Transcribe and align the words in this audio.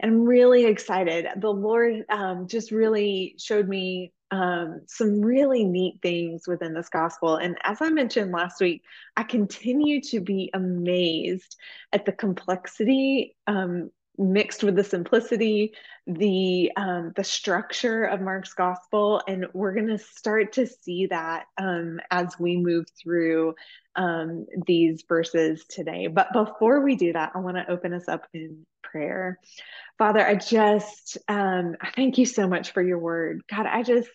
and 0.00 0.12
I'm 0.12 0.24
really 0.24 0.66
excited. 0.66 1.28
The 1.36 1.48
Lord 1.48 2.04
um, 2.10 2.48
just 2.48 2.72
really 2.72 3.36
showed 3.38 3.68
me 3.68 4.12
um, 4.32 4.80
some 4.88 5.20
really 5.20 5.62
neat 5.62 6.00
things 6.02 6.48
within 6.48 6.74
this 6.74 6.88
gospel. 6.88 7.36
And 7.36 7.56
as 7.62 7.80
I 7.80 7.90
mentioned 7.90 8.32
last 8.32 8.60
week, 8.60 8.82
I 9.16 9.22
continue 9.22 10.00
to 10.02 10.20
be 10.20 10.50
amazed 10.52 11.56
at 11.92 12.04
the 12.04 12.12
complexity 12.12 13.36
um, 13.46 13.92
mixed 14.18 14.62
with 14.62 14.76
the 14.76 14.84
simplicity, 14.84 15.72
the 16.06 16.72
um, 16.76 17.12
the 17.16 17.24
structure 17.24 18.04
of 18.04 18.20
Mark's 18.20 18.54
gospel, 18.54 19.22
and 19.26 19.46
we're 19.52 19.74
going 19.74 19.88
to 19.88 19.98
start 19.98 20.54
to 20.54 20.66
see 20.66 21.06
that 21.06 21.46
um, 21.58 22.00
as 22.10 22.38
we 22.38 22.56
move 22.56 22.86
through 23.00 23.54
um, 23.96 24.46
these 24.66 25.04
verses 25.08 25.64
today. 25.68 26.06
But 26.06 26.32
before 26.32 26.80
we 26.80 26.96
do 26.96 27.12
that, 27.12 27.32
I 27.34 27.38
want 27.38 27.56
to 27.56 27.70
open 27.70 27.92
us 27.92 28.08
up 28.08 28.26
in 28.32 28.66
prayer. 28.82 29.38
Father, 29.98 30.26
I 30.26 30.34
just 30.34 31.18
um, 31.28 31.76
I 31.80 31.90
thank 31.90 32.18
you 32.18 32.26
so 32.26 32.46
much 32.48 32.72
for 32.72 32.82
your 32.82 32.98
word, 32.98 33.42
God. 33.50 33.66
I 33.66 33.82
just 33.82 34.10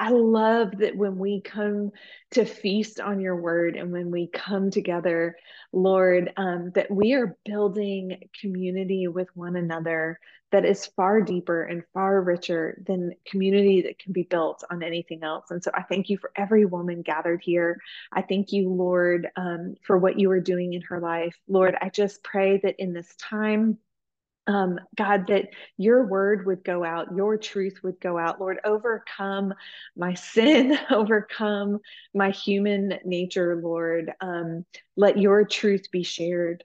I 0.00 0.08
love 0.08 0.78
that 0.78 0.96
when 0.96 1.18
we 1.18 1.42
come 1.42 1.90
to 2.30 2.46
feast 2.46 3.00
on 3.00 3.20
your 3.20 3.36
word 3.36 3.76
and 3.76 3.92
when 3.92 4.10
we 4.10 4.28
come 4.28 4.70
together, 4.70 5.36
Lord, 5.74 6.32
um, 6.38 6.72
that 6.74 6.90
we 6.90 7.12
are 7.12 7.36
building 7.44 8.18
community 8.40 9.08
with 9.08 9.28
one 9.34 9.56
another 9.56 10.18
that 10.52 10.64
is 10.64 10.86
far 10.86 11.20
deeper 11.20 11.64
and 11.64 11.84
far 11.92 12.22
richer 12.22 12.82
than 12.86 13.12
community 13.26 13.82
that 13.82 13.98
can 13.98 14.14
be 14.14 14.22
built 14.22 14.64
on 14.70 14.82
anything 14.82 15.22
else. 15.22 15.50
And 15.50 15.62
so 15.62 15.70
I 15.74 15.82
thank 15.82 16.08
you 16.08 16.16
for 16.16 16.32
every 16.34 16.64
woman 16.64 17.02
gathered 17.02 17.42
here. 17.42 17.78
I 18.10 18.22
thank 18.22 18.52
you, 18.52 18.70
Lord, 18.70 19.28
um, 19.36 19.74
for 19.82 19.98
what 19.98 20.18
you 20.18 20.30
are 20.30 20.40
doing 20.40 20.72
in 20.72 20.82
her 20.82 20.98
life. 20.98 21.36
Lord, 21.46 21.76
I 21.78 21.90
just 21.90 22.24
pray 22.24 22.58
that 22.62 22.76
in 22.78 22.94
this 22.94 23.14
time, 23.16 23.76
um, 24.50 24.80
God, 24.96 25.28
that 25.28 25.48
your 25.76 26.06
word 26.06 26.44
would 26.46 26.64
go 26.64 26.84
out, 26.84 27.14
your 27.14 27.38
truth 27.38 27.80
would 27.84 28.00
go 28.00 28.18
out. 28.18 28.40
Lord, 28.40 28.58
overcome 28.64 29.54
my 29.96 30.14
sin, 30.14 30.76
overcome 30.90 31.78
my 32.14 32.30
human 32.30 32.98
nature, 33.04 33.60
Lord. 33.62 34.12
Um, 34.20 34.64
let 34.96 35.18
your 35.18 35.44
truth 35.44 35.90
be 35.92 36.02
shared. 36.02 36.64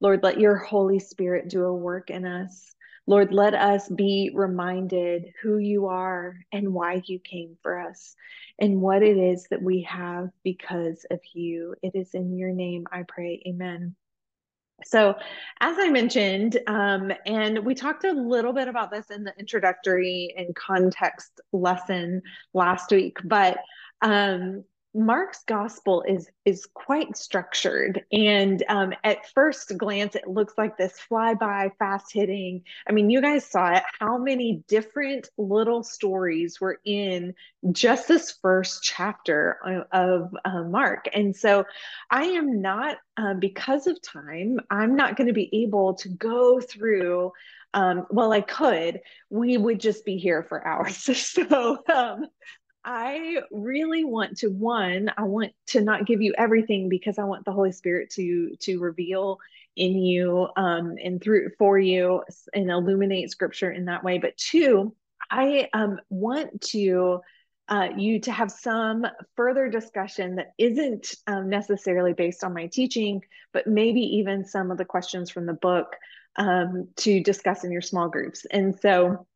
Lord, 0.00 0.22
let 0.22 0.38
your 0.38 0.56
Holy 0.56 1.00
Spirit 1.00 1.48
do 1.48 1.64
a 1.64 1.74
work 1.74 2.10
in 2.10 2.24
us. 2.24 2.74
Lord, 3.08 3.32
let 3.32 3.54
us 3.54 3.88
be 3.88 4.30
reminded 4.34 5.32
who 5.42 5.58
you 5.58 5.86
are 5.86 6.36
and 6.52 6.72
why 6.72 7.02
you 7.06 7.18
came 7.18 7.56
for 7.62 7.78
us 7.78 8.14
and 8.60 8.80
what 8.80 9.02
it 9.02 9.16
is 9.16 9.46
that 9.50 9.62
we 9.62 9.82
have 9.82 10.30
because 10.44 11.06
of 11.10 11.20
you. 11.32 11.74
It 11.82 11.94
is 11.94 12.14
in 12.14 12.36
your 12.36 12.52
name 12.52 12.86
I 12.92 13.04
pray. 13.06 13.42
Amen. 13.46 13.94
So, 14.84 15.14
as 15.60 15.78
I 15.78 15.88
mentioned, 15.88 16.58
um, 16.66 17.10
and 17.24 17.64
we 17.64 17.74
talked 17.74 18.04
a 18.04 18.12
little 18.12 18.52
bit 18.52 18.68
about 18.68 18.90
this 18.90 19.10
in 19.10 19.24
the 19.24 19.32
introductory 19.38 20.34
and 20.36 20.54
context 20.54 21.40
lesson 21.52 22.22
last 22.52 22.90
week, 22.90 23.16
but 23.24 23.58
um, 24.02 24.64
Mark's 24.96 25.44
gospel 25.44 26.02
is 26.08 26.30
is 26.46 26.66
quite 26.72 27.18
structured, 27.18 28.04
and 28.10 28.64
um, 28.68 28.94
at 29.04 29.28
first 29.34 29.76
glance, 29.76 30.14
it 30.14 30.26
looks 30.26 30.54
like 30.56 30.78
this 30.78 30.94
flyby, 31.10 31.70
fast 31.78 32.14
hitting. 32.14 32.62
I 32.88 32.92
mean, 32.92 33.10
you 33.10 33.20
guys 33.20 33.44
saw 33.44 33.74
it. 33.74 33.82
How 33.98 34.16
many 34.16 34.64
different 34.68 35.28
little 35.36 35.82
stories 35.82 36.62
were 36.62 36.80
in 36.86 37.34
just 37.72 38.08
this 38.08 38.38
first 38.40 38.82
chapter 38.82 39.86
of, 39.92 40.34
uh, 40.46 40.62
Mark? 40.62 41.08
And 41.12 41.36
so, 41.36 41.66
I 42.10 42.22
am 42.24 42.62
not 42.62 42.96
um, 43.18 43.38
because 43.38 43.86
of 43.86 44.00
time. 44.00 44.60
I'm 44.70 44.96
not 44.96 45.16
going 45.16 45.28
to 45.28 45.34
be 45.34 45.50
able 45.62 45.94
to 45.96 46.08
go 46.08 46.58
through 46.58 47.32
um, 47.74 48.06
well, 48.08 48.32
I 48.32 48.40
could, 48.40 49.02
we 49.28 49.58
would 49.58 49.80
just 49.80 50.06
be 50.06 50.16
here 50.16 50.42
for 50.42 50.66
hours. 50.66 50.96
So, 51.36 51.78
um, 51.92 52.26
I 52.86 53.38
really 53.50 54.04
want 54.04 54.38
to 54.38 54.48
one, 54.48 55.10
I 55.18 55.24
want 55.24 55.52
to 55.68 55.80
not 55.80 56.06
give 56.06 56.22
you 56.22 56.34
everything 56.38 56.88
because 56.88 57.18
I 57.18 57.24
want 57.24 57.44
the 57.44 57.52
Holy 57.52 57.72
Spirit 57.72 58.10
to 58.10 58.54
to 58.60 58.78
reveal 58.78 59.40
in 59.74 59.98
you 59.98 60.48
um, 60.56 60.94
and 61.02 61.20
through 61.20 61.50
for 61.58 61.76
you 61.78 62.22
and 62.54 62.70
illuminate 62.70 63.30
Scripture 63.30 63.72
in 63.72 63.86
that 63.86 64.04
way. 64.04 64.18
But 64.18 64.36
two, 64.36 64.94
I 65.28 65.68
um, 65.72 65.98
want 66.10 66.60
to 66.70 67.22
uh, 67.68 67.88
you 67.96 68.20
to 68.20 68.30
have 68.30 68.52
some 68.52 69.04
further 69.34 69.68
discussion 69.68 70.36
that 70.36 70.52
isn't 70.56 71.16
um, 71.26 71.48
necessarily 71.48 72.12
based 72.12 72.44
on 72.44 72.54
my 72.54 72.68
teaching, 72.68 73.20
but 73.52 73.66
maybe 73.66 74.00
even 74.00 74.44
some 74.44 74.70
of 74.70 74.78
the 74.78 74.84
questions 74.84 75.28
from 75.28 75.46
the 75.46 75.54
book 75.54 75.96
um, 76.36 76.86
to 76.98 77.20
discuss 77.20 77.64
in 77.64 77.72
your 77.72 77.80
small 77.80 78.08
groups. 78.08 78.46
And 78.52 78.78
so 78.78 79.26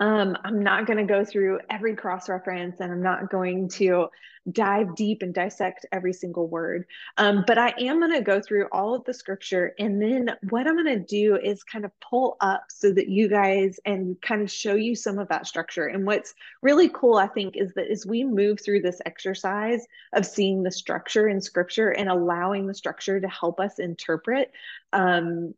um, 0.00 0.36
I'm 0.44 0.62
not 0.62 0.86
going 0.86 0.98
to 0.98 1.04
go 1.04 1.24
through 1.24 1.60
every 1.70 1.94
cross 1.94 2.28
reference 2.28 2.80
and 2.80 2.90
I'm 2.90 3.02
not 3.02 3.30
going 3.30 3.68
to 3.70 4.08
dive 4.50 4.94
deep 4.94 5.22
and 5.22 5.32
dissect 5.32 5.86
every 5.92 6.12
single 6.12 6.48
word. 6.48 6.84
Um, 7.16 7.44
but 7.46 7.58
I 7.58 7.72
am 7.78 8.00
going 8.00 8.12
to 8.12 8.20
go 8.20 8.40
through 8.40 8.66
all 8.72 8.94
of 8.94 9.04
the 9.04 9.14
scripture. 9.14 9.72
And 9.78 10.02
then 10.02 10.30
what 10.50 10.66
I'm 10.66 10.74
going 10.74 10.98
to 10.98 11.04
do 11.04 11.36
is 11.36 11.62
kind 11.62 11.84
of 11.84 11.92
pull 12.00 12.36
up 12.40 12.64
so 12.68 12.92
that 12.92 13.08
you 13.08 13.28
guys 13.28 13.78
and 13.86 14.20
kind 14.20 14.42
of 14.42 14.50
show 14.50 14.74
you 14.74 14.96
some 14.96 15.18
of 15.18 15.28
that 15.28 15.46
structure. 15.46 15.86
And 15.86 16.06
what's 16.06 16.34
really 16.60 16.88
cool, 16.88 17.16
I 17.16 17.28
think, 17.28 17.56
is 17.56 17.72
that 17.74 17.90
as 17.90 18.04
we 18.04 18.24
move 18.24 18.60
through 18.60 18.82
this 18.82 19.00
exercise 19.06 19.86
of 20.12 20.26
seeing 20.26 20.62
the 20.62 20.72
structure 20.72 21.28
in 21.28 21.40
scripture 21.40 21.90
and 21.90 22.10
allowing 22.10 22.66
the 22.66 22.74
structure 22.74 23.20
to 23.20 23.28
help 23.28 23.60
us 23.60 23.78
interpret, 23.78 24.50
um, 24.92 25.54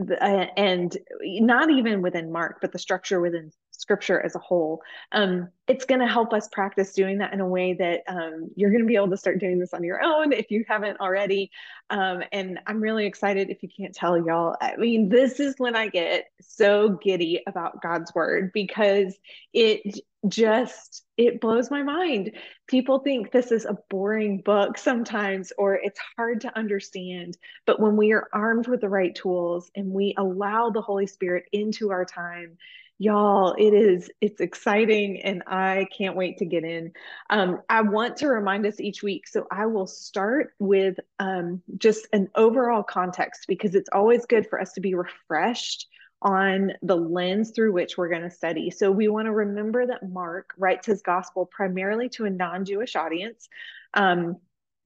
Uh, 0.00 0.46
and 0.56 0.96
not 1.22 1.70
even 1.70 2.02
within 2.02 2.32
Mark, 2.32 2.58
but 2.60 2.72
the 2.72 2.78
structure 2.78 3.20
within 3.20 3.52
scripture 3.84 4.18
as 4.18 4.34
a 4.34 4.38
whole. 4.38 4.80
Um, 5.12 5.50
it's 5.68 5.84
going 5.84 6.00
to 6.00 6.06
help 6.06 6.32
us 6.32 6.48
practice 6.48 6.94
doing 6.94 7.18
that 7.18 7.34
in 7.34 7.40
a 7.40 7.46
way 7.46 7.74
that 7.74 8.00
um, 8.08 8.48
you're 8.56 8.70
going 8.70 8.82
to 8.82 8.88
be 8.88 8.96
able 8.96 9.10
to 9.10 9.16
start 9.18 9.40
doing 9.40 9.58
this 9.58 9.74
on 9.74 9.84
your 9.84 10.02
own 10.02 10.32
if 10.32 10.50
you 10.50 10.64
haven't 10.66 11.00
already. 11.00 11.50
Um, 11.90 12.22
and 12.32 12.58
I'm 12.66 12.80
really 12.80 13.04
excited 13.04 13.50
if 13.50 13.62
you 13.62 13.68
can't 13.68 13.94
tell 13.94 14.16
y'all. 14.16 14.56
I 14.58 14.76
mean, 14.76 15.10
this 15.10 15.38
is 15.38 15.54
when 15.58 15.76
I 15.76 15.88
get 15.88 16.30
so 16.40 16.98
giddy 17.02 17.42
about 17.46 17.82
God's 17.82 18.14
word 18.14 18.52
because 18.54 19.14
it 19.52 20.00
just 20.26 21.04
it 21.18 21.38
blows 21.38 21.70
my 21.70 21.82
mind 21.82 22.32
people 22.66 23.00
think 23.00 23.30
this 23.30 23.52
is 23.52 23.66
a 23.66 23.76
boring 23.90 24.40
book 24.40 24.78
sometimes 24.78 25.52
or 25.58 25.74
it's 25.74 26.00
hard 26.16 26.40
to 26.40 26.58
understand 26.58 27.36
but 27.66 27.78
when 27.78 27.94
we 27.94 28.10
are 28.12 28.28
armed 28.32 28.66
with 28.66 28.80
the 28.80 28.88
right 28.88 29.14
tools 29.14 29.70
and 29.76 29.90
we 29.90 30.14
allow 30.16 30.70
the 30.70 30.80
holy 30.80 31.06
spirit 31.06 31.44
into 31.52 31.90
our 31.90 32.06
time 32.06 32.56
y'all 32.98 33.54
it 33.58 33.74
is 33.74 34.08
it's 34.20 34.40
exciting 34.40 35.20
and 35.22 35.42
i 35.46 35.86
can't 35.96 36.16
wait 36.16 36.38
to 36.38 36.44
get 36.44 36.62
in 36.62 36.92
um, 37.30 37.60
i 37.68 37.80
want 37.82 38.16
to 38.16 38.28
remind 38.28 38.64
us 38.64 38.80
each 38.80 39.02
week 39.02 39.26
so 39.26 39.46
i 39.50 39.66
will 39.66 39.86
start 39.86 40.52
with 40.60 40.96
um, 41.18 41.60
just 41.76 42.06
an 42.12 42.28
overall 42.36 42.82
context 42.82 43.46
because 43.48 43.74
it's 43.74 43.88
always 43.92 44.26
good 44.26 44.46
for 44.48 44.60
us 44.60 44.72
to 44.72 44.80
be 44.80 44.94
refreshed 44.94 45.88
on 46.22 46.72
the 46.82 46.96
lens 46.96 47.50
through 47.50 47.72
which 47.72 47.98
we're 47.98 48.08
going 48.08 48.22
to 48.22 48.30
study. 48.30 48.70
So 48.70 48.90
we 48.90 49.08
want 49.08 49.26
to 49.26 49.32
remember 49.32 49.86
that 49.86 50.08
Mark 50.08 50.54
writes 50.56 50.86
his 50.86 51.02
gospel 51.02 51.44
primarily 51.44 52.08
to 52.10 52.24
a 52.24 52.30
non 52.30 52.64
Jewish 52.64 52.96
audience. 52.96 53.48
Um, 53.92 54.38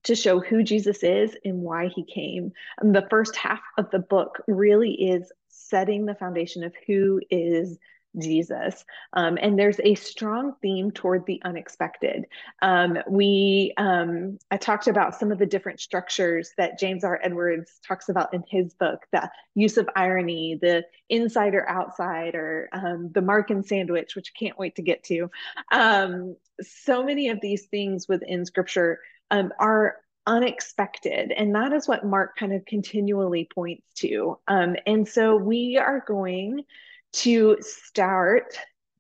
to 0.04 0.14
show 0.14 0.40
who 0.40 0.62
Jesus 0.62 1.02
is 1.02 1.37
and 1.44 1.61
why 1.61 1.88
he 1.88 2.04
came. 2.04 2.52
And 2.81 2.94
the 2.94 3.06
first 3.11 3.37
half 3.37 3.61
of 3.76 3.90
the 3.90 3.99
book 3.99 4.40
really 4.46 4.93
is 4.93 5.31
setting 5.49 6.06
the 6.06 6.14
foundation 6.14 6.64
of 6.64 6.72
who 6.87 7.20
is 7.31 7.76
Jesus. 8.16 8.84
Um, 9.12 9.38
and 9.40 9.58
there's 9.58 9.81
a 9.81 9.94
strong 9.94 10.55
theme 10.62 10.90
toward 10.90 11.26
the 11.26 11.40
unexpected. 11.44 12.26
Um, 12.62 12.99
we, 13.08 13.75
um, 13.76 14.38
I 14.50 14.56
talked 14.56 14.88
about 14.88 15.14
some 15.14 15.31
of 15.31 15.38
the 15.38 15.46
different 15.46 15.81
structures 15.81 16.52
that 16.56 16.78
James 16.78 17.05
R. 17.05 17.20
Edwards 17.22 17.78
talks 17.87 18.08
about 18.08 18.32
in 18.32 18.44
his 18.49 18.75
book 18.75 19.05
the 19.12 19.31
use 19.55 19.76
of 19.76 19.88
irony, 19.94 20.58
the 20.60 20.84
insider 21.08 21.69
outsider, 21.69 22.69
um, 22.72 23.10
the 23.12 23.20
Markan 23.20 23.66
sandwich, 23.66 24.16
which 24.16 24.32
I 24.34 24.38
can't 24.38 24.58
wait 24.58 24.76
to 24.76 24.82
get 24.82 25.04
to. 25.04 25.31
Um, 25.70 26.37
so 26.61 27.04
many 27.04 27.28
of 27.28 27.40
these 27.40 27.66
things 27.66 28.08
within 28.08 28.44
scripture 28.44 29.00
um, 29.31 29.52
are 29.58 29.96
unexpected. 30.26 31.32
And 31.32 31.54
that 31.54 31.72
is 31.72 31.88
what 31.88 32.04
Mark 32.04 32.37
kind 32.37 32.52
of 32.52 32.64
continually 32.66 33.49
points 33.54 33.93
to. 33.94 34.38
and 34.46 35.08
so 35.08 35.37
we 35.37 35.78
are 35.78 36.04
going 36.06 36.64
to 37.12 37.56
start 37.60 38.58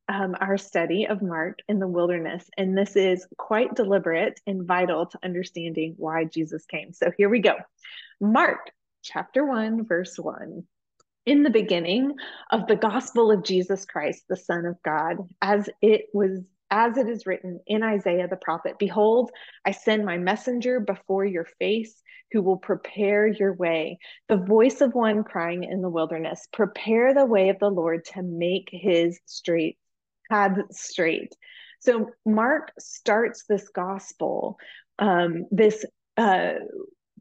um, 0.08 0.34
our 0.40 0.56
study 0.56 1.06
of 1.06 1.22
Mark 1.22 1.58
in 1.68 1.78
the 1.78 1.86
wilderness. 1.86 2.48
And 2.56 2.76
this 2.76 2.96
is 2.96 3.26
quite 3.36 3.74
deliberate 3.74 4.40
and 4.46 4.66
vital 4.66 5.06
to 5.06 5.18
understanding 5.22 5.94
why 5.98 6.24
Jesus 6.24 6.64
came. 6.64 6.92
So 6.92 7.10
here 7.16 7.28
we 7.28 7.40
go. 7.40 7.54
Mark 8.20 8.70
chapter 9.02 9.44
1, 9.44 9.84
verse 9.86 10.18
1. 10.18 10.64
In 11.26 11.42
the 11.42 11.50
beginning 11.50 12.14
of 12.50 12.66
the 12.66 12.76
gospel 12.76 13.30
of 13.30 13.44
Jesus 13.44 13.84
Christ, 13.84 14.24
the 14.28 14.36
Son 14.36 14.64
of 14.64 14.82
God, 14.82 15.18
as 15.42 15.68
it 15.82 16.06
was 16.14 16.40
as 16.70 16.98
it 16.98 17.08
is 17.08 17.24
written 17.24 17.60
in 17.66 17.82
Isaiah 17.82 18.28
the 18.28 18.36
prophet, 18.36 18.78
Behold, 18.78 19.30
I 19.64 19.70
send 19.70 20.04
my 20.04 20.18
messenger 20.18 20.80
before 20.80 21.24
your 21.24 21.46
face 21.58 22.02
who 22.32 22.42
will 22.42 22.56
prepare 22.56 23.26
your 23.26 23.54
way. 23.54 23.98
The 24.28 24.36
voice 24.36 24.80
of 24.80 24.94
one 24.94 25.24
crying 25.24 25.64
in 25.64 25.82
the 25.82 25.90
wilderness, 25.90 26.46
Prepare 26.52 27.14
the 27.14 27.26
way 27.26 27.48
of 27.48 27.58
the 27.58 27.70
Lord 27.70 28.04
to 28.14 28.22
make 28.22 28.68
his 28.70 29.18
straight 29.26 29.78
paths 30.28 30.80
straight. 30.80 31.34
So 31.80 32.10
Mark 32.26 32.72
starts 32.78 33.44
this 33.44 33.68
gospel, 33.68 34.58
um, 34.98 35.46
this 35.50 35.84
uh, 36.16 36.54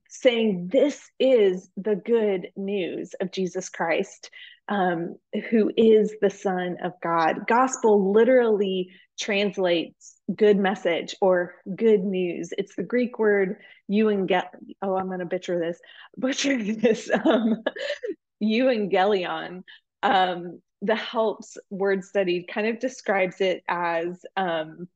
saying, 0.09 0.69
This 0.71 1.09
is 1.19 1.69
the 1.77 1.95
good 1.95 2.49
news 2.55 3.13
of 3.19 3.31
Jesus 3.31 3.69
Christ 3.69 4.29
um, 4.69 5.15
who 5.49 5.71
is 5.75 6.13
the 6.21 6.29
Son 6.29 6.77
of 6.83 6.93
God. 7.01 7.47
Gospel 7.47 8.11
literally 8.11 8.91
translates 9.19 10.15
good 10.35 10.57
message 10.57 11.15
or 11.21 11.55
good 11.75 12.03
news. 12.03 12.53
It's 12.57 12.75
the 12.75 12.83
Greek 12.83 13.17
word 13.17 13.57
euangel. 13.89 14.45
Oh, 14.81 14.95
I'm 14.95 15.07
going 15.07 15.19
to 15.19 15.25
butcher 15.25 15.59
this. 15.59 15.79
Butcher 16.17 16.61
this. 16.61 17.09
Um, 17.25 17.63
euangelion. 18.43 19.63
Um, 20.03 20.61
the 20.81 20.95
Helps 20.95 21.57
word 21.69 22.03
study 22.03 22.45
kind 22.47 22.67
of 22.67 22.79
describes 22.79 23.41
it 23.41 23.63
as 23.67 24.23
um, 24.35 24.87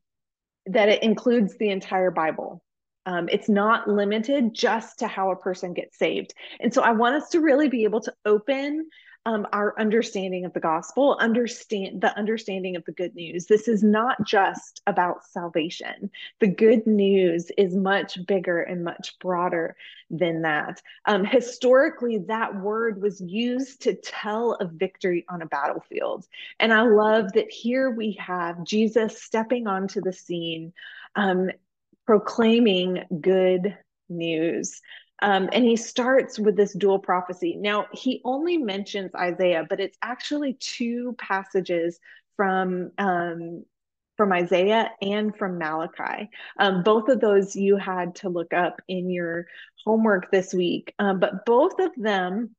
that 0.66 0.88
it 0.88 1.02
includes 1.02 1.56
the 1.58 1.70
entire 1.70 2.10
Bible. 2.10 2.62
Um, 3.04 3.28
it's 3.28 3.48
not 3.48 3.88
limited 3.88 4.54
just 4.54 5.00
to 5.00 5.08
how 5.08 5.32
a 5.32 5.36
person 5.36 5.72
gets 5.72 5.98
saved. 5.98 6.34
And 6.60 6.72
so 6.72 6.82
I 6.82 6.92
want 6.92 7.16
us 7.16 7.30
to 7.30 7.40
really 7.40 7.68
be 7.68 7.82
able 7.82 8.00
to 8.02 8.12
open 8.24 8.88
um, 9.24 9.46
our 9.52 9.78
understanding 9.78 10.44
of 10.44 10.52
the 10.52 10.60
gospel, 10.60 11.16
understand 11.20 12.00
the 12.00 12.16
understanding 12.18 12.74
of 12.74 12.84
the 12.84 12.92
good 12.92 13.14
news. 13.14 13.46
This 13.46 13.68
is 13.68 13.82
not 13.82 14.26
just 14.26 14.82
about 14.86 15.24
salvation. 15.24 16.10
The 16.40 16.48
good 16.48 16.86
news 16.86 17.50
is 17.56 17.74
much 17.76 18.18
bigger 18.26 18.62
and 18.62 18.82
much 18.82 19.16
broader 19.20 19.76
than 20.10 20.42
that. 20.42 20.82
Um, 21.06 21.24
historically, 21.24 22.18
that 22.26 22.60
word 22.60 23.00
was 23.00 23.20
used 23.20 23.82
to 23.82 23.94
tell 23.94 24.54
of 24.54 24.72
victory 24.72 25.24
on 25.28 25.42
a 25.42 25.46
battlefield. 25.46 26.26
And 26.58 26.72
I 26.72 26.82
love 26.82 27.32
that 27.34 27.50
here 27.50 27.90
we 27.90 28.18
have 28.20 28.64
Jesus 28.64 29.22
stepping 29.22 29.68
onto 29.68 30.00
the 30.00 30.12
scene, 30.12 30.72
um, 31.14 31.50
proclaiming 32.06 33.04
good 33.20 33.76
news. 34.08 34.80
Um, 35.22 35.48
and 35.52 35.64
he 35.64 35.76
starts 35.76 36.38
with 36.38 36.56
this 36.56 36.72
dual 36.74 36.98
prophecy. 36.98 37.56
Now, 37.56 37.86
he 37.92 38.20
only 38.24 38.58
mentions 38.58 39.14
Isaiah, 39.14 39.64
but 39.68 39.80
it's 39.80 39.96
actually 40.02 40.54
two 40.54 41.14
passages 41.18 41.98
from 42.36 42.90
um, 42.98 43.64
from 44.16 44.32
Isaiah 44.32 44.90
and 45.00 45.34
from 45.36 45.58
Malachi. 45.58 46.28
Um, 46.58 46.82
both 46.82 47.08
of 47.08 47.20
those 47.20 47.56
you 47.56 47.76
had 47.76 48.14
to 48.16 48.28
look 48.28 48.52
up 48.52 48.80
in 48.88 49.10
your 49.10 49.46
homework 49.84 50.30
this 50.30 50.52
week, 50.52 50.94
um, 50.98 51.18
but 51.18 51.46
both 51.46 51.78
of 51.80 51.92
them 51.96 52.54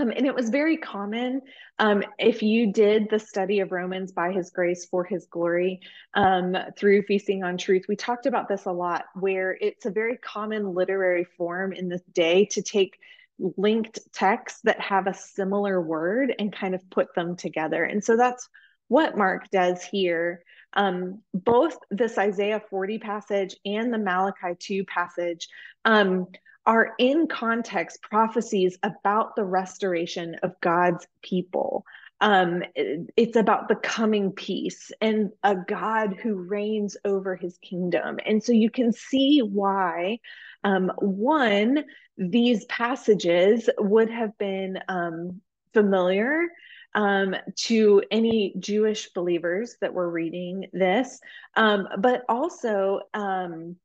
um, 0.00 0.10
and 0.16 0.26
it 0.26 0.34
was 0.34 0.48
very 0.48 0.78
common 0.78 1.42
um, 1.78 2.02
if 2.18 2.42
you 2.42 2.72
did 2.72 3.08
the 3.10 3.18
study 3.18 3.60
of 3.60 3.70
Romans 3.70 4.12
by 4.12 4.32
his 4.32 4.50
grace 4.50 4.86
for 4.86 5.04
his 5.04 5.26
glory 5.26 5.80
um, 6.14 6.56
through 6.78 7.02
Feasting 7.02 7.44
on 7.44 7.58
Truth. 7.58 7.84
We 7.88 7.96
talked 7.96 8.26
about 8.26 8.48
this 8.48 8.64
a 8.64 8.72
lot, 8.72 9.04
where 9.14 9.56
it's 9.60 9.84
a 9.84 9.90
very 9.90 10.16
common 10.16 10.74
literary 10.74 11.24
form 11.24 11.72
in 11.72 11.88
this 11.88 12.02
day 12.14 12.46
to 12.52 12.62
take 12.62 12.98
linked 13.56 13.98
texts 14.12 14.60
that 14.64 14.80
have 14.80 15.06
a 15.06 15.14
similar 15.14 15.80
word 15.80 16.34
and 16.38 16.52
kind 16.52 16.74
of 16.74 16.88
put 16.90 17.14
them 17.14 17.36
together. 17.36 17.84
And 17.84 18.02
so 18.02 18.16
that's 18.16 18.48
what 18.88 19.18
Mark 19.18 19.50
does 19.50 19.82
here. 19.84 20.42
Um, 20.72 21.20
both 21.34 21.76
this 21.90 22.16
Isaiah 22.16 22.62
40 22.70 22.98
passage 22.98 23.56
and 23.66 23.92
the 23.92 23.98
Malachi 23.98 24.54
2 24.58 24.84
passage 24.84 25.48
um, 25.84 26.28
are 26.66 26.92
in 26.98 27.26
context 27.26 28.02
prophecies 28.02 28.78
about 28.82 29.34
the 29.36 29.44
restoration 29.44 30.36
of 30.42 30.52
God's 30.60 31.06
people. 31.22 31.84
Um, 32.20 32.62
it's 32.74 33.36
about 33.36 33.68
the 33.68 33.76
coming 33.76 34.32
peace 34.32 34.92
and 35.00 35.30
a 35.42 35.56
God 35.56 36.16
who 36.22 36.34
reigns 36.34 36.96
over 37.04 37.34
his 37.34 37.56
kingdom. 37.58 38.18
And 38.26 38.42
so 38.42 38.52
you 38.52 38.70
can 38.70 38.92
see 38.92 39.40
why, 39.40 40.18
um, 40.62 40.92
one, 40.98 41.84
these 42.18 42.66
passages 42.66 43.70
would 43.78 44.10
have 44.10 44.36
been 44.36 44.78
um, 44.88 45.40
familiar 45.72 46.48
um, 46.94 47.36
to 47.54 48.02
any 48.10 48.54
Jewish 48.58 49.10
believers 49.14 49.76
that 49.80 49.94
were 49.94 50.10
reading 50.10 50.66
this, 50.72 51.20
um, 51.56 51.88
but 51.98 52.24
also 52.28 53.00
um, 53.14 53.76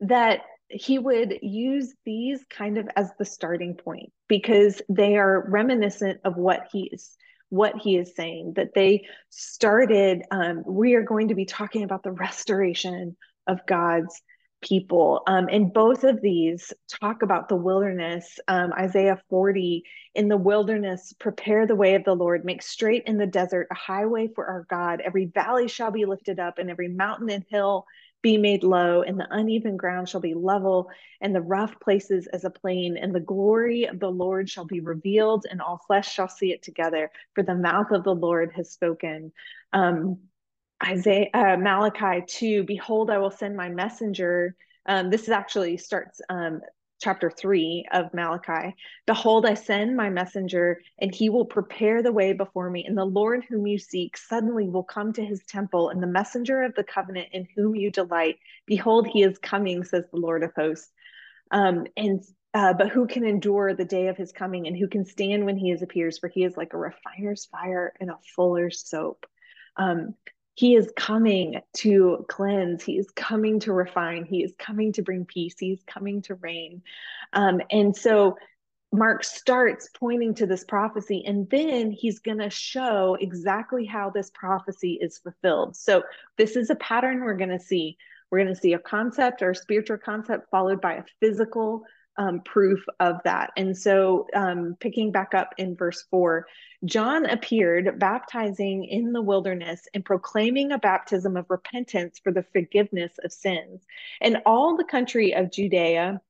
that 0.00 0.40
he 0.68 0.98
would 0.98 1.38
use 1.42 1.94
these 2.04 2.44
kind 2.50 2.78
of 2.78 2.88
as 2.96 3.10
the 3.18 3.24
starting 3.24 3.74
point 3.74 4.12
because 4.28 4.82
they 4.88 5.16
are 5.16 5.48
reminiscent 5.48 6.20
of 6.24 6.36
what 6.36 6.68
he 6.72 6.90
is 6.92 7.16
what 7.50 7.76
he 7.78 7.96
is 7.96 8.14
saying 8.14 8.52
that 8.56 8.74
they 8.74 9.06
started 9.30 10.22
um, 10.30 10.62
we 10.66 10.94
are 10.94 11.02
going 11.02 11.28
to 11.28 11.34
be 11.34 11.46
talking 11.46 11.82
about 11.82 12.02
the 12.02 12.12
restoration 12.12 13.16
of 13.46 13.64
god's 13.66 14.20
people. 14.60 15.22
Um, 15.26 15.48
and 15.50 15.72
both 15.72 16.04
of 16.04 16.20
these 16.20 16.72
talk 16.88 17.22
about 17.22 17.48
the 17.48 17.56
wilderness. 17.56 18.38
Um, 18.48 18.72
isaiah 18.72 19.20
40 19.30 19.84
in 20.14 20.28
the 20.28 20.36
wilderness 20.36 21.14
prepare 21.18 21.66
the 21.66 21.76
way 21.76 21.94
of 21.94 22.04
the 22.04 22.14
lord. 22.14 22.44
Make 22.44 22.62
straight 22.62 23.04
in 23.06 23.18
the 23.18 23.26
desert 23.26 23.68
a 23.70 23.74
highway 23.74 24.28
for 24.34 24.46
our 24.46 24.66
god. 24.68 25.00
Every 25.04 25.26
valley 25.26 25.68
shall 25.68 25.90
be 25.90 26.04
lifted 26.04 26.40
up 26.40 26.58
and 26.58 26.70
every 26.70 26.88
mountain 26.88 27.30
and 27.30 27.44
hill 27.48 27.84
be 28.22 28.36
made 28.36 28.64
low, 28.64 29.02
and 29.02 29.18
the 29.18 29.28
uneven 29.30 29.76
ground 29.76 30.08
shall 30.08 30.20
be 30.20 30.34
level, 30.34 30.90
and 31.20 31.34
the 31.34 31.40
rough 31.40 31.78
places 31.80 32.26
as 32.28 32.44
a 32.44 32.50
plain, 32.50 32.96
and 32.96 33.14
the 33.14 33.20
glory 33.20 33.84
of 33.84 34.00
the 34.00 34.10
Lord 34.10 34.50
shall 34.50 34.64
be 34.64 34.80
revealed, 34.80 35.46
and 35.50 35.60
all 35.60 35.80
flesh 35.86 36.12
shall 36.12 36.28
see 36.28 36.52
it 36.52 36.62
together, 36.62 37.10
for 37.34 37.42
the 37.42 37.54
mouth 37.54 37.90
of 37.90 38.04
the 38.04 38.14
Lord 38.14 38.52
has 38.56 38.70
spoken. 38.70 39.32
Um, 39.72 40.18
Isaiah, 40.84 41.28
uh, 41.34 41.56
Malachi 41.56 42.24
2, 42.26 42.64
behold, 42.64 43.10
I 43.10 43.18
will 43.18 43.30
send 43.30 43.56
my 43.56 43.68
messenger. 43.68 44.54
Um, 44.86 45.10
this 45.10 45.22
is 45.22 45.30
actually 45.30 45.76
starts 45.76 46.20
um, 46.28 46.60
chapter 46.98 47.30
3 47.30 47.86
of 47.92 48.12
Malachi. 48.12 48.74
Behold, 49.06 49.46
I 49.46 49.54
send 49.54 49.96
my 49.96 50.10
messenger, 50.10 50.80
and 50.98 51.14
he 51.14 51.28
will 51.28 51.44
prepare 51.44 52.02
the 52.02 52.12
way 52.12 52.32
before 52.32 52.70
me. 52.70 52.84
And 52.84 52.96
the 52.96 53.04
Lord 53.04 53.44
whom 53.48 53.66
you 53.66 53.78
seek 53.78 54.16
suddenly 54.16 54.68
will 54.68 54.84
come 54.84 55.12
to 55.14 55.24
his 55.24 55.44
temple, 55.44 55.90
and 55.90 56.02
the 56.02 56.06
messenger 56.06 56.62
of 56.62 56.74
the 56.74 56.84
covenant 56.84 57.28
in 57.32 57.46
whom 57.54 57.74
you 57.74 57.90
delight. 57.90 58.36
Behold, 58.66 59.06
he 59.06 59.22
is 59.22 59.38
coming, 59.38 59.84
says 59.84 60.04
the 60.10 60.20
Lord 60.20 60.42
of 60.42 60.52
hosts. 60.54 60.90
Um, 61.50 61.86
and 61.96 62.22
uh, 62.54 62.72
but 62.72 62.88
who 62.88 63.06
can 63.06 63.24
endure 63.24 63.74
the 63.74 63.84
day 63.84 64.08
of 64.08 64.16
his 64.16 64.32
coming, 64.32 64.66
and 64.66 64.76
who 64.76 64.88
can 64.88 65.04
stand 65.04 65.44
when 65.44 65.56
he 65.56 65.70
is 65.70 65.82
appears? 65.82 66.18
For 66.18 66.28
he 66.28 66.44
is 66.44 66.56
like 66.56 66.72
a 66.72 66.78
refiner's 66.78 67.44
fire 67.46 67.92
and 68.00 68.10
a 68.10 68.18
fuller's 68.34 68.88
soap. 68.88 69.26
Um, 69.76 70.14
he 70.58 70.74
is 70.74 70.90
coming 70.96 71.60
to 71.72 72.26
cleanse. 72.28 72.82
He 72.82 72.98
is 72.98 73.08
coming 73.14 73.60
to 73.60 73.72
refine. 73.72 74.24
He 74.24 74.42
is 74.42 74.52
coming 74.58 74.92
to 74.94 75.02
bring 75.02 75.24
peace. 75.24 75.54
He's 75.56 75.84
coming 75.86 76.20
to 76.22 76.34
reign. 76.34 76.82
Um, 77.32 77.60
and 77.70 77.96
so 77.96 78.36
mark 78.90 79.22
starts 79.22 79.88
pointing 79.96 80.34
to 80.34 80.46
this 80.46 80.64
prophecy 80.64 81.22
and 81.24 81.48
then 81.50 81.92
he's 81.92 82.18
going 82.18 82.38
to 82.38 82.50
show 82.50 83.16
exactly 83.20 83.84
how 83.84 84.10
this 84.10 84.32
prophecy 84.34 84.98
is 85.00 85.18
fulfilled. 85.18 85.76
So 85.76 86.02
this 86.36 86.56
is 86.56 86.70
a 86.70 86.76
pattern 86.76 87.20
we're 87.20 87.36
going 87.36 87.56
to 87.56 87.60
see. 87.60 87.96
We're 88.28 88.42
going 88.42 88.52
to 88.52 88.60
see 88.60 88.72
a 88.72 88.80
concept 88.80 89.42
or 89.42 89.50
a 89.50 89.54
spiritual 89.54 89.98
concept 89.98 90.50
followed 90.50 90.80
by 90.80 90.94
a 90.94 91.04
physical 91.20 91.84
um, 92.18 92.40
proof 92.40 92.84
of 93.00 93.16
that. 93.24 93.50
And 93.56 93.76
so, 93.76 94.26
um, 94.34 94.76
picking 94.80 95.12
back 95.12 95.34
up 95.34 95.54
in 95.56 95.76
verse 95.76 96.04
four, 96.10 96.46
John 96.84 97.26
appeared 97.26 97.98
baptizing 97.98 98.84
in 98.84 99.12
the 99.12 99.22
wilderness 99.22 99.80
and 99.94 100.04
proclaiming 100.04 100.72
a 100.72 100.78
baptism 100.78 101.36
of 101.36 101.46
repentance 101.48 102.20
for 102.22 102.32
the 102.32 102.44
forgiveness 102.52 103.12
of 103.24 103.32
sins. 103.32 103.84
And 104.20 104.38
all 104.44 104.76
the 104.76 104.84
country 104.84 105.34
of 105.34 105.50
Judea 105.50 106.20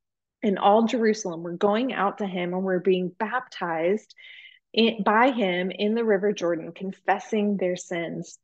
and 0.43 0.59
all 0.59 0.85
Jerusalem 0.87 1.43
were 1.43 1.57
going 1.57 1.93
out 1.93 2.19
to 2.19 2.27
him 2.27 2.55
and 2.55 2.63
were 2.63 2.81
being 2.81 3.09
baptized 3.19 4.15
in, 4.73 5.03
by 5.03 5.31
him 5.31 5.71
in 5.71 5.95
the 5.95 6.05
river 6.05 6.33
Jordan, 6.33 6.73
confessing 6.73 7.57
their 7.57 7.77
sins. 7.77 8.39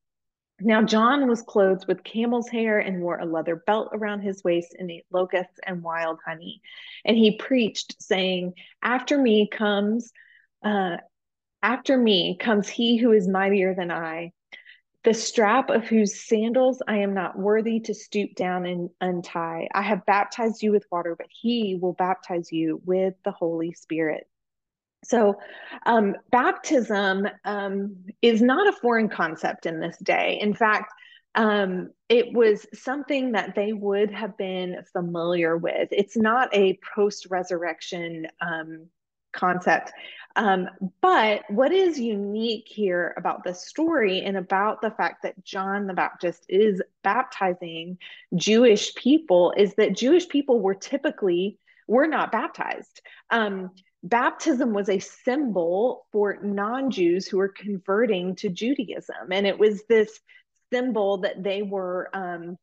Now 0.61 0.83
John 0.83 1.29
was 1.29 1.43
clothed 1.43 1.87
with 1.89 2.05
camel's 2.05 2.49
hair 2.49 2.79
and 2.79 3.03
wore 3.03 3.19
a 3.19 3.27
leather 3.27 3.57
belt 3.57 3.91
around 3.93 4.21
his 4.21 4.45
waist 4.45 4.75
and 4.79 4.91
ate 4.91 5.07
locusts 5.11 5.59
and 5.67 5.83
wild 5.83 6.21
honey. 6.25 6.63
And 7.05 7.17
he 7.17 7.37
preached, 7.37 8.01
saying, 8.01 8.55
After 8.83 9.19
me 9.19 9.49
comes, 9.49 10.13
uh, 10.63 10.99
after 11.63 11.97
me 11.99 12.37
comes 12.39 12.69
he 12.69 12.97
who 12.97 13.11
is 13.13 13.27
mightier 13.27 13.75
than 13.75 13.91
I, 13.91 14.33
the 15.03 15.13
strap 15.13 15.71
of 15.71 15.85
whose 15.85 16.25
sandals 16.27 16.81
I 16.87 16.99
am 16.99 17.15
not 17.15 17.39
worthy 17.39 17.81
to 17.81 17.95
stoop 17.95 18.35
down 18.35 18.65
and 18.65 18.91
untie. 19.01 19.69
I 19.75 19.83
have 19.83 20.07
baptized 20.07 20.63
you 20.63 20.73
with 20.73 20.87
water, 20.91 21.15
but 21.17 21.27
he 21.31 21.79
will 21.81 21.93
baptize 21.93 22.53
you 22.53 22.81
with 22.85 23.15
the 23.25 23.33
Holy 23.33 23.73
Spirit. 23.73 24.27
So, 25.05 25.39
um, 25.87 26.17
baptism 26.31 27.29
um, 27.45 27.97
is 28.23 28.41
not 28.43 28.69
a 28.69 28.79
foreign 28.81 29.09
concept 29.09 29.67
in 29.67 29.81
this 29.81 29.97
day. 29.99 30.39
In 30.41 30.55
fact, 30.55 30.93
um, 31.35 31.91
it 32.09 32.33
was 32.33 32.67
something 32.73 33.33
that 33.33 33.55
they 33.55 33.73
would 33.73 34.11
have 34.13 34.37
been 34.37 34.85
familiar 34.93 35.57
with. 35.57 35.89
It's 35.91 36.17
not 36.17 36.49
a 36.55 36.79
post 36.95 37.27
resurrection 37.31 38.29
um, 38.41 38.87
concept. 39.33 39.93
Um, 40.37 40.69
but 41.01 41.43
what 41.49 41.73
is 41.73 41.99
unique 41.99 42.67
here 42.67 43.15
about 43.17 43.45
this 43.45 43.67
story 43.67 44.23
and 44.23 44.37
about 44.37 44.81
the 44.81 44.91
fact 44.91 45.23
that 45.23 45.45
John 45.45 45.87
the 45.87 45.95
Baptist 45.95 46.45
is 46.49 46.83
baptizing 47.03 47.99
Jewish 48.35 48.95
people 48.95 49.55
is 49.57 49.75
that 49.75 49.97
Jewish 49.97 50.29
people 50.29 50.61
were 50.61 50.75
typically 50.75 51.59
were 51.87 52.07
not 52.07 52.33
baptized. 52.33 53.01
Um, 53.31 53.71
baptism 54.05 54.75
was 54.75 54.89
a 54.89 54.99
symbol 54.99 56.07
for 56.13 56.39
non-Jews 56.43 57.27
who 57.27 57.39
were 57.39 57.49
converting 57.49 58.37
to 58.37 58.51
Judaism, 58.51 59.33
and 59.33 59.47
it 59.47 59.59
was 59.59 59.85
this 59.87 60.21
symbol 60.73 61.19
that 61.19 61.43
they 61.43 61.63
were 61.63 62.11
um, 62.13 62.57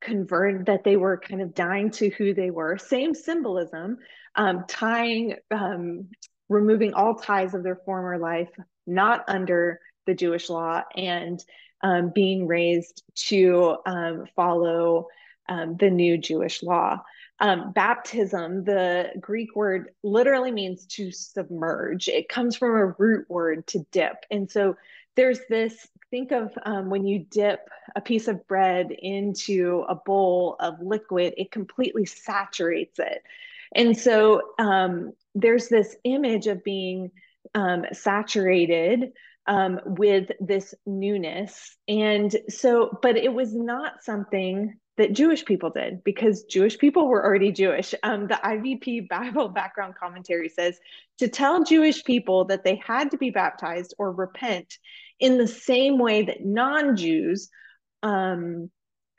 converted, 0.00 0.66
that 0.66 0.84
they 0.84 0.96
were 0.96 1.16
kind 1.16 1.40
of 1.40 1.54
dying 1.54 1.90
to 1.92 2.10
who 2.10 2.34
they 2.34 2.50
were. 2.50 2.76
Same 2.76 3.14
symbolism, 3.14 3.98
um, 4.34 4.64
tying, 4.68 5.36
um, 5.52 6.08
removing 6.48 6.94
all 6.94 7.14
ties 7.14 7.54
of 7.54 7.62
their 7.62 7.76
former 7.76 8.18
life, 8.18 8.50
not 8.86 9.24
under 9.28 9.80
the 10.06 10.14
Jewish 10.14 10.50
law, 10.50 10.82
and 10.96 11.42
um, 11.82 12.10
being 12.12 12.46
raised 12.46 13.04
to 13.28 13.76
um, 13.86 14.24
follow 14.34 15.06
um, 15.48 15.76
the 15.76 15.90
new 15.90 16.18
Jewish 16.18 16.62
law. 16.62 17.00
Um, 17.42 17.72
baptism, 17.72 18.62
the 18.62 19.10
Greek 19.20 19.56
word 19.56 19.90
literally 20.04 20.52
means 20.52 20.86
to 20.86 21.10
submerge. 21.10 22.06
It 22.06 22.28
comes 22.28 22.54
from 22.56 22.70
a 22.70 22.94
root 22.98 23.28
word 23.28 23.66
to 23.68 23.84
dip. 23.90 24.24
And 24.30 24.48
so 24.48 24.76
there's 25.16 25.40
this 25.50 25.88
think 26.12 26.30
of 26.30 26.52
um, 26.64 26.88
when 26.88 27.04
you 27.04 27.26
dip 27.30 27.68
a 27.96 28.00
piece 28.00 28.28
of 28.28 28.46
bread 28.46 28.92
into 28.92 29.84
a 29.88 29.96
bowl 29.96 30.54
of 30.60 30.80
liquid, 30.80 31.34
it 31.36 31.50
completely 31.50 32.06
saturates 32.06 33.00
it. 33.00 33.22
And 33.74 33.98
so 33.98 34.42
um, 34.60 35.12
there's 35.34 35.68
this 35.68 35.96
image 36.04 36.46
of 36.46 36.62
being 36.62 37.10
um, 37.56 37.86
saturated 37.92 39.12
um, 39.46 39.80
with 39.84 40.30
this 40.38 40.74
newness. 40.86 41.76
And 41.88 42.34
so, 42.48 42.96
but 43.02 43.16
it 43.16 43.34
was 43.34 43.52
not 43.52 44.04
something 44.04 44.78
that 45.02 45.14
Jewish 45.14 45.44
people 45.44 45.70
did 45.70 46.04
because 46.04 46.44
Jewish 46.44 46.78
people 46.78 47.08
were 47.08 47.24
already 47.24 47.50
Jewish. 47.50 47.92
Um, 48.04 48.28
the 48.28 48.38
IVP 48.44 49.08
Bible 49.08 49.48
background 49.48 49.96
commentary 49.96 50.48
says 50.48 50.78
to 51.18 51.26
tell 51.26 51.64
Jewish 51.64 52.04
people 52.04 52.44
that 52.44 52.62
they 52.62 52.80
had 52.86 53.10
to 53.10 53.18
be 53.18 53.30
baptized 53.30 53.94
or 53.98 54.12
repent 54.12 54.78
in 55.18 55.38
the 55.38 55.48
same 55.48 55.98
way 55.98 56.22
that 56.22 56.44
non 56.44 56.96
Jews 56.96 57.50
um, 58.04 58.70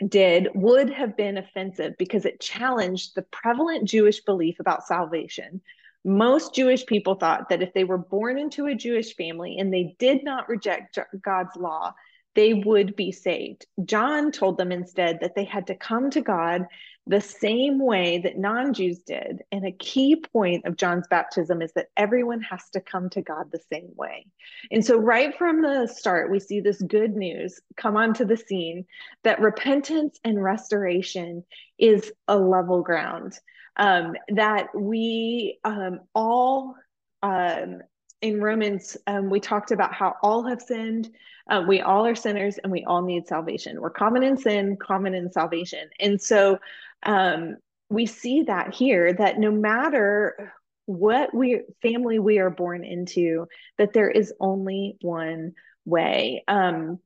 did 0.08 0.48
would 0.56 0.90
have 0.90 1.18
been 1.18 1.38
offensive 1.38 1.96
because 2.00 2.24
it 2.24 2.40
challenged 2.40 3.16
the 3.16 3.24
prevalent 3.24 3.84
Jewish 3.84 4.22
belief 4.22 4.62
about 4.62 4.88
salvation. 4.88 5.60
Most 6.06 6.56
Jewish 6.56 6.86
people 6.86 7.16
thought 7.16 7.50
that 7.50 7.62
if 7.62 7.74
they 7.74 7.84
were 7.84 7.98
born 7.98 8.40
into 8.40 8.68
a 8.68 8.76
Jewish 8.76 9.18
family 9.18 9.58
and 9.60 9.74
they 9.74 9.98
did 10.00 10.24
not 10.24 10.48
reject 10.48 10.98
God's 11.22 11.58
law, 11.58 11.94
they 12.36 12.54
would 12.54 12.96
be 12.96 13.12
saved. 13.12 13.66
John 13.86 14.32
told 14.32 14.58
them 14.58 14.72
instead 14.72 15.20
that 15.22 15.36
they 15.36 15.44
had 15.44 15.68
to 15.68 15.76
come 15.76 16.10
to 16.12 16.22
God 16.22 16.66
the 17.06 17.22
same 17.22 17.80
way 17.80 18.20
that 18.20 18.38
non 18.38 18.74
Jews 18.74 19.00
did. 19.00 19.44
And 19.52 19.66
a 19.66 19.72
key 19.72 20.16
point 20.16 20.66
of 20.66 20.78
John's 20.78 21.08
baptism 21.10 21.62
is 21.62 21.74
that 21.74 21.90
everyone 21.98 22.42
has 22.42 22.70
to 22.72 22.82
come 22.82 23.10
to 23.12 23.22
God 23.22 23.52
the 23.52 23.62
same 23.72 23.92
way. 23.96 24.26
And 24.72 24.86
so, 24.86 24.98
right 24.98 25.38
from 25.38 25.62
the 25.62 25.88
start, 25.88 26.32
we 26.32 26.40
see 26.40 26.60
this 26.60 26.82
good 26.82 27.16
news 27.16 27.60
come 27.76 27.98
onto 27.98 28.26
the 28.26 28.38
scene 28.38 28.86
that 29.24 29.42
repentance 29.42 30.20
and 30.24 30.42
restoration 30.42 31.44
is 31.78 32.12
a 32.28 32.38
level 32.38 32.82
ground, 32.82 33.38
um, 33.78 34.16
that 34.30 34.68
we 34.74 35.60
um, 35.64 36.02
all. 36.16 36.76
Um, 37.22 37.82
in 38.24 38.42
Romans, 38.42 38.96
um, 39.06 39.30
we 39.30 39.42
talked 39.42 39.72
about 39.72 39.94
how 39.94 40.16
all 40.24 40.48
have 40.48 40.62
sinned. 40.62 41.10
Uh, 41.50 41.66
we 41.68 41.82
all 41.82 42.06
are 42.06 42.16
sinners 42.16 42.58
and 42.58 42.72
we 42.72 42.86
all 42.86 43.02
need 43.02 43.28
salvation. 43.28 43.82
We're 43.82 43.90
common 43.90 44.24
in 44.24 44.38
sin, 44.38 44.78
common 44.78 45.14
in 45.14 45.30
salvation. 45.30 45.90
And 46.00 46.22
so 46.22 46.58
um, 47.06 47.58
we 47.90 48.06
see 48.06 48.44
that 48.44 48.74
here 48.74 49.14
that 49.14 49.40
no 49.40 49.52
matter 49.52 50.54
what 50.86 51.34
we 51.36 51.64
family 51.82 52.18
we 52.18 52.40
are 52.40 52.50
born 52.50 52.86
into, 52.86 53.46
that 53.78 53.92
there 53.92 54.10
is 54.10 54.34
only 54.40 54.96
one 55.02 55.52
way. 55.84 56.46
Um, 56.48 57.00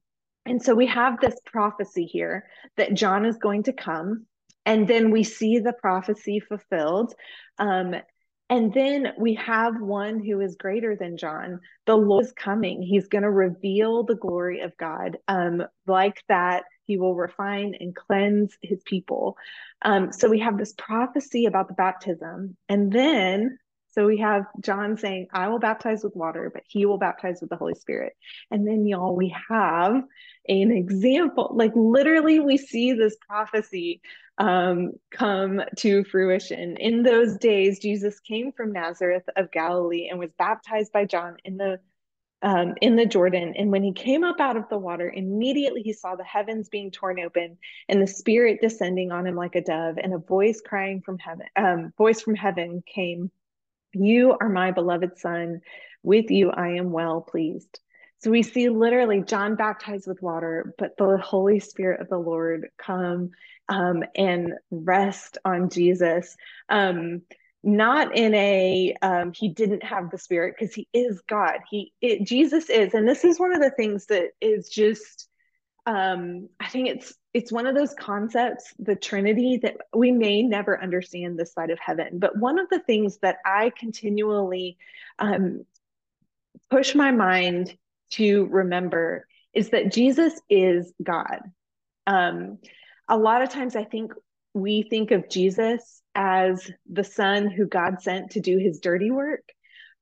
and 0.46 0.62
so 0.62 0.76
we 0.76 0.86
have 0.86 1.20
this 1.20 1.36
prophecy 1.48 2.06
here 2.06 2.46
that 2.78 2.94
John 2.94 3.26
is 3.26 3.38
going 3.38 3.64
to 3.64 3.74
come. 3.74 4.28
And 4.68 4.88
then 4.88 5.10
we 5.10 5.24
see 5.24 5.58
the 5.58 5.74
prophecy 5.74 6.40
fulfilled. 6.40 7.16
Um, 7.58 7.96
and 8.50 8.74
then 8.74 9.14
we 9.18 9.34
have 9.36 9.82
one 9.82 10.24
who 10.24 10.40
is 10.40 10.56
greater 10.56 10.96
than 10.96 11.18
John. 11.18 11.60
The 11.86 11.96
Lord 11.96 12.26
is 12.26 12.32
coming. 12.32 12.82
He's 12.82 13.08
going 13.08 13.24
to 13.24 13.30
reveal 13.30 14.04
the 14.04 14.16
glory 14.16 14.62
of 14.62 14.76
God. 14.78 15.18
Um, 15.28 15.64
like 15.86 16.24
that, 16.30 16.64
he 16.86 16.98
will 16.98 17.16
refine 17.16 17.76
and 17.80 17.94
cleanse 17.94 18.58
his 18.62 18.82
people. 18.86 19.36
Um, 19.82 20.14
so 20.14 20.30
we 20.30 20.40
have 20.40 20.58
this 20.58 20.74
prophecy 20.78 21.46
about 21.46 21.68
the 21.68 21.74
baptism. 21.74 22.56
And 22.70 22.92
then 22.92 23.58
So 23.98 24.06
we 24.06 24.18
have 24.18 24.46
John 24.62 24.96
saying, 24.96 25.30
I 25.34 25.48
will 25.48 25.58
baptize 25.58 26.04
with 26.04 26.16
water, 26.16 26.52
but 26.54 26.62
he 26.68 26.86
will 26.86 27.00
baptize 27.00 27.42
with 27.42 27.50
the 27.50 27.56
Holy 27.56 27.74
Spirit. 27.74 28.14
And 28.52 28.68
then, 28.68 28.86
y'all, 28.86 29.16
we 29.16 29.36
have 29.50 29.96
an 30.48 30.72
example. 30.72 31.52
Like, 31.56 31.72
literally, 31.76 32.40
we 32.40 32.58
see 32.58 32.94
this 32.94 33.18
prophecy 33.28 34.02
um, 34.38 34.92
come 35.10 35.64
to 35.78 36.04
fruition. 36.04 36.78
In 36.78 37.02
those 37.02 37.38
days, 37.38 37.80
Jesus 37.80 38.20
came 38.20 38.52
from 38.52 38.72
Nazareth 38.72 39.24
of 39.36 39.50
Galilee 39.52 40.10
and 40.12 40.20
was 40.20 40.30
baptized 40.38 40.92
by 40.92 41.06
John 41.06 41.38
in 41.44 41.58
the 41.58 41.80
um, 42.44 42.76
in 42.82 42.96
the 42.96 43.06
Jordan. 43.08 43.56
And 43.58 43.72
when 43.72 43.82
he 43.82 43.94
came 43.94 44.24
up 44.24 44.40
out 44.40 44.58
of 44.58 44.70
the 44.70 44.78
water, 44.78 45.12
immediately 45.12 45.82
he 45.82 45.94
saw 45.94 46.16
the 46.16 46.24
heavens 46.24 46.70
being 46.70 46.92
torn 46.92 47.20
open 47.20 47.58
and 47.90 48.00
the 48.00 48.06
Spirit 48.06 48.60
descending 48.62 49.12
on 49.12 49.26
him 49.26 49.36
like 49.36 49.56
a 49.56 49.62
dove, 49.62 49.98
and 49.98 50.14
a 50.14 50.20
voice 50.20 50.62
crying 50.62 51.02
from 51.02 51.18
heaven, 51.18 51.48
um, 51.56 51.94
voice 51.98 52.22
from 52.22 52.36
heaven 52.36 52.84
came, 52.86 53.32
"You 53.94 54.38
are 54.40 54.50
my 54.50 54.72
beloved 54.72 55.18
Son; 55.18 55.62
with 56.04 56.32
you 56.32 56.52
I 56.52 56.70
am 56.76 56.92
well 56.92 57.22
pleased." 57.22 57.80
So 58.20 58.32
we 58.32 58.42
see 58.42 58.70
literally 58.70 59.22
John 59.22 59.56
baptized 59.56 60.08
with 60.08 60.22
water, 60.22 60.74
but 60.78 60.98
the 60.98 61.18
Holy 61.18 61.60
Spirit 61.60 62.02
of 62.02 62.10
the 62.10 62.18
Lord 62.18 62.70
come 62.78 63.32
um, 63.70 64.04
and 64.16 64.54
rest 64.72 65.38
on 65.46 65.70
Jesus. 65.70 66.36
Um, 66.68 67.22
not 67.64 68.16
in 68.16 68.34
a 68.34 68.96
um, 69.02 69.34
he 69.34 69.50
didn't 69.50 69.84
have 69.84 70.10
the 70.10 70.18
spirit 70.18 70.56
because 70.58 70.74
he 70.74 70.88
is 70.94 71.22
god 71.28 71.60
he 71.70 71.92
it, 72.02 72.26
jesus 72.26 72.70
is 72.70 72.94
and 72.94 73.08
this 73.08 73.26
is 73.26 73.40
one 73.40 73.54
of 73.54 73.62
the 73.62 73.72
things 73.72 74.06
that 74.06 74.30
is 74.40 74.70
just 74.70 75.28
um, 75.86 76.48
i 76.60 76.68
think 76.70 76.88
it's 76.88 77.14
it's 77.38 77.52
one 77.52 77.68
of 77.68 77.76
those 77.76 77.94
concepts 77.94 78.74
the 78.80 78.96
trinity 78.96 79.58
that 79.62 79.78
we 79.96 80.12
may 80.12 80.42
never 80.42 80.82
understand 80.82 81.38
this 81.38 81.54
side 81.54 81.70
of 81.70 81.80
heaven 81.80 82.20
but 82.20 82.38
one 82.38 82.58
of 82.60 82.68
the 82.70 82.80
things 82.80 83.18
that 83.22 83.38
i 83.46 83.72
continually 83.78 84.78
um, 85.20 85.64
push 86.70 86.96
my 86.96 87.12
mind 87.12 87.78
to 88.10 88.48
remember 88.48 89.28
is 89.54 89.70
that 89.70 89.92
jesus 89.92 90.42
is 90.50 90.92
god 91.04 91.40
um, 92.08 92.58
a 93.08 93.18
lot 93.18 93.42
of 93.42 93.50
times 93.50 93.76
i 93.76 93.84
think 93.84 94.12
we 94.54 94.82
think 94.82 95.12
of 95.12 95.30
jesus 95.30 96.02
as 96.18 96.70
the 96.92 97.04
son 97.04 97.48
who 97.48 97.68
God 97.68 98.02
sent 98.02 98.32
to 98.32 98.40
do 98.42 98.58
his 98.58 98.80
dirty 98.80 99.12
work. 99.12 99.44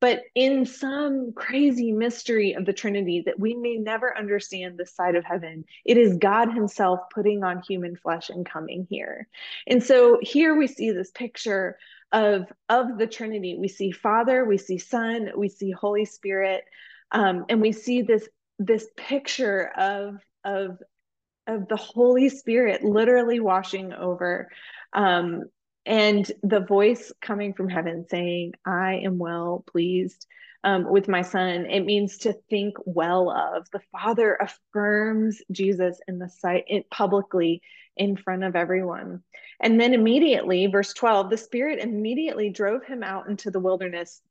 But 0.06 0.22
in 0.36 0.68
some 0.68 1.34
crazy 1.34 1.92
mystery 1.92 2.54
of 2.54 2.68
the 2.68 2.74
Trinity 2.74 3.24
that 3.26 3.40
we 3.40 3.56
may 3.56 3.78
never 3.78 4.16
understand 4.16 4.78
this 4.78 4.94
side 4.94 5.16
of 5.16 5.26
heaven, 5.26 5.66
it 5.84 5.98
is 5.98 6.18
God 6.18 6.54
Himself 6.54 7.00
putting 7.12 7.44
on 7.44 7.64
human 7.68 7.96
flesh 7.96 8.30
and 8.30 8.46
coming 8.46 8.86
here. 8.88 9.28
And 9.66 9.84
so 9.84 10.20
here 10.22 10.56
we 10.56 10.68
see 10.68 10.92
this 10.92 11.10
picture 11.10 11.80
of, 12.12 12.44
of 12.70 13.00
the 13.00 13.08
Trinity. 13.08 13.58
We 13.60 13.68
see 13.68 13.90
Father, 13.90 14.46
we 14.46 14.60
see 14.60 14.78
Son, 14.78 15.32
we 15.36 15.50
see 15.50 15.72
Holy 15.72 16.06
Spirit, 16.06 16.66
um, 17.12 17.46
and 17.50 17.60
we 17.60 17.72
see 17.72 18.04
this, 18.04 18.30
this 18.60 18.86
picture 18.96 19.72
of, 19.76 20.20
of, 20.44 20.78
of 21.48 21.68
the 21.68 21.78
Holy 21.78 22.30
Spirit 22.30 22.84
literally 22.84 23.40
washing 23.40 23.92
over 23.92 24.52
um, 24.94 25.46
and 25.86 26.30
the 26.42 26.62
voice 26.62 27.12
coming 27.22 27.54
from 27.54 27.70
heaven 27.70 28.06
saying, 28.10 28.54
I 28.66 29.02
am 29.04 29.18
well 29.18 29.64
pleased 29.68 30.26
um, 30.64 30.90
with 30.90 31.08
my 31.08 31.22
son. 31.22 31.68
It 31.68 31.82
means 31.82 32.18
to 32.20 32.34
think 32.50 32.76
well 32.86 33.30
of. 33.30 33.70
The 33.72 33.82
Father 33.92 34.36
affirms 34.36 35.42
Jesus 35.52 36.00
in 36.08 36.18
the 36.18 36.30
sight 36.30 36.66
it 36.68 36.90
publicly 36.90 37.62
in 37.96 38.18
front 38.18 38.44
of 38.44 38.56
everyone. 38.56 39.22
And 39.62 39.80
then 39.80 39.94
immediately, 39.94 40.66
verse 40.68 40.94
12, 40.94 41.30
the 41.30 41.38
Spirit 41.38 41.80
immediately 41.80 42.50
drove 42.50 42.84
him 42.84 43.04
out 43.04 43.30
into 43.30 43.52
the 43.52 43.60
wilderness. 43.60 44.22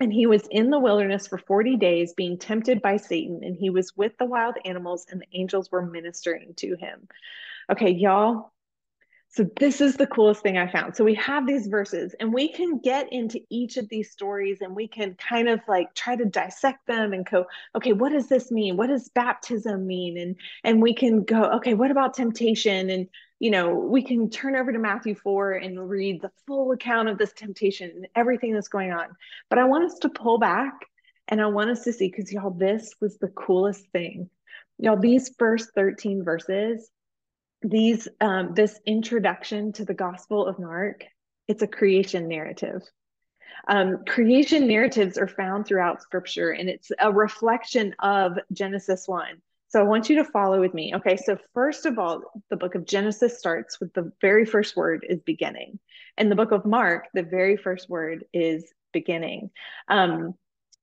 And 0.00 0.12
he 0.12 0.26
was 0.26 0.46
in 0.50 0.70
the 0.70 0.80
wilderness 0.80 1.28
for 1.28 1.38
40 1.38 1.76
days, 1.76 2.12
being 2.14 2.36
tempted 2.36 2.82
by 2.82 2.96
Satan, 2.96 3.40
and 3.44 3.56
he 3.56 3.70
was 3.70 3.96
with 3.96 4.12
the 4.18 4.26
wild 4.26 4.56
animals, 4.64 5.06
and 5.08 5.20
the 5.20 5.38
angels 5.38 5.70
were 5.70 5.86
ministering 5.86 6.54
to 6.56 6.74
him. 6.74 7.06
Okay, 7.70 7.90
y'all, 7.90 8.52
so 9.34 9.44
this 9.58 9.80
is 9.80 9.96
the 9.96 10.06
coolest 10.06 10.42
thing 10.42 10.58
I 10.58 10.70
found. 10.70 10.94
So 10.94 11.02
we 11.02 11.14
have 11.16 11.44
these 11.44 11.66
verses 11.66 12.14
and 12.20 12.32
we 12.32 12.52
can 12.52 12.78
get 12.78 13.12
into 13.12 13.40
each 13.50 13.76
of 13.76 13.88
these 13.88 14.12
stories 14.12 14.58
and 14.60 14.76
we 14.76 14.86
can 14.86 15.16
kind 15.16 15.48
of 15.48 15.58
like 15.66 15.92
try 15.94 16.14
to 16.14 16.24
dissect 16.24 16.86
them 16.86 17.12
and 17.12 17.28
go, 17.28 17.44
okay, 17.74 17.92
what 17.92 18.12
does 18.12 18.28
this 18.28 18.52
mean? 18.52 18.76
What 18.76 18.90
does 18.90 19.08
baptism 19.08 19.88
mean? 19.88 20.18
And 20.18 20.36
and 20.62 20.80
we 20.80 20.94
can 20.94 21.24
go, 21.24 21.42
okay, 21.56 21.74
what 21.74 21.90
about 21.90 22.14
temptation? 22.14 22.90
And 22.90 23.08
you 23.40 23.50
know, 23.50 23.74
we 23.74 24.04
can 24.04 24.30
turn 24.30 24.54
over 24.54 24.72
to 24.72 24.78
Matthew 24.78 25.16
4 25.16 25.54
and 25.54 25.90
read 25.90 26.22
the 26.22 26.30
full 26.46 26.70
account 26.70 27.08
of 27.08 27.18
this 27.18 27.32
temptation 27.32 27.90
and 27.90 28.06
everything 28.14 28.54
that's 28.54 28.68
going 28.68 28.92
on. 28.92 29.08
But 29.50 29.58
I 29.58 29.64
want 29.64 29.84
us 29.84 29.98
to 30.02 30.10
pull 30.10 30.38
back 30.38 30.74
and 31.26 31.40
I 31.40 31.46
want 31.46 31.70
us 31.70 31.82
to 31.82 31.92
see 31.92 32.08
because 32.08 32.32
y'all, 32.32 32.50
this 32.50 32.94
was 33.00 33.18
the 33.18 33.28
coolest 33.28 33.84
thing. 33.88 34.30
Y'all, 34.78 34.96
these 34.96 35.34
first 35.36 35.70
13 35.74 36.22
verses 36.22 36.88
these 37.64 38.06
um, 38.20 38.52
this 38.54 38.78
introduction 38.86 39.72
to 39.72 39.84
the 39.84 39.94
Gospel 39.94 40.46
of 40.46 40.58
Mark, 40.58 41.04
it's 41.48 41.62
a 41.62 41.66
creation 41.66 42.28
narrative. 42.28 42.82
Um, 43.66 44.04
creation 44.06 44.66
narratives 44.68 45.16
are 45.16 45.28
found 45.28 45.66
throughout 45.66 46.02
Scripture, 46.02 46.50
and 46.50 46.68
it's 46.68 46.92
a 47.00 47.10
reflection 47.10 47.94
of 48.00 48.38
Genesis 48.52 49.08
one. 49.08 49.40
So 49.68 49.80
I 49.80 49.84
want 49.84 50.10
you 50.10 50.16
to 50.16 50.24
follow 50.24 50.60
with 50.60 50.74
me. 50.74 50.94
Okay, 50.94 51.16
so 51.16 51.38
first 51.54 51.86
of 51.86 51.98
all, 51.98 52.22
the 52.50 52.56
book 52.56 52.74
of 52.74 52.84
Genesis 52.84 53.38
starts 53.38 53.80
with 53.80 53.92
the 53.94 54.12
very 54.20 54.44
first 54.44 54.76
word 54.76 55.04
is 55.08 55.20
beginning, 55.22 55.78
and 56.18 56.30
the 56.30 56.36
book 56.36 56.52
of 56.52 56.66
Mark, 56.66 57.08
the 57.14 57.22
very 57.22 57.56
first 57.56 57.88
word 57.88 58.24
is 58.32 58.72
beginning. 58.92 59.50
Um, 59.88 60.34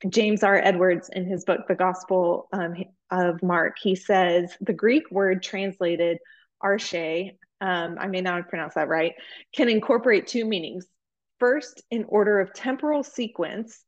James 0.09 0.41
R. 0.41 0.57
Edwards, 0.57 1.09
in 1.13 1.25
his 1.25 1.45
book, 1.45 1.67
The 1.67 1.75
Gospel 1.75 2.49
um, 2.51 2.73
of 3.11 3.43
Mark, 3.43 3.77
he 3.79 3.95
says 3.95 4.51
the 4.59 4.73
Greek 4.73 5.03
word 5.11 5.43
translated 5.43 6.17
arche, 6.63 7.31
um, 7.61 7.97
I 7.99 8.07
may 8.07 8.21
not 8.21 8.37
have 8.37 8.49
pronounced 8.49 8.75
that 8.75 8.87
right, 8.87 9.13
can 9.53 9.69
incorporate 9.69 10.27
two 10.27 10.45
meanings. 10.45 10.85
First, 11.39 11.83
in 11.91 12.05
order 12.05 12.39
of 12.39 12.53
temporal 12.53 13.03
sequence, 13.03 13.83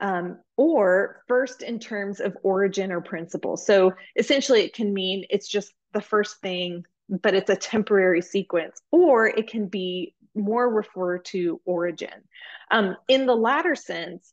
um, 0.00 0.38
or 0.56 1.22
first 1.28 1.62
in 1.62 1.78
terms 1.78 2.20
of 2.20 2.36
origin 2.42 2.92
or 2.92 3.00
principle. 3.00 3.56
So 3.56 3.92
essentially, 4.16 4.62
it 4.62 4.74
can 4.74 4.92
mean 4.92 5.24
it's 5.30 5.48
just 5.48 5.72
the 5.92 6.00
first 6.00 6.40
thing, 6.40 6.84
but 7.08 7.34
it's 7.34 7.50
a 7.50 7.56
temporary 7.56 8.20
sequence, 8.20 8.80
or 8.90 9.26
it 9.26 9.48
can 9.48 9.66
be 9.66 10.14
more 10.34 10.68
refer 10.68 11.18
to 11.18 11.60
origin. 11.64 12.24
Um, 12.70 12.96
in 13.08 13.26
the 13.26 13.36
latter 13.36 13.74
sense, 13.74 14.32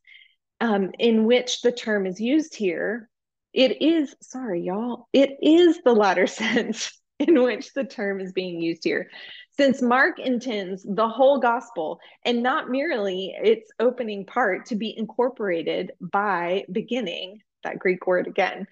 um, 0.60 0.90
in 0.98 1.24
which 1.24 1.62
the 1.62 1.72
term 1.72 2.06
is 2.06 2.20
used 2.20 2.54
here, 2.54 3.08
it 3.52 3.82
is, 3.82 4.14
sorry, 4.22 4.62
y'all, 4.62 5.08
it 5.12 5.38
is 5.42 5.80
the 5.84 5.92
latter 5.92 6.26
sense 6.26 6.92
in 7.28 7.42
which 7.42 7.72
the 7.74 7.84
term 7.84 8.20
is 8.20 8.32
being 8.32 8.60
used 8.60 8.84
here. 8.84 9.08
Since 9.56 9.82
Mark 9.82 10.18
intends 10.18 10.82
the 10.82 11.08
whole 11.08 11.38
gospel 11.38 12.00
and 12.24 12.42
not 12.42 12.70
merely 12.70 13.34
its 13.42 13.70
opening 13.78 14.24
part 14.24 14.66
to 14.66 14.76
be 14.76 14.96
incorporated 14.96 15.92
by 16.00 16.64
beginning, 16.72 17.40
that 17.62 17.78
Greek 17.78 18.06
word 18.06 18.26
again, 18.26 18.66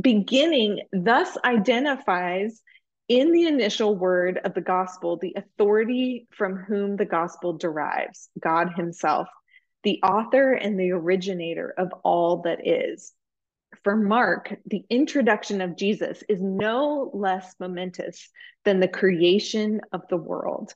beginning 0.00 0.80
thus 0.92 1.36
identifies 1.44 2.60
in 3.08 3.32
the 3.32 3.46
initial 3.46 3.96
word 3.96 4.38
of 4.44 4.54
the 4.54 4.60
gospel 4.60 5.16
the 5.16 5.34
authority 5.36 6.26
from 6.36 6.56
whom 6.56 6.96
the 6.96 7.04
gospel 7.04 7.54
derives, 7.54 8.28
God 8.38 8.72
Himself, 8.76 9.28
the 9.84 10.00
author 10.02 10.52
and 10.52 10.78
the 10.78 10.92
originator 10.92 11.72
of 11.78 11.92
all 12.04 12.42
that 12.42 12.66
is 12.66 13.12
for 13.84 13.96
Mark, 13.96 14.54
the 14.66 14.84
introduction 14.90 15.60
of 15.60 15.76
Jesus 15.76 16.22
is 16.28 16.40
no 16.40 17.10
less 17.14 17.54
momentous 17.58 18.28
than 18.64 18.80
the 18.80 18.88
creation 18.88 19.80
of 19.92 20.02
the 20.08 20.16
world. 20.16 20.72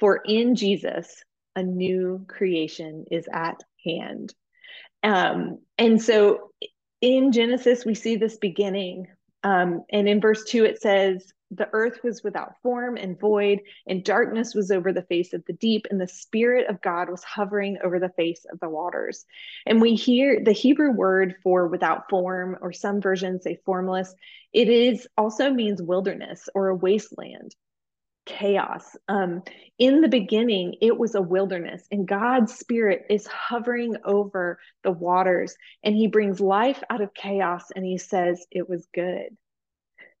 For 0.00 0.20
in 0.24 0.54
Jesus, 0.54 1.22
a 1.56 1.62
new 1.62 2.24
creation 2.28 3.04
is 3.10 3.28
at 3.32 3.60
hand. 3.84 4.34
Um, 5.02 5.58
and 5.78 6.02
so 6.02 6.50
in 7.00 7.32
Genesis, 7.32 7.84
we 7.84 7.94
see 7.94 8.16
this 8.16 8.38
beginning. 8.38 9.06
Um, 9.42 9.84
and 9.92 10.08
in 10.08 10.20
verse 10.20 10.44
2, 10.44 10.64
it 10.64 10.80
says, 10.80 11.32
the 11.56 11.68
earth 11.72 12.00
was 12.02 12.22
without 12.22 12.60
form 12.62 12.96
and 12.96 13.18
void, 13.18 13.60
and 13.86 14.04
darkness 14.04 14.54
was 14.54 14.70
over 14.70 14.92
the 14.92 15.02
face 15.02 15.32
of 15.32 15.44
the 15.46 15.52
deep, 15.52 15.86
and 15.90 16.00
the 16.00 16.08
Spirit 16.08 16.68
of 16.68 16.82
God 16.82 17.08
was 17.08 17.22
hovering 17.22 17.78
over 17.82 17.98
the 17.98 18.10
face 18.10 18.44
of 18.50 18.60
the 18.60 18.68
waters. 18.68 19.24
And 19.66 19.80
we 19.80 19.94
hear 19.94 20.42
the 20.42 20.52
Hebrew 20.52 20.92
word 20.92 21.36
for 21.42 21.68
without 21.68 22.08
form, 22.08 22.58
or 22.60 22.72
some 22.72 23.00
versions 23.00 23.44
say 23.44 23.58
formless, 23.64 24.14
it 24.52 24.68
is 24.68 25.06
also 25.16 25.50
means 25.50 25.82
wilderness 25.82 26.48
or 26.54 26.68
a 26.68 26.76
wasteland 26.76 27.54
chaos. 28.26 28.96
Um, 29.08 29.42
in 29.78 30.00
the 30.00 30.08
beginning, 30.08 30.76
it 30.80 30.96
was 30.96 31.14
a 31.14 31.22
wilderness, 31.22 31.86
and 31.90 32.08
God's 32.08 32.54
Spirit 32.54 33.06
is 33.10 33.26
hovering 33.26 33.96
over 34.04 34.58
the 34.82 34.92
waters, 34.92 35.56
and 35.82 35.94
He 35.94 36.06
brings 36.06 36.40
life 36.40 36.82
out 36.88 37.00
of 37.00 37.14
chaos, 37.14 37.70
and 37.74 37.84
He 37.84 37.98
says, 37.98 38.46
It 38.50 38.68
was 38.68 38.86
good 38.94 39.36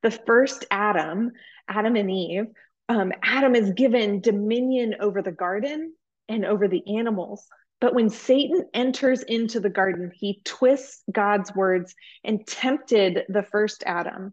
the 0.04 0.12
first 0.12 0.66
Adam, 0.70 1.32
Adam 1.66 1.96
and 1.96 2.10
Eve, 2.10 2.46
um, 2.88 3.10
Adam 3.24 3.56
is 3.56 3.72
given 3.72 4.20
dominion 4.20 4.94
over 5.00 5.22
the 5.22 5.32
garden 5.32 5.94
and 6.28 6.44
over 6.44 6.68
the 6.68 6.82
animals 6.98 7.48
But 7.84 7.94
when 7.94 8.08
Satan 8.08 8.64
enters 8.72 9.22
into 9.22 9.60
the 9.60 9.68
garden, 9.68 10.10
he 10.14 10.40
twists 10.44 11.02
God's 11.12 11.54
words 11.54 11.94
and 12.24 12.46
tempted 12.46 13.24
the 13.28 13.42
first 13.42 13.82
Adam, 13.84 14.32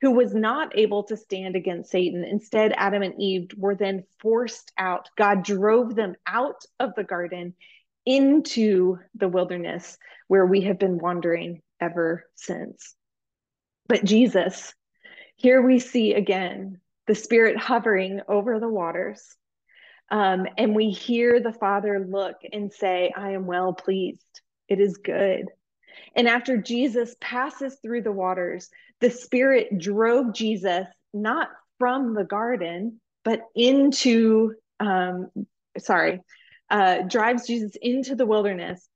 who 0.00 0.12
was 0.12 0.34
not 0.34 0.78
able 0.78 1.02
to 1.04 1.16
stand 1.18 1.54
against 1.54 1.90
Satan. 1.90 2.24
Instead, 2.24 2.72
Adam 2.76 3.02
and 3.02 3.14
Eve 3.20 3.50
were 3.58 3.74
then 3.74 4.04
forced 4.20 4.72
out. 4.78 5.10
God 5.18 5.44
drove 5.44 5.96
them 5.96 6.14
out 6.26 6.62
of 6.80 6.94
the 6.96 7.04
garden 7.04 7.54
into 8.06 8.96
the 9.14 9.28
wilderness 9.28 9.98
where 10.28 10.46
we 10.46 10.62
have 10.62 10.78
been 10.78 10.96
wandering 10.98 11.60
ever 11.80 12.24
since. 12.36 12.94
But 13.86 14.02
Jesus, 14.02 14.74
here 15.38 15.62
we 15.62 15.78
see 15.78 16.14
again 16.14 16.80
the 17.06 17.14
Spirit 17.14 17.56
hovering 17.56 18.20
over 18.28 18.58
the 18.58 18.68
waters. 18.68 19.36
Um, 20.10 20.46
and 20.56 20.74
we 20.74 20.90
hear 20.90 21.40
the 21.40 21.52
Father 21.52 22.04
look 22.06 22.36
and 22.52 22.72
say, 22.72 23.12
I 23.16 23.30
am 23.30 23.46
well 23.46 23.72
pleased. 23.72 24.40
It 24.68 24.80
is 24.80 24.96
good. 24.96 25.46
And 26.16 26.28
after 26.28 26.56
Jesus 26.56 27.14
passes 27.20 27.78
through 27.80 28.02
the 28.02 28.12
waters, 28.12 28.68
the 29.00 29.10
Spirit 29.10 29.78
drove 29.78 30.34
Jesus 30.34 30.86
not 31.14 31.50
from 31.78 32.14
the 32.14 32.24
garden, 32.24 33.00
but 33.24 33.42
into, 33.54 34.54
um, 34.80 35.28
sorry, 35.78 36.20
uh, 36.68 37.02
drives 37.02 37.46
Jesus 37.46 37.76
into 37.80 38.16
the 38.16 38.26
wilderness 38.26 38.88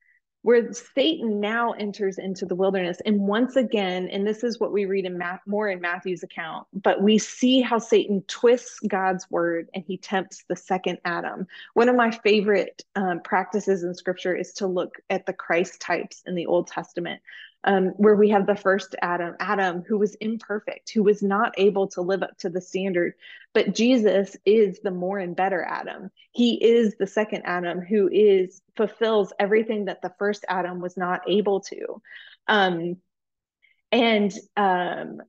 where 0.42 0.72
Satan 0.72 1.40
now 1.40 1.72
enters 1.72 2.18
into 2.18 2.44
the 2.44 2.54
wilderness. 2.54 3.00
And 3.06 3.20
once 3.20 3.56
again, 3.56 4.08
and 4.08 4.26
this 4.26 4.42
is 4.42 4.58
what 4.58 4.72
we 4.72 4.84
read 4.84 5.04
in 5.04 5.22
more 5.46 5.68
in 5.68 5.80
Matthew's 5.80 6.22
account, 6.22 6.66
but 6.72 7.00
we 7.00 7.18
see 7.18 7.60
how 7.60 7.78
Satan 7.78 8.22
twists 8.26 8.80
God's 8.80 9.30
word 9.30 9.68
and 9.74 9.84
he 9.86 9.96
tempts 9.96 10.44
the 10.48 10.56
second 10.56 10.98
Adam. 11.04 11.46
One 11.74 11.88
of 11.88 11.96
my 11.96 12.10
favorite 12.10 12.84
um, 12.96 13.20
practices 13.20 13.84
in 13.84 13.94
scripture 13.94 14.34
is 14.34 14.52
to 14.54 14.66
look 14.66 14.96
at 15.10 15.26
the 15.26 15.32
Christ 15.32 15.80
types 15.80 16.22
in 16.26 16.34
the 16.34 16.46
Old 16.46 16.66
Testament 16.66 17.20
um, 17.64 17.86
where 17.96 18.16
we 18.16 18.30
have 18.30 18.46
the 18.46 18.56
first 18.56 18.96
Adam, 19.02 19.36
Adam, 19.38 19.82
who 19.86 19.98
was 19.98 20.14
imperfect, 20.16 20.90
who 20.90 21.02
was 21.02 21.22
not 21.22 21.54
able 21.58 21.88
to 21.88 22.00
live 22.00 22.22
up 22.22 22.36
to 22.38 22.50
the 22.50 22.60
standard. 22.60 23.14
But 23.54 23.74
Jesus 23.74 24.36
is 24.44 24.80
the 24.80 24.90
more 24.90 25.18
and 25.18 25.36
better 25.36 25.62
Adam. 25.62 26.10
He 26.32 26.54
is 26.54 26.96
the 26.96 27.06
second 27.06 27.42
Adam 27.44 27.80
who 27.80 28.08
is 28.10 28.62
fulfills 28.76 29.32
everything 29.38 29.84
that 29.84 30.02
the 30.02 30.12
first 30.18 30.44
Adam 30.48 30.80
was 30.80 30.96
not 30.96 31.20
able 31.28 31.60
to. 31.60 32.02
Um, 32.48 32.96
and 33.92 34.32
um, 34.56 35.20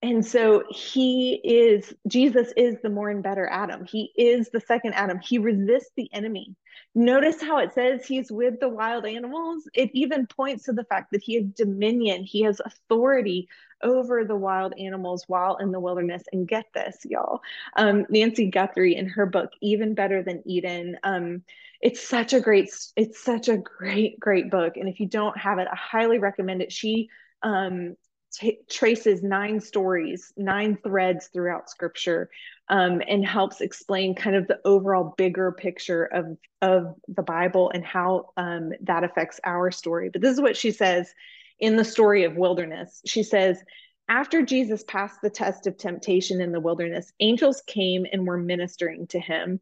and 0.00 0.24
so 0.24 0.62
he 0.70 1.40
is 1.42 1.92
jesus 2.06 2.52
is 2.56 2.76
the 2.82 2.88
more 2.88 3.10
and 3.10 3.22
better 3.22 3.48
adam. 3.50 3.84
He 3.84 4.12
is 4.16 4.48
the 4.50 4.60
second 4.60 4.94
adam. 4.94 5.18
He 5.18 5.38
resists 5.38 5.90
the 5.96 6.08
enemy. 6.12 6.54
Notice 6.94 7.40
how 7.40 7.58
it 7.58 7.74
says 7.74 8.06
he's 8.06 8.30
with 8.30 8.60
the 8.60 8.68
wild 8.68 9.06
animals. 9.06 9.68
It 9.74 9.90
even 9.94 10.26
points 10.26 10.64
to 10.64 10.72
the 10.72 10.84
fact 10.84 11.12
that 11.12 11.22
he 11.22 11.34
has 11.36 11.46
dominion. 11.46 12.22
He 12.22 12.42
has 12.42 12.60
authority 12.60 13.48
over 13.82 14.24
the 14.24 14.36
wild 14.36 14.74
animals 14.78 15.24
while 15.26 15.56
in 15.56 15.72
the 15.72 15.80
wilderness. 15.80 16.22
And 16.32 16.46
get 16.46 16.66
this 16.74 16.98
y'all. 17.04 17.40
Um, 17.76 18.06
nancy 18.08 18.46
guthrie 18.50 18.96
in 18.96 19.08
her 19.08 19.26
book 19.26 19.50
even 19.60 19.94
better 19.94 20.22
than 20.22 20.42
eden 20.46 20.96
um, 21.02 21.42
it's 21.80 22.06
such 22.06 22.32
a 22.32 22.40
great 22.40 22.70
it's 22.96 23.22
such 23.22 23.48
a 23.48 23.56
great 23.56 24.20
great 24.20 24.50
book. 24.50 24.76
And 24.76 24.88
if 24.88 25.00
you 25.00 25.08
don't 25.08 25.36
have 25.36 25.58
it 25.58 25.66
i 25.70 25.76
highly 25.76 26.18
recommend 26.18 26.62
it. 26.62 26.72
She 26.72 27.08
um, 27.42 27.96
t- 28.32 28.60
traces 28.68 29.22
nine 29.22 29.60
stories, 29.60 30.32
nine 30.36 30.78
threads 30.82 31.28
throughout 31.28 31.70
scripture, 31.70 32.30
um, 32.68 33.02
and 33.06 33.26
helps 33.26 33.60
explain 33.60 34.14
kind 34.14 34.36
of 34.36 34.46
the 34.46 34.60
overall 34.64 35.14
bigger 35.16 35.52
picture 35.52 36.04
of, 36.04 36.36
of 36.62 36.94
the 37.08 37.22
Bible 37.22 37.70
and 37.72 37.84
how 37.84 38.30
um, 38.36 38.72
that 38.82 39.04
affects 39.04 39.40
our 39.44 39.70
story. 39.70 40.10
But 40.10 40.22
this 40.22 40.32
is 40.32 40.40
what 40.40 40.56
she 40.56 40.70
says 40.70 41.12
in 41.58 41.76
the 41.76 41.84
story 41.84 42.24
of 42.24 42.36
wilderness. 42.36 43.02
She 43.06 43.22
says, 43.22 43.62
after 44.08 44.42
Jesus 44.42 44.84
passed 44.84 45.20
the 45.20 45.30
test 45.30 45.66
of 45.66 45.76
temptation 45.76 46.40
in 46.40 46.52
the 46.52 46.60
wilderness, 46.60 47.12
angels 47.20 47.62
came 47.66 48.06
and 48.10 48.26
were 48.26 48.38
ministering 48.38 49.06
to 49.08 49.20
him. 49.20 49.60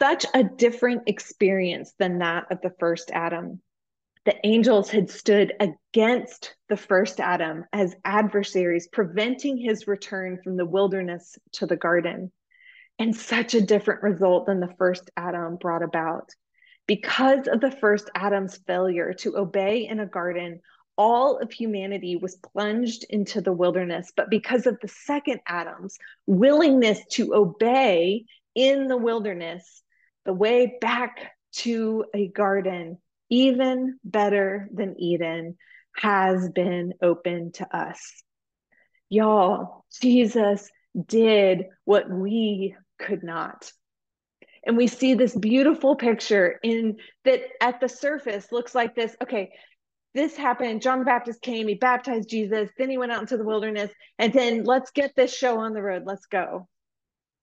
Such 0.00 0.26
a 0.34 0.44
different 0.44 1.02
experience 1.06 1.92
than 1.98 2.18
that 2.18 2.50
of 2.50 2.60
the 2.60 2.74
first 2.78 3.10
Adam 3.12 3.60
the 4.24 4.46
angels 4.46 4.88
had 4.90 5.10
stood 5.10 5.52
against 5.58 6.54
the 6.68 6.76
first 6.76 7.18
Adam 7.18 7.64
as 7.72 7.96
adversaries, 8.04 8.88
preventing 8.92 9.56
his 9.56 9.88
return 9.88 10.38
from 10.42 10.56
the 10.56 10.66
wilderness 10.66 11.36
to 11.52 11.66
the 11.66 11.76
garden. 11.76 12.30
And 12.98 13.16
such 13.16 13.54
a 13.54 13.60
different 13.60 14.02
result 14.02 14.46
than 14.46 14.60
the 14.60 14.74
first 14.78 15.10
Adam 15.16 15.56
brought 15.56 15.82
about. 15.82 16.30
Because 16.86 17.48
of 17.48 17.60
the 17.60 17.70
first 17.70 18.10
Adam's 18.14 18.58
failure 18.58 19.12
to 19.14 19.36
obey 19.38 19.88
in 19.88 19.98
a 19.98 20.06
garden, 20.06 20.60
all 20.96 21.38
of 21.38 21.50
humanity 21.50 22.16
was 22.16 22.36
plunged 22.36 23.04
into 23.08 23.40
the 23.40 23.52
wilderness. 23.52 24.12
But 24.14 24.30
because 24.30 24.66
of 24.66 24.78
the 24.80 24.88
second 24.88 25.40
Adam's 25.48 25.98
willingness 26.26 27.00
to 27.12 27.34
obey 27.34 28.26
in 28.54 28.86
the 28.86 28.96
wilderness, 28.96 29.82
the 30.24 30.34
way 30.34 30.78
back 30.80 31.32
to 31.54 32.04
a 32.14 32.28
garden 32.28 32.98
even 33.32 33.98
better 34.04 34.68
than 34.74 34.94
Eden, 35.00 35.56
has 35.96 36.50
been 36.50 36.92
open 37.00 37.50
to 37.52 37.76
us. 37.76 38.22
Y'all, 39.08 39.86
Jesus 40.02 40.70
did 41.06 41.64
what 41.86 42.10
we 42.10 42.76
could 42.98 43.22
not. 43.22 43.72
And 44.66 44.76
we 44.76 44.86
see 44.86 45.14
this 45.14 45.34
beautiful 45.34 45.96
picture 45.96 46.60
in 46.62 46.98
that 47.24 47.40
at 47.62 47.80
the 47.80 47.88
surface 47.88 48.52
looks 48.52 48.74
like 48.74 48.94
this. 48.94 49.16
Okay, 49.22 49.50
this 50.12 50.36
happened. 50.36 50.82
John 50.82 50.98
the 50.98 51.06
Baptist 51.06 51.40
came, 51.40 51.68
he 51.68 51.74
baptized 51.74 52.28
Jesus, 52.28 52.68
then 52.76 52.90
he 52.90 52.98
went 52.98 53.12
out 53.12 53.22
into 53.22 53.38
the 53.38 53.44
wilderness, 53.44 53.90
and 54.18 54.30
then 54.34 54.64
let's 54.64 54.90
get 54.90 55.16
this 55.16 55.34
show 55.34 55.58
on 55.60 55.72
the 55.72 55.80
road. 55.80 56.02
Let's 56.04 56.26
go. 56.26 56.68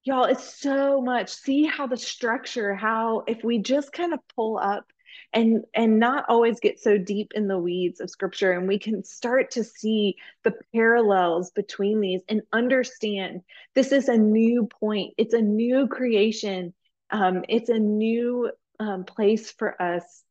Y'all, 0.04 0.26
it's 0.26 0.62
so 0.62 1.02
much. 1.02 1.30
See 1.30 1.64
how 1.66 1.88
the 1.88 1.98
structure, 1.98 2.76
how 2.76 3.24
if 3.26 3.44
we 3.44 3.58
just 3.58 3.92
kind 3.92 4.14
of 4.14 4.20
pull 4.36 4.60
up 4.60 4.86
and 5.34 5.64
and 5.74 6.00
not 6.00 6.26
always 6.30 6.60
get 6.60 6.80
so 6.80 6.98
deep 6.98 7.32
in 7.36 7.48
the 7.48 7.58
weeds 7.58 8.00
of 8.00 8.10
scripture. 8.10 8.52
And 8.52 8.68
we 8.68 8.80
can 8.80 9.04
start 9.04 9.52
to 9.52 9.64
see 9.64 10.16
the 10.44 10.54
parallels 10.74 11.52
between 11.52 12.00
these 12.00 12.22
and 12.30 12.42
understand 12.52 13.42
this 13.76 13.92
is 13.92 14.10
a 14.10 14.18
new 14.18 14.68
point. 14.80 15.14
It's 15.18 15.34
a 15.34 15.42
new 15.42 15.88
creation. 15.88 16.74
Um, 17.12 17.44
it's 17.50 17.70
a 17.70 17.80
new 17.80 18.52
um, 18.80 19.04
place 19.04 19.52
for 19.52 19.80
us 19.82 20.24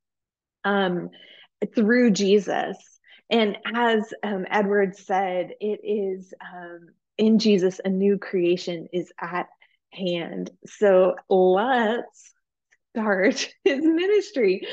um, 0.65 1.11
through 1.75 2.13
jesus. 2.13 2.77
And 3.31 3.59
as 3.75 4.13
um, 4.23 4.47
edward 4.51 4.97
said 4.97 5.51
it 5.61 5.81
is 5.85 6.33
um, 6.41 6.89
in 7.19 7.39
jesus 7.39 7.81
a 7.85 7.89
new 7.89 8.19
creation 8.19 8.89
is 8.93 9.13
at 9.21 9.49
hand. 9.93 10.51
So 10.67 11.17
let's 11.29 12.33
start 12.91 13.49
his 13.65 13.85
ministry. 13.85 14.67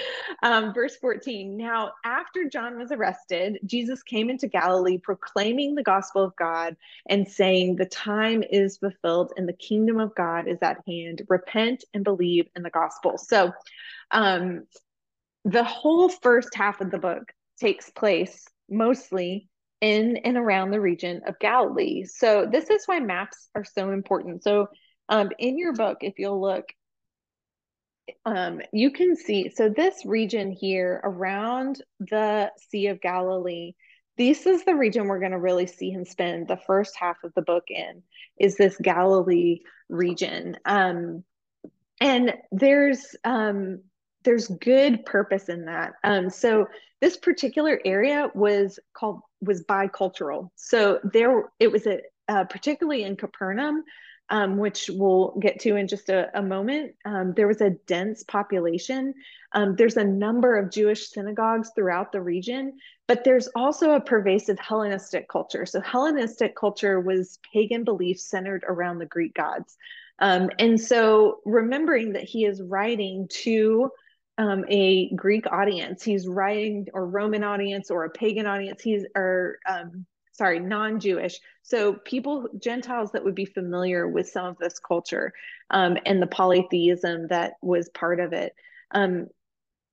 Um, 0.43 0.73
verse 0.73 0.95
14 0.97 1.57
Now, 1.57 1.91
after 2.03 2.49
John 2.49 2.77
was 2.77 2.91
arrested, 2.91 3.59
Jesus 3.65 4.03
came 4.03 4.29
into 4.29 4.47
Galilee 4.47 4.97
proclaiming 4.97 5.75
the 5.75 5.83
gospel 5.83 6.23
of 6.23 6.35
God 6.35 6.75
and 7.07 7.27
saying, 7.27 7.75
The 7.75 7.85
time 7.85 8.43
is 8.49 8.77
fulfilled 8.77 9.33
and 9.37 9.47
the 9.47 9.53
kingdom 9.53 9.99
of 9.99 10.15
God 10.15 10.47
is 10.47 10.59
at 10.61 10.77
hand. 10.87 11.23
Repent 11.29 11.83
and 11.93 12.03
believe 12.03 12.47
in 12.55 12.63
the 12.63 12.69
gospel. 12.69 13.17
So, 13.17 13.51
um, 14.11 14.65
the 15.43 15.63
whole 15.63 16.09
first 16.09 16.55
half 16.55 16.81
of 16.81 16.91
the 16.91 16.97
book 16.97 17.31
takes 17.59 17.89
place 17.91 18.47
mostly 18.69 19.47
in 19.81 20.17
and 20.17 20.37
around 20.37 20.71
the 20.71 20.81
region 20.81 21.21
of 21.27 21.37
Galilee. 21.39 22.05
So, 22.05 22.47
this 22.51 22.69
is 22.69 22.85
why 22.85 22.99
maps 22.99 23.49
are 23.55 23.65
so 23.65 23.91
important. 23.91 24.43
So, 24.43 24.67
um, 25.09 25.29
in 25.37 25.59
your 25.59 25.73
book, 25.73 25.99
if 26.01 26.17
you'll 26.17 26.41
look, 26.41 26.65
um, 28.25 28.61
you 28.71 28.91
can 28.91 29.15
see, 29.15 29.49
so 29.49 29.69
this 29.69 30.05
region 30.05 30.51
here 30.51 31.01
around 31.03 31.81
the 31.99 32.51
Sea 32.69 32.87
of 32.87 33.01
Galilee, 33.01 33.73
this 34.17 34.45
is 34.45 34.63
the 34.63 34.75
region 34.75 35.07
we're 35.07 35.19
going 35.19 35.31
to 35.31 35.39
really 35.39 35.67
see 35.67 35.89
him 35.89 36.05
spend 36.05 36.47
the 36.47 36.59
first 36.67 36.95
half 36.95 37.23
of 37.23 37.33
the 37.33 37.41
book 37.41 37.65
in, 37.69 38.01
is 38.39 38.55
this 38.55 38.77
Galilee 38.77 39.59
region. 39.89 40.57
Um, 40.65 41.23
and 41.99 42.33
there's 42.51 43.15
um, 43.23 43.81
there's 44.23 44.47
good 44.47 45.05
purpose 45.05 45.49
in 45.49 45.65
that. 45.65 45.93
Um, 46.03 46.29
so 46.29 46.67
this 47.01 47.17
particular 47.17 47.79
area 47.85 48.29
was 48.33 48.79
called 48.93 49.21
was 49.41 49.63
bicultural. 49.63 50.49
So 50.55 50.99
there 51.03 51.51
it 51.59 51.71
was 51.71 51.85
a 51.87 51.99
uh, 52.27 52.43
particularly 52.45 53.03
in 53.03 53.15
Capernaum, 53.15 53.83
um, 54.29 54.57
which 54.57 54.89
we'll 54.93 55.37
get 55.39 55.59
to 55.61 55.75
in 55.75 55.87
just 55.87 56.09
a, 56.09 56.29
a 56.37 56.41
moment. 56.41 56.95
Um, 57.05 57.33
there 57.35 57.47
was 57.47 57.61
a 57.61 57.71
dense 57.87 58.23
population. 58.23 59.13
Um, 59.51 59.75
there's 59.75 59.97
a 59.97 60.03
number 60.03 60.57
of 60.57 60.71
Jewish 60.71 61.09
synagogues 61.09 61.71
throughout 61.75 62.11
the 62.11 62.21
region, 62.21 62.77
but 63.07 63.23
there's 63.23 63.47
also 63.55 63.91
a 63.91 64.01
pervasive 64.01 64.59
Hellenistic 64.59 65.29
culture. 65.29 65.65
So, 65.65 65.79
Hellenistic 65.81 66.55
culture 66.55 66.99
was 66.99 67.39
pagan 67.53 67.83
beliefs 67.83 68.29
centered 68.29 68.63
around 68.67 68.99
the 68.99 69.05
Greek 69.05 69.35
gods. 69.35 69.77
Um, 70.19 70.49
and 70.59 70.79
so, 70.79 71.39
remembering 71.45 72.13
that 72.13 72.23
he 72.23 72.45
is 72.45 72.61
writing 72.61 73.27
to 73.43 73.91
um, 74.37 74.65
a 74.67 75.13
Greek 75.15 75.45
audience. 75.47 76.03
He's 76.03 76.27
writing 76.27 76.87
or 76.93 77.07
Roman 77.07 77.43
audience 77.43 77.89
or 77.89 78.05
a 78.05 78.09
pagan 78.09 78.45
audience. 78.45 78.81
He's 78.81 79.05
or 79.15 79.59
um, 79.67 80.05
sorry, 80.37 80.59
non-Jewish. 80.59 81.39
So 81.63 81.93
people, 81.93 82.47
Gentiles 82.59 83.11
that 83.11 83.23
would 83.23 83.35
be 83.35 83.45
familiar 83.45 84.07
with 84.07 84.29
some 84.29 84.45
of 84.45 84.57
this 84.57 84.79
culture 84.79 85.33
um, 85.69 85.97
and 86.05 86.21
the 86.21 86.27
polytheism 86.27 87.27
that 87.27 87.53
was 87.61 87.89
part 87.89 88.19
of 88.19 88.33
it. 88.33 88.53
Um, 88.91 89.27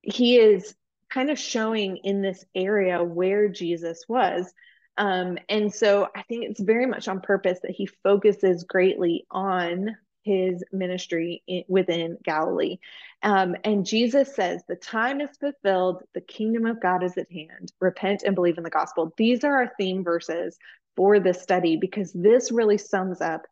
he 0.01 0.37
is 0.37 0.75
kind 1.09 1.29
of 1.29 1.39
showing 1.39 1.97
in 1.97 2.21
this 2.21 2.43
area 2.53 3.03
where 3.03 3.47
Jesus 3.47 4.03
was. 4.07 4.51
Um, 4.97 5.37
and 5.49 5.73
so 5.73 6.09
I 6.15 6.23
think 6.23 6.45
it's 6.45 6.59
very 6.59 6.85
much 6.85 7.07
on 7.07 7.21
purpose 7.21 7.59
that 7.61 7.71
he 7.71 7.87
focuses 8.03 8.63
greatly 8.63 9.25
on 9.31 9.95
his 10.23 10.63
ministry 10.71 11.43
in, 11.47 11.63
within 11.67 12.17
Galilee. 12.23 12.77
Um, 13.21 13.55
and 13.63 13.85
Jesus 13.85 14.35
says, 14.35 14.63
The 14.67 14.75
time 14.75 15.21
is 15.21 15.29
fulfilled, 15.39 16.03
the 16.13 16.21
kingdom 16.21 16.65
of 16.65 16.81
God 16.81 17.03
is 17.03 17.17
at 17.17 17.31
hand. 17.31 17.71
Repent 17.79 18.23
and 18.23 18.35
believe 18.35 18.57
in 18.57 18.63
the 18.63 18.69
gospel. 18.69 19.13
These 19.17 19.43
are 19.43 19.55
our 19.55 19.71
theme 19.77 20.03
verses 20.03 20.57
for 20.95 21.19
this 21.19 21.41
study 21.41 21.77
because 21.77 22.11
this 22.13 22.51
really 22.51 22.77
sums 22.77 23.21
up 23.21 23.43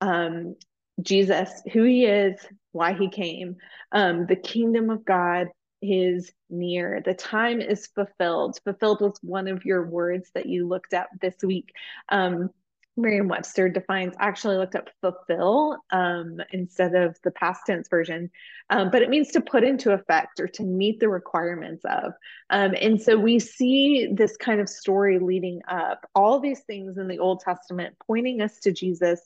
um, 0.00 0.56
Jesus, 1.00 1.62
who 1.72 1.84
he 1.84 2.04
is, 2.04 2.38
why 2.72 2.92
he 2.92 3.08
came, 3.08 3.56
um, 3.92 4.26
the 4.26 4.36
kingdom 4.36 4.90
of 4.90 5.04
God 5.04 5.48
is 5.80 6.32
near. 6.48 7.02
The 7.04 7.14
time 7.14 7.60
is 7.60 7.88
fulfilled. 7.88 8.58
Fulfilled 8.64 9.00
was 9.00 9.18
one 9.22 9.48
of 9.48 9.64
your 9.64 9.86
words 9.86 10.30
that 10.34 10.46
you 10.46 10.68
looked 10.68 10.94
at 10.94 11.08
this 11.20 11.34
week. 11.42 11.72
Um, 12.08 12.50
Merriam 12.96 13.28
Webster 13.28 13.68
defines 13.68 14.14
actually 14.18 14.56
looked 14.56 14.74
up 14.74 14.90
fulfill 15.00 15.78
um, 15.90 16.40
instead 16.52 16.94
of 16.94 17.16
the 17.24 17.30
past 17.30 17.62
tense 17.66 17.88
version, 17.88 18.30
um, 18.68 18.90
but 18.90 19.02
it 19.02 19.08
means 19.08 19.28
to 19.30 19.40
put 19.40 19.64
into 19.64 19.92
effect 19.92 20.40
or 20.40 20.46
to 20.48 20.62
meet 20.62 21.00
the 21.00 21.08
requirements 21.08 21.84
of. 21.84 22.12
Um, 22.50 22.74
and 22.80 23.00
so 23.00 23.18
we 23.18 23.38
see 23.38 24.08
this 24.12 24.36
kind 24.36 24.60
of 24.60 24.68
story 24.68 25.18
leading 25.18 25.60
up, 25.68 26.06
all 26.14 26.38
these 26.38 26.60
things 26.60 26.98
in 26.98 27.08
the 27.08 27.18
Old 27.18 27.40
Testament 27.40 27.96
pointing 28.06 28.42
us 28.42 28.58
to 28.60 28.72
Jesus. 28.72 29.20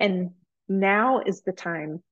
And 0.00 0.30
now 0.68 1.20
is 1.24 1.42
the 1.42 1.52
time. 1.52 2.02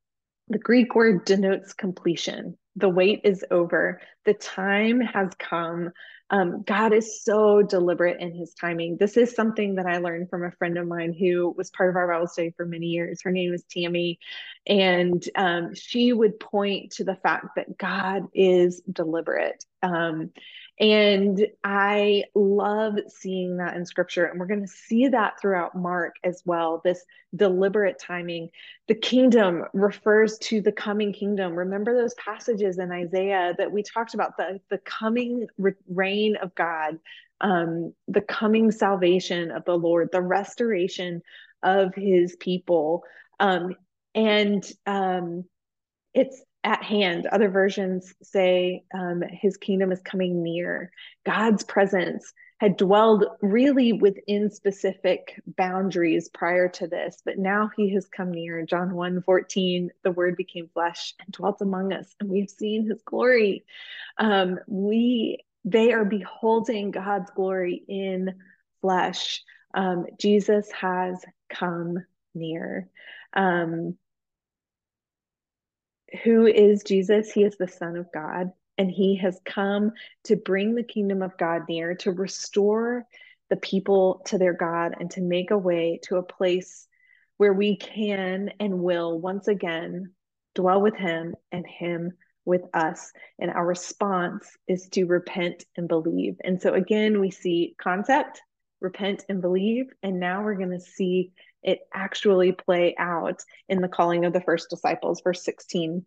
The 0.48 0.58
Greek 0.58 0.94
word 0.94 1.24
denotes 1.24 1.72
completion. 1.72 2.56
The 2.76 2.88
wait 2.88 3.22
is 3.24 3.44
over. 3.50 4.00
The 4.26 4.34
time 4.34 5.00
has 5.00 5.30
come 5.38 5.90
um, 6.30 6.62
God 6.62 6.92
is 6.92 7.22
so 7.22 7.60
deliberate 7.60 8.20
in 8.20 8.32
his 8.32 8.54
timing. 8.54 8.96
This 8.96 9.16
is 9.16 9.34
something 9.34 9.74
that 9.74 9.86
I 9.86 9.98
learned 9.98 10.30
from 10.30 10.44
a 10.44 10.52
friend 10.52 10.78
of 10.78 10.86
mine 10.86 11.12
who 11.12 11.52
was 11.56 11.70
part 11.70 11.90
of 11.90 11.96
our 11.96 12.06
Bible 12.06 12.28
study 12.28 12.54
for 12.56 12.64
many 12.64 12.86
years. 12.86 13.20
Her 13.22 13.32
name 13.32 13.50
was 13.50 13.64
Tammy. 13.64 14.18
And 14.66 15.22
um, 15.34 15.74
she 15.74 16.12
would 16.12 16.38
point 16.38 16.92
to 16.92 17.04
the 17.04 17.16
fact 17.16 17.56
that 17.56 17.76
God 17.76 18.28
is 18.32 18.80
deliberate. 18.92 19.64
Um, 19.82 20.30
and 20.80 21.46
I 21.62 22.24
love 22.34 22.94
seeing 23.08 23.58
that 23.58 23.76
in 23.76 23.84
scripture. 23.84 24.24
And 24.24 24.40
we're 24.40 24.46
going 24.46 24.62
to 24.62 24.66
see 24.66 25.08
that 25.08 25.38
throughout 25.38 25.74
Mark 25.74 26.14
as 26.24 26.42
well 26.46 26.80
this 26.82 27.04
deliberate 27.36 27.98
timing. 27.98 28.48
The 28.88 28.94
kingdom 28.94 29.64
refers 29.74 30.38
to 30.38 30.62
the 30.62 30.72
coming 30.72 31.12
kingdom. 31.12 31.54
Remember 31.54 31.94
those 31.94 32.14
passages 32.14 32.78
in 32.78 32.90
Isaiah 32.90 33.54
that 33.58 33.70
we 33.70 33.82
talked 33.82 34.14
about 34.14 34.38
the, 34.38 34.58
the 34.70 34.78
coming 34.78 35.46
reign 35.86 36.36
of 36.36 36.54
God, 36.54 36.98
um, 37.42 37.92
the 38.08 38.22
coming 38.22 38.70
salvation 38.70 39.50
of 39.50 39.66
the 39.66 39.76
Lord, 39.76 40.08
the 40.12 40.22
restoration 40.22 41.20
of 41.62 41.94
his 41.94 42.36
people. 42.36 43.04
Um, 43.38 43.76
and 44.14 44.64
um, 44.86 45.44
it's 46.14 46.42
at 46.64 46.82
hand. 46.82 47.26
Other 47.26 47.48
versions 47.48 48.14
say 48.22 48.84
um, 48.94 49.22
his 49.30 49.56
kingdom 49.56 49.92
is 49.92 50.00
coming 50.00 50.42
near. 50.42 50.92
God's 51.24 51.64
presence 51.64 52.32
had 52.58 52.76
dwelled 52.76 53.24
really 53.40 53.94
within 53.94 54.50
specific 54.50 55.40
boundaries 55.46 56.28
prior 56.28 56.68
to 56.68 56.86
this, 56.86 57.22
but 57.24 57.38
now 57.38 57.70
he 57.74 57.94
has 57.94 58.06
come 58.06 58.30
near. 58.30 58.62
John 58.66 58.94
1 58.94 59.22
14, 59.22 59.90
the 60.04 60.10
word 60.10 60.36
became 60.36 60.68
flesh 60.68 61.14
and 61.20 61.32
dwelt 61.32 61.62
among 61.62 61.94
us, 61.94 62.14
and 62.20 62.28
we 62.28 62.40
have 62.40 62.50
seen 62.50 62.86
his 62.86 63.00
glory. 63.02 63.64
Um, 64.18 64.58
we 64.66 65.38
they 65.64 65.92
are 65.92 66.04
beholding 66.04 66.90
God's 66.90 67.30
glory 67.30 67.82
in 67.88 68.34
flesh. 68.80 69.42
Um, 69.74 70.06
Jesus 70.18 70.70
has 70.72 71.22
come 71.48 72.04
near. 72.34 72.88
Um, 73.34 73.96
who 76.24 76.46
is 76.46 76.82
Jesus? 76.82 77.30
He 77.30 77.44
is 77.44 77.56
the 77.56 77.68
Son 77.68 77.96
of 77.96 78.06
God, 78.12 78.52
and 78.78 78.90
he 78.90 79.16
has 79.16 79.40
come 79.44 79.92
to 80.24 80.36
bring 80.36 80.74
the 80.74 80.82
kingdom 80.82 81.22
of 81.22 81.36
God 81.38 81.62
near, 81.68 81.94
to 81.96 82.12
restore 82.12 83.04
the 83.48 83.56
people 83.56 84.22
to 84.26 84.38
their 84.38 84.54
God, 84.54 84.94
and 84.98 85.10
to 85.12 85.20
make 85.20 85.50
a 85.50 85.58
way 85.58 86.00
to 86.04 86.16
a 86.16 86.22
place 86.22 86.86
where 87.36 87.52
we 87.52 87.76
can 87.76 88.50
and 88.60 88.80
will 88.80 89.18
once 89.18 89.48
again 89.48 90.12
dwell 90.54 90.80
with 90.80 90.96
him 90.96 91.34
and 91.52 91.66
him 91.66 92.12
with 92.44 92.62
us. 92.74 93.12
And 93.38 93.50
our 93.50 93.66
response 93.66 94.46
is 94.68 94.88
to 94.90 95.04
repent 95.04 95.64
and 95.76 95.88
believe. 95.88 96.36
And 96.44 96.60
so, 96.60 96.74
again, 96.74 97.20
we 97.20 97.30
see 97.30 97.74
concept, 97.80 98.40
repent 98.80 99.24
and 99.28 99.40
believe. 99.40 99.86
And 100.02 100.20
now 100.20 100.42
we're 100.42 100.54
going 100.54 100.70
to 100.70 100.80
see 100.80 101.32
it 101.62 101.80
actually 101.92 102.52
play 102.52 102.94
out 102.98 103.42
in 103.68 103.80
the 103.80 103.88
calling 103.88 104.24
of 104.24 104.32
the 104.32 104.40
first 104.40 104.70
disciples, 104.70 105.20
verse 105.22 105.44
16. 105.44 106.04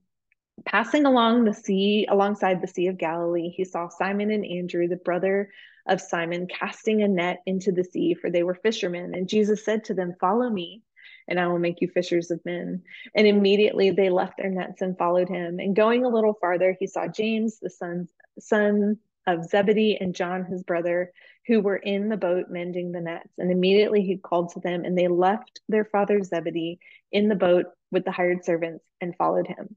Passing 0.65 1.05
along 1.05 1.43
the 1.43 1.53
sea, 1.53 2.05
alongside 2.09 2.61
the 2.61 2.67
Sea 2.67 2.87
of 2.87 2.97
Galilee, 2.97 3.49
he 3.49 3.65
saw 3.65 3.89
Simon 3.89 4.31
and 4.31 4.45
Andrew, 4.45 4.87
the 4.87 4.95
brother 4.95 5.49
of 5.87 5.99
Simon, 5.99 6.47
casting 6.47 7.01
a 7.01 7.07
net 7.07 7.41
into 7.45 7.71
the 7.71 7.83
sea, 7.83 8.13
for 8.13 8.29
they 8.29 8.43
were 8.43 8.55
fishermen. 8.55 9.13
And 9.15 9.27
Jesus 9.27 9.65
said 9.65 9.85
to 9.85 9.93
them, 9.93 10.15
Follow 10.19 10.49
me, 10.49 10.83
and 11.27 11.39
I 11.39 11.47
will 11.47 11.59
make 11.59 11.81
you 11.81 11.87
fishers 11.87 12.31
of 12.31 12.45
men. 12.45 12.83
And 13.15 13.27
immediately 13.27 13.91
they 13.91 14.09
left 14.09 14.37
their 14.37 14.49
nets 14.49 14.81
and 14.81 14.97
followed 14.97 15.29
him. 15.29 15.59
And 15.59 15.75
going 15.75 16.05
a 16.05 16.09
little 16.09 16.37
farther, 16.39 16.75
he 16.79 16.87
saw 16.87 17.07
James, 17.07 17.59
the 17.59 17.69
son, 17.69 18.07
son 18.39 18.97
of 19.27 19.45
Zebedee, 19.45 19.97
and 19.99 20.15
John, 20.15 20.45
his 20.45 20.63
brother, 20.63 21.11
who 21.47 21.59
were 21.61 21.75
in 21.75 22.09
the 22.09 22.17
boat 22.17 22.45
mending 22.49 22.91
the 22.91 23.01
nets. 23.01 23.29
And 23.37 23.51
immediately 23.51 24.01
he 24.01 24.17
called 24.17 24.53
to 24.53 24.59
them, 24.59 24.85
and 24.85 24.97
they 24.97 25.07
left 25.07 25.61
their 25.67 25.85
father 25.85 26.21
Zebedee 26.23 26.79
in 27.11 27.27
the 27.27 27.35
boat 27.35 27.65
with 27.91 28.05
the 28.05 28.11
hired 28.11 28.45
servants 28.45 28.83
and 29.01 29.15
followed 29.15 29.47
him. 29.47 29.75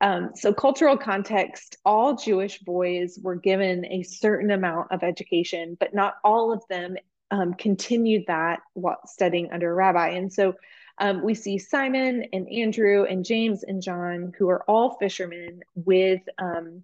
Um, 0.00 0.30
so, 0.34 0.52
cultural 0.52 0.98
context 0.98 1.78
all 1.84 2.16
Jewish 2.16 2.58
boys 2.58 3.18
were 3.22 3.36
given 3.36 3.86
a 3.86 4.02
certain 4.02 4.50
amount 4.50 4.92
of 4.92 5.02
education, 5.02 5.76
but 5.80 5.94
not 5.94 6.14
all 6.22 6.52
of 6.52 6.62
them 6.68 6.96
um, 7.30 7.54
continued 7.54 8.24
that 8.26 8.60
while 8.74 9.00
studying 9.06 9.50
under 9.52 9.70
a 9.70 9.74
rabbi. 9.74 10.10
And 10.10 10.30
so, 10.30 10.54
um, 10.98 11.22
we 11.22 11.34
see 11.34 11.58
Simon 11.58 12.24
and 12.32 12.48
Andrew 12.48 13.04
and 13.04 13.24
James 13.24 13.62
and 13.62 13.82
John, 13.82 14.32
who 14.38 14.48
are 14.48 14.62
all 14.68 14.96
fishermen 14.98 15.62
with 15.74 16.22
um, 16.38 16.82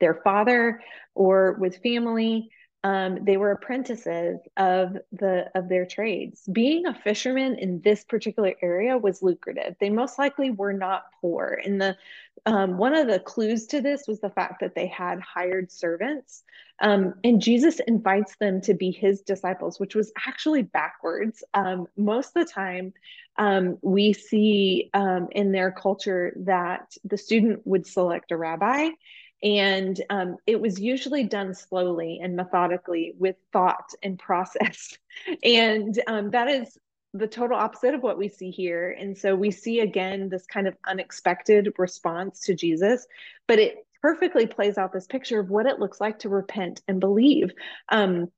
their 0.00 0.14
father 0.14 0.80
or 1.14 1.52
with 1.58 1.82
family 1.82 2.50
um, 2.84 3.24
they 3.24 3.36
were 3.36 3.52
apprentices 3.52 4.40
of 4.56 4.96
the 5.12 5.50
of 5.54 5.68
their 5.68 5.86
trades. 5.86 6.48
Being 6.50 6.86
a 6.86 6.94
fisherman 6.94 7.56
in 7.56 7.80
this 7.82 8.02
particular 8.04 8.54
area 8.60 8.98
was 8.98 9.22
lucrative. 9.22 9.76
They 9.80 9.90
most 9.90 10.18
likely 10.18 10.50
were 10.50 10.72
not 10.72 11.04
poor. 11.20 11.60
And 11.64 11.80
the 11.80 11.96
um, 12.44 12.78
one 12.78 12.94
of 12.94 13.06
the 13.06 13.20
clues 13.20 13.66
to 13.68 13.80
this 13.80 14.08
was 14.08 14.20
the 14.20 14.30
fact 14.30 14.60
that 14.60 14.74
they 14.74 14.88
had 14.88 15.20
hired 15.20 15.70
servants. 15.70 16.42
Um, 16.80 17.14
and 17.22 17.40
Jesus 17.40 17.78
invites 17.86 18.34
them 18.36 18.60
to 18.62 18.74
be 18.74 18.90
his 18.90 19.20
disciples, 19.20 19.78
which 19.78 19.94
was 19.94 20.12
actually 20.26 20.62
backwards. 20.62 21.44
Um, 21.54 21.86
most 21.96 22.36
of 22.36 22.44
the 22.44 22.52
time, 22.52 22.92
um, 23.38 23.78
we 23.82 24.12
see 24.12 24.90
um, 24.92 25.28
in 25.30 25.52
their 25.52 25.70
culture 25.70 26.32
that 26.40 26.96
the 27.04 27.16
student 27.16 27.64
would 27.64 27.86
select 27.86 28.32
a 28.32 28.36
rabbi 28.36 28.90
and 29.42 30.00
um, 30.10 30.36
it 30.46 30.60
was 30.60 30.80
usually 30.80 31.24
done 31.24 31.54
slowly 31.54 32.20
and 32.22 32.36
methodically 32.36 33.14
with 33.18 33.36
thought 33.52 33.90
and 34.02 34.18
process. 34.18 34.96
and 35.42 36.00
um, 36.06 36.30
that 36.30 36.48
is 36.48 36.78
the 37.14 37.26
total 37.26 37.58
opposite 37.58 37.94
of 37.94 38.02
what 38.02 38.18
we 38.18 38.28
see 38.28 38.50
here. 38.50 38.96
And 38.98 39.16
so 39.16 39.34
we 39.34 39.50
see 39.50 39.80
again 39.80 40.28
this 40.28 40.46
kind 40.46 40.66
of 40.66 40.76
unexpected 40.86 41.72
response 41.76 42.40
to 42.42 42.54
Jesus, 42.54 43.06
but 43.46 43.58
it 43.58 43.86
perfectly 44.00 44.46
plays 44.46 44.78
out 44.78 44.92
this 44.92 45.06
picture 45.06 45.38
of 45.38 45.50
what 45.50 45.66
it 45.66 45.78
looks 45.78 46.00
like 46.00 46.20
to 46.20 46.28
repent 46.28 46.80
and 46.88 47.00
believe. 47.00 47.52
Um, 47.88 48.28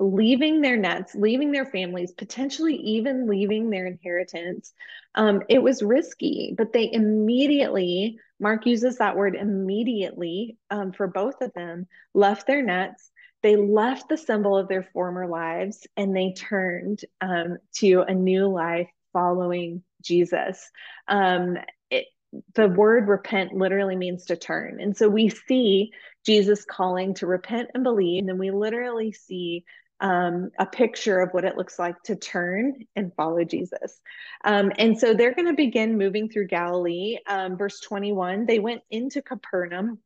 leaving 0.00 0.60
their 0.60 0.76
nets, 0.76 1.14
leaving 1.14 1.52
their 1.52 1.66
families, 1.66 2.12
potentially 2.12 2.74
even 2.74 3.28
leaving 3.28 3.70
their 3.70 3.86
inheritance. 3.86 4.72
Um, 5.14 5.42
it 5.48 5.62
was 5.62 5.82
risky, 5.82 6.54
but 6.56 6.72
they 6.72 6.90
immediately, 6.92 8.18
Mark 8.44 8.66
uses 8.66 8.98
that 8.98 9.16
word 9.16 9.36
immediately 9.36 10.58
um, 10.70 10.92
for 10.92 11.06
both 11.06 11.40
of 11.40 11.50
them, 11.54 11.86
left 12.12 12.46
their 12.46 12.62
nets. 12.62 13.10
They 13.42 13.56
left 13.56 14.10
the 14.10 14.18
symbol 14.18 14.54
of 14.58 14.68
their 14.68 14.82
former 14.92 15.26
lives 15.26 15.86
and 15.96 16.14
they 16.14 16.34
turned 16.36 17.00
um, 17.22 17.56
to 17.76 18.02
a 18.02 18.12
new 18.12 18.46
life 18.48 18.90
following 19.14 19.82
Jesus. 20.02 20.70
Um, 21.08 21.56
it, 21.90 22.04
the 22.54 22.68
word 22.68 23.08
repent 23.08 23.54
literally 23.54 23.96
means 23.96 24.26
to 24.26 24.36
turn. 24.36 24.78
And 24.78 24.94
so 24.94 25.08
we 25.08 25.30
see 25.30 25.92
Jesus 26.26 26.66
calling 26.66 27.14
to 27.14 27.26
repent 27.26 27.70
and 27.72 27.82
believe. 27.82 28.18
And 28.18 28.28
then 28.28 28.38
we 28.38 28.50
literally 28.50 29.12
see 29.12 29.64
um, 30.04 30.50
a 30.58 30.66
picture 30.66 31.20
of 31.20 31.30
what 31.32 31.46
it 31.46 31.56
looks 31.56 31.78
like 31.78 32.00
to 32.02 32.14
turn 32.14 32.84
and 32.94 33.14
follow 33.14 33.42
Jesus. 33.42 34.02
Um, 34.44 34.70
and 34.78 34.98
so 34.98 35.14
they're 35.14 35.34
going 35.34 35.48
to 35.48 35.54
begin 35.54 35.96
moving 35.96 36.28
through 36.28 36.48
Galilee. 36.48 37.16
Um, 37.26 37.56
verse 37.56 37.80
21 37.80 38.44
they 38.44 38.58
went 38.58 38.82
into 38.90 39.22
Capernaum. 39.22 39.98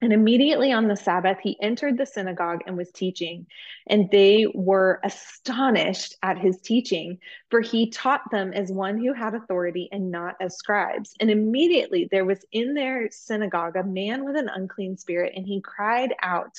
And 0.00 0.12
immediately 0.12 0.72
on 0.72 0.88
the 0.88 0.96
Sabbath, 0.96 1.36
he 1.40 1.56
entered 1.62 1.96
the 1.96 2.06
synagogue 2.06 2.62
and 2.66 2.76
was 2.76 2.90
teaching. 2.90 3.46
And 3.86 4.10
they 4.10 4.46
were 4.52 4.98
astonished 5.04 6.16
at 6.24 6.38
his 6.38 6.58
teaching, 6.60 7.18
for 7.50 7.60
he 7.60 7.90
taught 7.90 8.28
them 8.32 8.52
as 8.52 8.72
one 8.72 8.98
who 8.98 9.12
had 9.12 9.34
authority 9.34 9.88
and 9.92 10.10
not 10.10 10.34
as 10.40 10.56
scribes. 10.56 11.14
And 11.20 11.30
immediately 11.30 12.08
there 12.10 12.24
was 12.24 12.44
in 12.50 12.74
their 12.74 13.10
synagogue 13.12 13.76
a 13.76 13.84
man 13.84 14.24
with 14.24 14.34
an 14.34 14.50
unclean 14.52 14.96
spirit, 14.96 15.34
and 15.36 15.46
he 15.46 15.60
cried 15.60 16.14
out, 16.20 16.58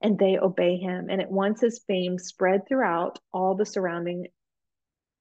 and 0.00 0.18
they 0.18 0.38
obey 0.38 0.76
him. 0.76 1.08
And 1.10 1.20
at 1.20 1.30
once 1.30 1.60
his 1.60 1.82
fame 1.86 2.18
spread 2.18 2.66
throughout 2.66 3.18
all 3.32 3.54
the 3.54 3.66
surrounding 3.66 4.28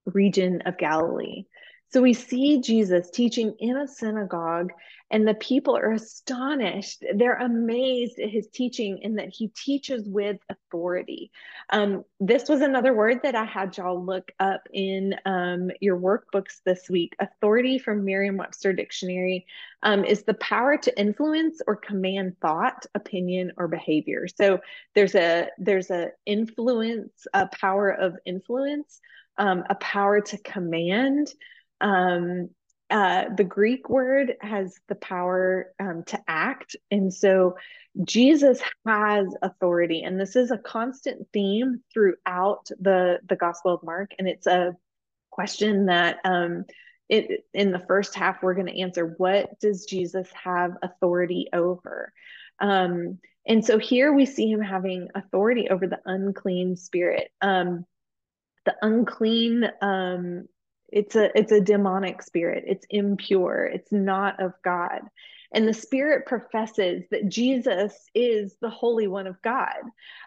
region 0.06 0.62
of 0.66 0.78
Galilee. 0.78 1.46
So 1.90 2.02
we 2.02 2.14
see 2.14 2.60
Jesus 2.60 3.10
teaching 3.10 3.56
in 3.60 3.78
a 3.78 3.88
synagogue, 3.88 4.72
and 5.10 5.26
the 5.26 5.36
people 5.36 5.78
are 5.78 5.94
astonished. 5.94 7.06
They're 7.16 7.38
amazed 7.38 8.20
at 8.20 8.30
his 8.30 8.50
teaching 8.50 9.00
and 9.04 9.18
that 9.20 9.30
he 9.30 9.48
teaches 9.50 10.08
with 10.08 10.38
authority. 10.50 11.32
Um, 11.70 12.04
this 12.20 12.50
was 12.50 12.60
another 12.60 12.94
word 12.94 13.22
that 13.24 13.36
I 13.36 13.46
had 13.46 13.78
y'all 13.78 14.04
look 14.04 14.32
up 14.40 14.68
in 14.74 15.16
um, 15.26 15.72
your 15.80 15.98
workbooks 15.98 16.62
this 16.66 16.90
week. 16.90 17.16
Authority 17.20 17.80
from 17.80 18.04
Merriam 18.04 18.36
Webster 18.36 18.74
Dictionary 18.74 19.46
um, 19.82 20.04
is 20.04 20.24
the 20.24 20.34
power 20.34 20.78
to 20.78 21.00
influence 21.00 21.62
or 21.66 21.78
command 21.78 22.36
thought, 22.42 22.86
opinion, 22.94 23.54
or 23.56 23.70
behavior. 23.70 24.28
So 24.28 24.60
there's 24.94 25.16
a 25.16 25.48
there's 25.58 25.90
a 25.90 26.10
influence, 26.26 27.28
a 27.34 27.48
power 27.48 27.92
of 27.92 28.18
influence, 28.26 29.00
um, 29.38 29.64
a 29.70 29.76
power 29.76 30.20
to 30.20 30.38
command. 30.40 31.34
Um, 31.82 32.50
uh, 32.90 33.26
the 33.36 33.44
Greek 33.44 33.90
word 33.90 34.36
has 34.40 34.80
the 34.88 34.96
power 34.96 35.74
um, 35.80 36.04
to 36.08 36.20
act. 36.28 36.76
And 36.90 37.14
so 37.14 37.58
Jesus 38.06 38.62
has 38.86 39.28
authority. 39.42 40.04
And 40.04 40.20
this 40.20 40.36
is 40.36 40.52
a 40.52 40.58
constant 40.58 41.28
theme 41.34 41.82
throughout 41.94 42.70
the, 42.80 43.20
the 43.28 43.36
Gospel 43.36 43.74
of 43.74 43.84
Mark. 43.84 44.12
And 44.18 44.28
it's 44.28 44.48
a 44.48 44.76
question 45.32 45.88
that 45.88 46.20
um, 46.24 46.64
it, 47.10 47.46
in 47.54 47.72
the 47.72 47.84
first 47.88 48.16
half, 48.16 48.42
we're 48.42 48.54
going 48.54 48.68
to 48.68 48.82
answer 48.82 49.14
what 49.18 49.60
does 49.60 49.86
Jesus 49.86 50.30
have 50.42 50.72
authority 50.82 51.50
over? 51.52 52.14
Um, 52.60 53.20
and 53.46 53.66
so 53.66 53.80
here 53.80 54.14
we 54.14 54.26
see 54.26 54.50
him 54.50 54.62
having 54.62 55.10
authority 55.14 55.70
over 55.70 55.88
the 55.88 56.00
unclean 56.06 56.76
spirit. 56.76 57.32
Um, 57.42 57.86
the 58.66 58.76
unclean 58.82 59.70
um, 59.82 60.48
it's 60.90 61.16
a 61.16 61.38
it's 61.38 61.52
a 61.52 61.62
demonic 61.62 62.22
spirit. 62.22 62.64
It's 62.68 62.86
impure. 62.90 63.66
It's 63.66 63.92
not 63.92 64.42
of 64.42 64.54
god. 64.64 65.02
And 65.54 65.68
the 65.68 65.74
spirit 65.74 66.26
professes 66.26 67.04
that 67.12 67.30
jesus 67.30 67.94
is 68.14 68.56
the 68.62 68.70
holy 68.70 69.08
one 69.08 69.28
of 69.28 69.42
god. 69.42 69.82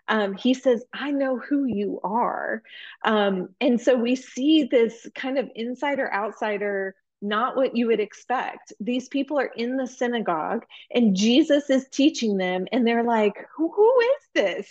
Um, 0.09 0.35
he 0.35 0.55
says 0.55 0.85
i 0.93 1.11
know 1.11 1.39
who 1.39 1.65
you 1.65 2.01
are. 2.05 2.63
Um, 3.05 3.51
and 3.61 3.81
so 3.81 3.97
we 3.97 4.17
see 4.17 4.65
this 4.65 5.07
kind 5.15 5.39
of 5.39 5.51
insider 5.55 6.13
outsider 6.13 6.95
not 7.23 7.55
what 7.55 7.77
you 7.77 7.87
would 7.89 8.01
expect. 8.01 8.73
These 8.81 9.09
people 9.09 9.39
are 9.39 9.51
in 9.55 9.77
the 9.77 9.87
synagogue 9.87 10.65
and 10.91 11.17
jesus 11.17 11.71
is 11.71 11.89
teaching 11.89 12.37
them 12.37 12.67
and 12.73 12.87
they're 12.87 13.05
like 13.05 13.47
who, 13.57 13.71
who 13.73 14.01
is 14.01 14.29
this? 14.35 14.69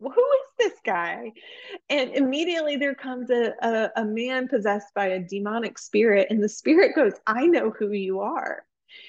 Who 0.00 0.08
is 0.10 0.41
this 0.62 0.78
guy? 0.84 1.32
And 1.88 2.10
immediately 2.10 2.76
there 2.76 2.94
comes 2.94 3.30
a, 3.30 3.54
a, 3.62 3.90
a, 3.96 4.04
man 4.04 4.48
possessed 4.48 4.94
by 4.94 5.06
a 5.06 5.20
demonic 5.20 5.78
spirit, 5.78 6.28
and 6.30 6.42
the 6.42 6.48
spirit 6.48 6.94
goes, 6.94 7.12
I 7.26 7.46
know 7.46 7.70
who 7.70 7.92
you 7.92 8.20
are. 8.20 8.64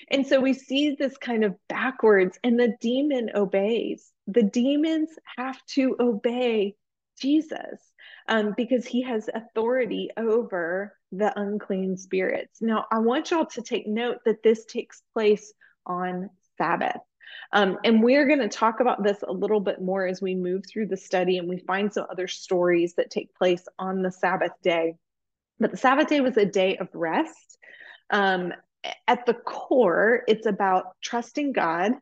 And 0.10 0.26
so 0.26 0.40
we 0.40 0.54
see 0.54 0.96
this 0.96 1.18
kind 1.18 1.44
of 1.44 1.56
backwards, 1.68 2.40
and 2.44 2.60
the 2.60 2.76
demon 2.82 3.30
obeys. 3.36 4.12
The 4.28 4.44
demons 4.44 5.10
have 5.38 5.64
to 5.72 5.96
obey 6.00 6.76
Jesus 7.20 7.80
um, 8.28 8.54
because 8.56 8.86
he 8.86 9.02
has 9.04 9.30
authority 9.34 10.10
over 10.18 10.98
the 11.12 11.38
unclean 11.40 11.98
spirits. 11.98 12.62
Now, 12.62 12.86
I 12.92 13.00
want 13.00 13.32
y'all 13.32 13.46
to 13.46 13.62
take 13.62 13.88
note 13.88 14.20
that 14.26 14.44
this 14.44 14.66
takes 14.66 15.02
place 15.14 15.54
on 15.86 16.30
Sabbath. 16.58 17.02
Um, 17.52 17.78
and 17.84 18.02
we're 18.02 18.28
going 18.28 18.40
to 18.40 18.50
talk 18.50 18.80
about 18.80 19.04
this 19.04 19.22
a 19.28 19.32
little 19.32 19.60
bit 19.60 19.82
more 19.82 20.08
as 20.08 20.22
we 20.22 20.36
move 20.36 20.64
through 20.68 20.88
the 20.88 20.98
study 20.98 21.38
and 21.38 21.48
we 21.48 21.60
find 21.60 21.94
some 21.94 22.08
other 22.10 22.28
stories 22.28 22.96
that 22.96 23.12
take 23.12 23.34
place 23.36 23.64
on 23.78 24.02
the 24.02 24.12
Sabbath 24.12 24.54
day. 24.64 24.96
But 25.60 25.72
the 25.72 25.78
Sabbath 25.78 26.08
day 26.08 26.22
was 26.22 26.38
a 26.38 26.46
day 26.46 26.78
of 26.78 26.90
rest. 26.94 27.58
Um, 28.10 28.54
at 29.08 29.26
the 29.26 29.34
core, 29.34 30.24
it's 30.28 30.46
about 30.46 30.96
trusting 31.02 31.54
God. 31.54 31.94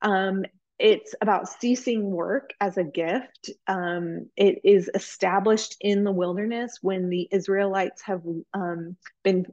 Um, 0.00 0.44
it's 0.78 1.14
about 1.20 1.48
ceasing 1.48 2.10
work 2.10 2.50
as 2.60 2.76
a 2.76 2.84
gift. 2.84 3.50
Um, 3.66 4.30
it 4.36 4.60
is 4.64 4.90
established 4.94 5.76
in 5.80 6.04
the 6.04 6.10
wilderness 6.10 6.78
when 6.80 7.08
the 7.08 7.28
Israelites 7.30 8.02
have 8.02 8.22
um, 8.54 8.96
been 9.22 9.46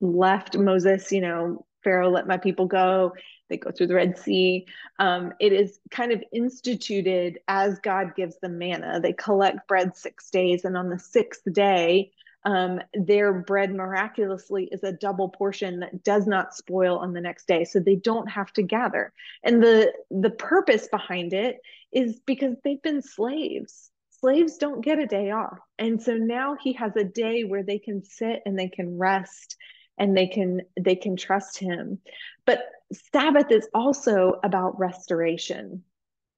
left 0.00 0.56
Moses, 0.56 1.12
you 1.12 1.20
know, 1.20 1.66
Pharaoh, 1.84 2.10
let 2.10 2.26
my 2.26 2.36
people 2.36 2.66
go. 2.66 3.12
They 3.52 3.58
go 3.58 3.70
through 3.70 3.88
the 3.88 3.96
Red 3.96 4.18
Sea. 4.18 4.66
Um, 4.98 5.34
it 5.38 5.52
is 5.52 5.78
kind 5.90 6.10
of 6.10 6.24
instituted 6.32 7.38
as 7.48 7.78
God 7.80 8.16
gives 8.16 8.38
them 8.38 8.56
manna. 8.56 8.98
They 8.98 9.12
collect 9.12 9.68
bread 9.68 9.94
six 9.94 10.30
days, 10.30 10.64
and 10.64 10.74
on 10.74 10.88
the 10.88 10.98
sixth 10.98 11.42
day, 11.52 12.12
um, 12.46 12.80
their 12.94 13.34
bread 13.34 13.74
miraculously 13.74 14.70
is 14.72 14.82
a 14.82 14.92
double 14.92 15.28
portion 15.28 15.80
that 15.80 16.02
does 16.02 16.26
not 16.26 16.54
spoil 16.54 16.96
on 16.96 17.12
the 17.12 17.20
next 17.20 17.46
day, 17.46 17.64
so 17.64 17.78
they 17.78 17.94
don't 17.94 18.30
have 18.30 18.50
to 18.54 18.62
gather. 18.62 19.12
And 19.44 19.62
the 19.62 19.92
the 20.10 20.30
purpose 20.30 20.88
behind 20.88 21.34
it 21.34 21.60
is 21.92 22.20
because 22.24 22.56
they've 22.64 22.82
been 22.82 23.02
slaves. 23.02 23.90
Slaves 24.08 24.56
don't 24.56 24.82
get 24.82 24.98
a 24.98 25.06
day 25.06 25.30
off, 25.30 25.58
and 25.78 26.02
so 26.02 26.14
now 26.14 26.56
he 26.58 26.72
has 26.72 26.96
a 26.96 27.04
day 27.04 27.44
where 27.44 27.62
they 27.62 27.78
can 27.78 28.02
sit 28.02 28.40
and 28.46 28.58
they 28.58 28.68
can 28.68 28.96
rest 28.96 29.58
and 29.98 30.16
they 30.16 30.26
can 30.26 30.62
they 30.80 30.96
can 30.96 31.16
trust 31.16 31.58
him 31.58 31.98
but 32.46 32.64
sabbath 32.92 33.50
is 33.50 33.68
also 33.74 34.40
about 34.42 34.78
restoration. 34.78 35.82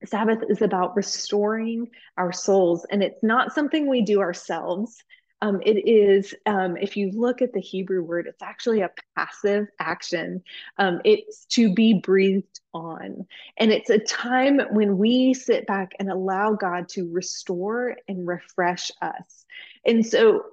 Sabbath 0.05 0.40
is 0.49 0.62
about 0.62 0.97
restoring 0.97 1.88
our 2.19 2.33
souls 2.33 2.87
and 2.90 3.03
it's 3.03 3.23
not 3.23 3.55
something 3.55 3.88
we 3.88 4.03
do 4.03 4.21
ourselves. 4.21 5.03
Um, 5.40 5.61
it 5.64 5.87
is 5.87 6.35
um, 6.47 6.77
if 6.77 6.97
you 6.97 7.11
look 7.11 7.43
at 7.43 7.53
the 7.53 7.61
hebrew 7.61 8.03
word 8.03 8.27
it's 8.27 8.43
actually 8.43 8.81
a 8.81 8.90
passive 9.17 9.67
action. 9.79 10.43
Um, 10.79 11.01
it's 11.05 11.45
to 11.47 11.73
be 11.73 11.95
breathed 11.95 12.61
on. 12.73 13.27
And 13.59 13.73
it's 13.73 13.90
a 13.90 13.99
time 13.99 14.61
when 14.71 14.99
we 14.99 15.35
sit 15.35 15.67
back 15.67 15.93
and 15.99 16.11
allow 16.11 16.55
god 16.55 16.88
to 16.90 17.11
restore 17.11 17.97
and 18.09 18.27
refresh 18.27 18.90
us. 19.03 19.45
And 19.85 20.05
so 20.05 20.45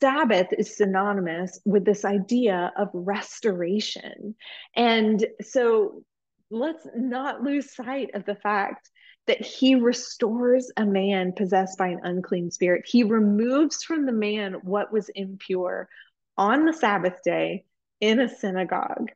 Sabbath 0.00 0.48
is 0.56 0.76
synonymous 0.76 1.60
with 1.64 1.84
this 1.84 2.04
idea 2.04 2.72
of 2.76 2.88
restoration. 2.92 4.34
And 4.74 5.26
so 5.40 6.02
let's 6.50 6.86
not 6.94 7.42
lose 7.42 7.74
sight 7.74 8.10
of 8.14 8.24
the 8.24 8.34
fact 8.34 8.90
that 9.26 9.44
he 9.44 9.74
restores 9.74 10.70
a 10.76 10.84
man 10.84 11.32
possessed 11.32 11.78
by 11.78 11.88
an 11.88 12.00
unclean 12.02 12.50
spirit. 12.50 12.84
He 12.86 13.02
removes 13.02 13.82
from 13.82 14.06
the 14.06 14.12
man 14.12 14.54
what 14.62 14.92
was 14.92 15.08
impure 15.10 15.88
on 16.36 16.64
the 16.64 16.72
Sabbath 16.72 17.22
day 17.24 17.64
in 18.00 18.20
a 18.20 18.28
synagogue. 18.28 19.10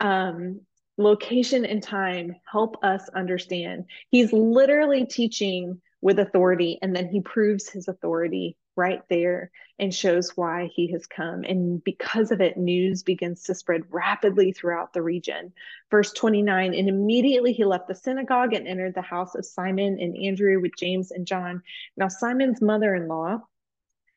Um, 0.00 0.60
location 0.98 1.64
and 1.64 1.82
time 1.82 2.36
help 2.50 2.76
us 2.84 3.08
understand. 3.14 3.86
He's 4.10 4.32
literally 4.32 5.06
teaching 5.06 5.80
with 6.02 6.18
authority, 6.18 6.78
and 6.82 6.94
then 6.94 7.08
he 7.08 7.20
proves 7.20 7.68
his 7.68 7.88
authority 7.88 8.56
right 8.76 9.02
there 9.08 9.50
and 9.78 9.94
shows 9.94 10.36
why 10.36 10.70
he 10.74 10.92
has 10.92 11.06
come. 11.06 11.44
And 11.44 11.82
because 11.82 12.30
of 12.30 12.40
it, 12.40 12.56
news 12.56 13.02
begins 13.02 13.44
to 13.44 13.54
spread 13.54 13.82
rapidly 13.90 14.52
throughout 14.52 14.92
the 14.92 15.02
region. 15.02 15.52
Verse 15.90 16.12
29 16.12 16.74
And 16.74 16.88
immediately 16.88 17.52
he 17.52 17.64
left 17.64 17.88
the 17.88 17.94
synagogue 17.94 18.52
and 18.52 18.66
entered 18.66 18.94
the 18.94 19.02
house 19.02 19.34
of 19.34 19.46
Simon 19.46 19.98
and 20.00 20.16
Andrew 20.16 20.60
with 20.60 20.72
James 20.78 21.10
and 21.10 21.26
John. 21.26 21.62
Now, 21.96 22.08
Simon's 22.08 22.60
mother 22.60 22.94
in 22.94 23.08
law, 23.08 23.40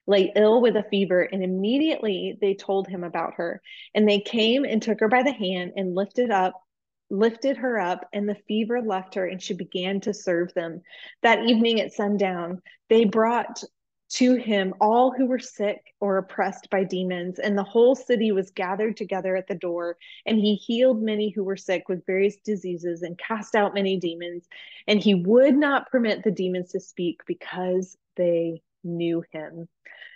lay 0.06 0.32
ill 0.36 0.62
with 0.62 0.76
a 0.76 0.84
fever, 0.84 1.22
and 1.22 1.44
immediately 1.44 2.38
they 2.40 2.54
told 2.54 2.88
him 2.88 3.04
about 3.04 3.36
her. 3.36 3.62
And 3.94 4.08
they 4.08 4.20
came 4.20 4.64
and 4.64 4.82
took 4.82 5.00
her 5.00 5.10
by 5.10 5.24
the 5.24 5.34
hand 5.34 5.74
and 5.76 5.96
lifted 5.96 6.32
up 6.32 6.64
lifted 7.10 7.58
her 7.58 7.80
up, 7.80 8.08
and 8.14 8.28
the 8.28 8.38
fever 8.48 8.82
left 8.82 9.16
her, 9.16 9.26
and 9.26 9.42
she 9.42 9.54
began 9.54 10.02
to 10.02 10.14
serve 10.14 10.54
them. 10.54 10.82
That 11.24 11.44
evening 11.46 11.80
at 11.80 11.94
sundown, 11.94 12.62
they 12.90 13.06
brought 13.06 13.64
to 14.10 14.36
him 14.36 14.74
all 14.80 15.12
who 15.12 15.26
were 15.26 15.40
sick 15.40 15.94
or 16.00 16.18
oppressed 16.18 16.70
by 16.70 16.84
demons, 16.84 17.40
and 17.40 17.58
the 17.58 17.64
whole 17.64 17.96
city 17.96 18.32
was 18.32 18.52
gathered 18.52 18.96
together 18.96 19.36
at 19.36 19.48
the 19.48 19.56
door. 19.56 19.98
And 20.26 20.40
he 20.40 20.56
healed 20.56 21.02
many 21.02 21.30
who 21.30 21.44
were 21.44 21.58
sick 21.58 21.90
with 21.90 22.06
various 22.06 22.38
diseases 22.38 23.02
and 23.02 23.18
cast 23.18 23.56
out 23.56 23.74
many 23.74 23.98
demons. 23.98 24.48
And 24.88 25.04
he 25.04 25.16
would 25.16 25.56
not 25.56 25.92
permit 25.92 26.24
the 26.24 26.32
demons 26.32 26.72
to 26.72 26.80
speak 26.80 27.22
because 27.26 27.98
they 28.16 28.62
knew 28.84 29.24
him. 29.32 29.68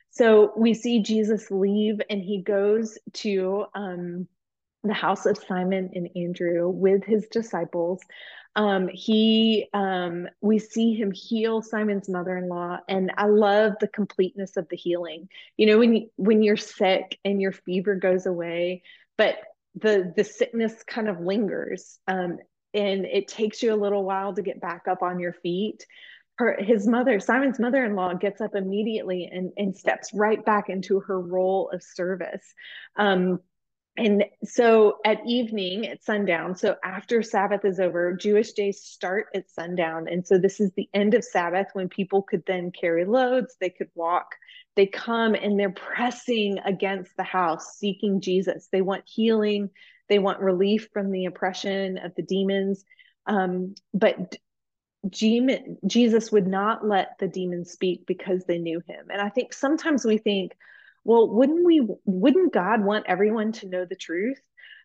So 0.09 0.53
we 0.57 0.73
see 0.73 1.01
Jesus 1.01 1.49
leave 1.51 2.01
and 2.09 2.21
he 2.21 2.41
goes 2.41 2.97
to 3.13 3.65
um, 3.73 4.27
the 4.83 4.93
house 4.93 5.25
of 5.25 5.37
Simon 5.47 5.91
and 5.93 6.09
Andrew 6.15 6.69
with 6.69 7.03
his 7.03 7.27
disciples. 7.27 8.01
Um, 8.55 8.89
he, 8.91 9.67
um, 9.73 10.27
we 10.41 10.59
see 10.59 10.93
him 10.93 11.11
heal 11.11 11.61
Simon's 11.61 12.09
mother-in-law, 12.09 12.79
and 12.89 13.11
I 13.17 13.27
love 13.27 13.73
the 13.79 13.87
completeness 13.87 14.57
of 14.57 14.67
the 14.69 14.75
healing. 14.75 15.29
You 15.55 15.67
know, 15.67 15.77
when 15.77 15.95
you, 15.95 16.09
when 16.17 16.43
you're 16.43 16.57
sick 16.57 17.17
and 17.23 17.41
your 17.41 17.53
fever 17.53 17.95
goes 17.95 18.25
away, 18.25 18.83
but 19.17 19.37
the 19.75 20.11
the 20.17 20.25
sickness 20.25 20.83
kind 20.85 21.07
of 21.07 21.21
lingers, 21.21 21.99
um, 22.07 22.39
and 22.73 23.05
it 23.05 23.29
takes 23.29 23.63
you 23.63 23.73
a 23.73 23.75
little 23.75 24.03
while 24.03 24.33
to 24.33 24.41
get 24.41 24.59
back 24.59 24.87
up 24.89 25.01
on 25.01 25.19
your 25.19 25.33
feet 25.33 25.85
her 26.41 26.57
his 26.59 26.87
mother 26.87 27.19
simon's 27.19 27.59
mother-in-law 27.59 28.15
gets 28.15 28.41
up 28.41 28.55
immediately 28.55 29.29
and, 29.31 29.51
and 29.57 29.75
steps 29.75 30.11
right 30.13 30.43
back 30.45 30.69
into 30.69 30.99
her 31.01 31.19
role 31.19 31.69
of 31.71 31.83
service 31.83 32.53
um, 32.95 33.39
and 33.97 34.23
so 34.43 34.97
at 35.05 35.19
evening 35.25 35.85
at 35.87 36.03
sundown 36.03 36.55
so 36.55 36.75
after 36.83 37.21
sabbath 37.21 37.65
is 37.65 37.79
over 37.79 38.13
jewish 38.13 38.53
days 38.53 38.81
start 38.81 39.27
at 39.35 39.49
sundown. 39.49 40.07
And 40.07 40.25
so 40.25 40.37
this 40.37 40.59
is 40.59 40.71
the 40.75 40.89
end 40.93 41.13
of 41.13 41.23
sabbath 41.23 41.67
when 41.73 41.89
people 41.89 42.21
could 42.21 42.43
then 42.47 42.71
carry 42.71 43.05
loads 43.05 43.55
they 43.59 43.69
could 43.69 43.89
walk 43.95 44.27
they 44.75 44.85
come 44.85 45.35
and 45.35 45.59
they're 45.59 45.69
pressing 45.69 46.57
against 46.59 47.15
the 47.17 47.23
house 47.23 47.77
seeking 47.77 48.21
jesus. 48.21 48.69
They 48.71 48.81
want 48.81 49.03
healing 49.05 49.69
they 50.11 50.19
want 50.19 50.41
relief 50.41 50.89
from 50.91 51.09
the 51.09 51.25
oppression 51.25 51.97
of 51.97 52.13
the 52.15 52.21
demons. 52.21 52.83
Um, 53.27 53.75
but 53.93 54.35
Jesus 55.09 56.31
would 56.33 56.47
not 56.47 56.85
let 56.85 57.17
the 57.17 57.29
demons 57.29 57.71
speak 57.71 58.05
because 58.05 58.43
they 58.43 58.57
knew 58.57 58.81
him. 58.85 59.07
And 59.09 59.21
I 59.21 59.29
think 59.29 59.53
sometimes 59.53 60.03
we 60.03 60.17
think, 60.17 60.51
well, 61.03 61.27
wouldn't 61.29 61.65
we 61.65 61.87
wouldn't 62.05 62.53
God 62.53 62.83
want 62.83 63.05
everyone 63.07 63.51
to 63.53 63.67
know 63.67 63.85
the 63.85 63.95
truth? 63.95 64.39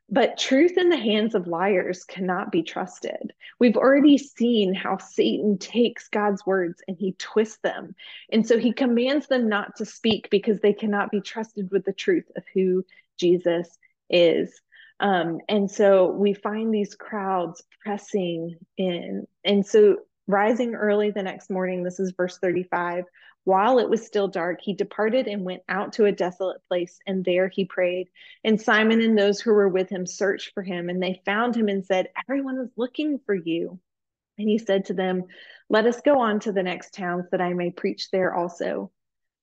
But 0.09 0.39
truth 0.39 0.79
in 0.79 0.89
the 0.89 0.97
hands 0.97 1.35
of 1.35 1.49
liars 1.49 2.05
cannot 2.05 2.53
be 2.53 2.63
trusted. 2.63 3.33
We've 3.59 3.77
already 3.77 4.19
seen 4.19 4.73
how 4.73 4.99
Satan 4.99 5.59
takes 5.59 6.09
God's 6.09 6.47
words 6.47 6.81
and 6.87 6.97
he 6.97 7.15
twists 7.19 7.59
them. 7.59 7.97
And 8.31 8.47
so 8.47 8.57
he 8.57 8.73
commands 8.73 9.27
them 9.27 9.49
not 9.49 9.75
to 9.77 9.85
speak 9.85 10.29
because 10.31 10.61
they 10.61 10.73
cannot 10.73 11.11
be 11.11 11.21
trusted 11.21 11.71
with 11.73 11.85
the 11.85 11.93
truth 11.93 12.31
of 12.37 12.45
who 12.55 12.85
Jesus 13.19 13.77
is. 14.09 14.61
Um, 15.01 15.41
and 15.49 15.69
so 15.69 16.13
we 16.13 16.35
find 16.35 16.73
these 16.73 16.95
crowds 16.95 17.65
pressing 17.83 18.57
in. 18.79 19.27
And 19.45 19.67
so 19.67 19.97
rising 20.27 20.75
early 20.75 21.11
the 21.11 21.23
next 21.23 21.51
morning, 21.51 21.83
this 21.83 22.01
is 22.01 22.13
verse 22.17 22.39
35, 22.39 23.05
while 23.47 23.79
it 23.79 23.89
was 23.89 24.05
still 24.05 24.27
dark, 24.27 24.61
he 24.61 24.75
departed 24.75 25.29
and 25.29 25.45
went 25.45 25.63
out 25.69 25.93
to 25.95 26.07
a 26.07 26.13
desolate 26.13 26.61
place, 26.67 26.99
and 27.07 27.25
there 27.25 27.49
he 27.49 27.65
prayed. 27.65 28.09
And 28.43 28.61
Simon 28.61 29.01
and 29.01 29.17
those 29.17 29.41
who 29.41 29.53
were 29.53 29.69
with 29.69 29.89
him 29.89 30.05
searched 30.05 30.53
for 30.53 30.65
him, 30.65 30.89
and 30.89 31.01
they 31.01 31.23
found 31.25 31.55
him 31.55 31.69
and 31.69 31.87
said, 31.87 32.09
Everyone 32.29 32.59
is 32.59 32.71
looking 32.77 33.21
for 33.25 33.37
you. 33.37 33.79
And 34.37 34.49
he 34.49 34.59
said 34.59 34.87
to 34.87 34.95
them, 34.95 35.27
Let 35.69 35.87
us 35.87 36.01
go 36.01 36.21
on 36.21 36.41
to 36.41 36.51
the 36.51 36.65
next 36.65 36.93
towns 36.93 37.27
that 37.31 37.41
I 37.41 37.53
may 37.53 37.71
preach 37.71 38.11
there 38.11 38.35
also. 38.35 38.91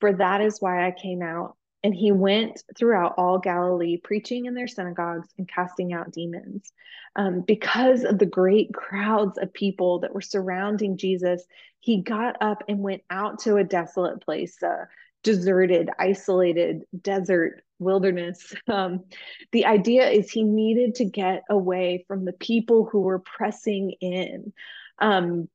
For 0.02 0.12
that 0.12 0.42
is 0.42 0.58
why 0.60 0.86
I 0.86 0.92
came 0.92 1.22
out. 1.22 1.56
And 1.84 1.94
he 1.94 2.12
went 2.14 2.64
throughout 2.78 3.16
all 3.18 3.40
Galilee, 3.40 3.98
preaching 3.98 4.46
in 4.46 4.54
their 4.54 4.68
synagogues 4.68 5.28
and 5.38 5.48
casting 5.48 5.92
out 5.92 6.14
demons. 6.14 6.72
Um, 7.18 7.42
because 7.42 8.06
of 8.06 8.20
the 8.20 8.26
great 8.26 8.74
crowds 8.74 9.38
of 9.38 9.54
people 9.54 10.00
that 10.00 10.14
were 10.14 10.22
surrounding 10.22 10.98
Jesus, 10.98 11.44
he 11.80 12.02
got 12.02 12.42
up 12.42 12.64
and 12.70 12.80
went 12.80 13.02
out 13.10 13.40
to 13.40 13.58
a 13.58 13.64
desolate 13.66 14.22
place, 14.22 14.62
a 14.64 14.88
deserted, 15.24 15.90
isolated 16.00 16.84
desert 17.02 17.64
wilderness. 17.80 18.54
Um, 18.68 19.04
the 19.52 19.66
idea 19.66 20.10
is 20.10 20.32
he 20.32 20.44
needed 20.44 20.96
to 20.96 21.06
get 21.06 21.44
away 21.50 22.06
from 22.08 22.26
the 22.26 22.34
people 22.34 22.86
who 22.86 23.02
were 23.02 23.20
pressing 23.20 23.92
in. 24.00 24.54
Um, 25.00 25.50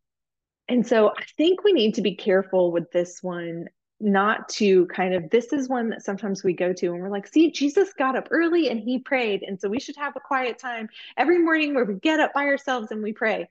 and 0.68 0.86
so 0.86 1.08
I 1.08 1.24
think 1.36 1.64
we 1.64 1.72
need 1.72 1.94
to 1.94 2.02
be 2.02 2.14
careful 2.14 2.70
with 2.70 2.92
this 2.92 3.22
one 3.22 3.68
not 4.00 4.48
to 4.48 4.86
kind 4.86 5.14
of 5.14 5.28
this 5.30 5.52
is 5.52 5.68
one 5.68 5.90
that 5.90 6.04
sometimes 6.04 6.44
we 6.44 6.52
go 6.52 6.72
to 6.72 6.86
and 6.86 7.00
we're 7.00 7.10
like 7.10 7.26
see 7.26 7.50
jesus 7.50 7.92
got 7.92 8.16
up 8.16 8.28
early 8.30 8.68
and 8.68 8.78
he 8.78 8.98
prayed 8.98 9.42
and 9.42 9.60
so 9.60 9.68
we 9.68 9.80
should 9.80 9.96
have 9.96 10.14
a 10.16 10.20
quiet 10.20 10.58
time 10.58 10.88
every 11.16 11.38
morning 11.38 11.74
where 11.74 11.84
we 11.84 11.94
get 11.94 12.20
up 12.20 12.32
by 12.32 12.44
ourselves 12.44 12.90
and 12.90 13.02
we 13.02 13.12
pray. 13.12 13.48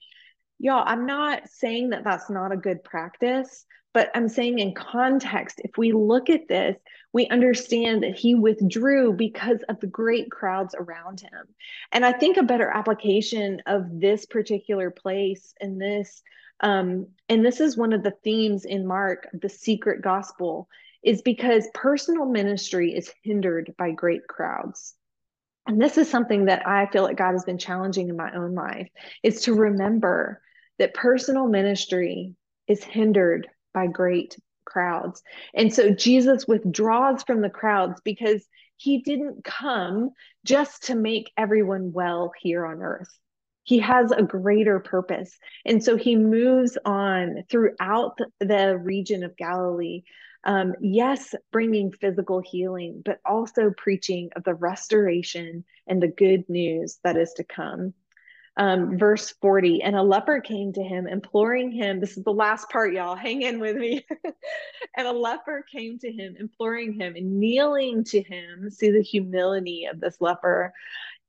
Y'all 0.60 0.84
i'm 0.86 1.06
not 1.06 1.48
saying 1.50 1.90
that 1.90 2.04
that's 2.04 2.30
not 2.30 2.52
a 2.52 2.58
good 2.58 2.84
practice 2.84 3.66
but 3.94 4.10
i'm 4.16 4.30
saying 4.30 4.60
in 4.60 4.74
context 4.74 5.62
if 5.64 5.78
we 5.78 5.92
look 5.92 6.30
at 6.30 6.48
this 6.48 6.78
we 7.14 7.28
understand 7.28 8.04
that 8.04 8.16
he 8.16 8.36
withdrew 8.36 9.14
because 9.14 9.60
of 9.70 9.80
the 9.80 9.88
great 9.88 10.30
crowds 10.30 10.76
around 10.78 11.20
him. 11.20 11.48
And 11.92 12.06
i 12.06 12.14
think 12.14 12.38
a 12.38 12.44
better 12.44 12.70
application 12.70 13.62
of 13.66 14.00
this 14.00 14.26
particular 14.26 14.92
place 14.92 15.54
and 15.60 15.80
this 15.80 16.24
um, 16.60 17.08
and 17.30 17.46
this 17.46 17.60
is 17.60 17.78
one 17.78 17.94
of 17.94 18.04
the 18.04 18.14
themes 18.24 18.66
in 18.66 18.88
Mark, 18.88 19.28
the 19.34 19.50
secret 19.50 20.02
gospel, 20.02 20.68
is 21.04 21.22
because 21.22 21.68
personal 21.74 22.26
ministry 22.26 22.94
is 22.94 23.14
hindered 23.24 23.74
by 23.78 23.92
great 23.92 24.28
crowds. 24.28 24.96
And 25.68 25.82
this 25.82 25.98
is 25.98 26.10
something 26.10 26.46
that 26.46 26.68
I 26.68 26.88
feel 26.88 27.04
like 27.04 27.18
God 27.18 27.34
has 27.34 27.44
been 27.44 27.58
challenging 27.58 28.10
in 28.10 28.16
my 28.16 28.34
own 28.34 28.56
life 28.56 28.88
is 29.22 29.42
to 29.42 29.54
remember 29.54 30.42
that 30.80 30.94
personal 30.94 31.48
ministry 31.48 32.36
is 32.68 32.84
hindered 32.84 33.48
by 33.74 33.88
great 33.88 34.38
crowds. 34.66 35.22
And 35.54 35.74
so 35.74 35.92
Jesus 35.92 36.48
withdraws 36.48 37.24
from 37.24 37.42
the 37.42 37.50
crowds 37.50 38.02
because 38.04 38.46
he 38.78 39.02
didn't 39.02 39.44
come 39.44 40.12
just 40.46 40.86
to 40.86 40.96
make 40.96 41.32
everyone 41.38 41.92
well 41.92 42.32
here 42.42 42.66
on 42.66 42.82
earth 42.82 43.10
he 43.68 43.80
has 43.80 44.12
a 44.12 44.24
greater 44.24 44.80
purpose. 44.80 45.38
And 45.66 45.84
so 45.84 45.98
he 45.98 46.16
moves 46.16 46.78
on 46.86 47.44
throughout 47.50 48.18
the 48.40 48.78
region 48.78 49.24
of 49.26 49.36
Galilee. 49.36 50.04
Um, 50.46 50.74
yes, 50.80 51.36
bringing 51.52 51.92
physical 51.92 52.40
healing, 52.40 53.02
but 53.04 53.20
also 53.26 53.72
preaching 53.76 54.30
of 54.38 54.46
the 54.46 54.54
restoration 54.54 55.66
and 55.86 56.02
the 56.02 56.08
good 56.08 56.48
news 56.48 57.00
that 57.04 57.18
is 57.18 57.34
to 57.34 57.44
come. 57.44 57.94
Um, 58.56 58.98
verse 58.98 59.36
40 59.42 59.84
and 59.84 59.98
a 59.98 60.02
leper 60.02 60.40
came 60.40 60.74
to 60.74 60.82
him 60.82 61.06
imploring 61.06 61.72
him 61.72 62.00
this 62.00 62.18
is 62.18 62.24
the 62.24 62.34
last 62.34 62.72
part 62.72 62.92
y'all 62.92 63.16
hang 63.16 63.44
in 63.44 63.60
with 63.60 63.76
me 63.76 64.04
and 64.98 65.08
a 65.08 65.12
leper 65.12 65.64
came 65.72 66.00
to 66.00 66.12
him 66.12 66.36
imploring 66.40 66.94
him 66.94 67.16
and 67.16 67.40
kneeling 67.40 68.04
to 68.06 68.24
him 68.24 68.72
see 68.72 68.90
the 68.90 69.04
humility 69.04 69.86
of 69.86 70.00
this 70.00 70.20
leper 70.22 70.74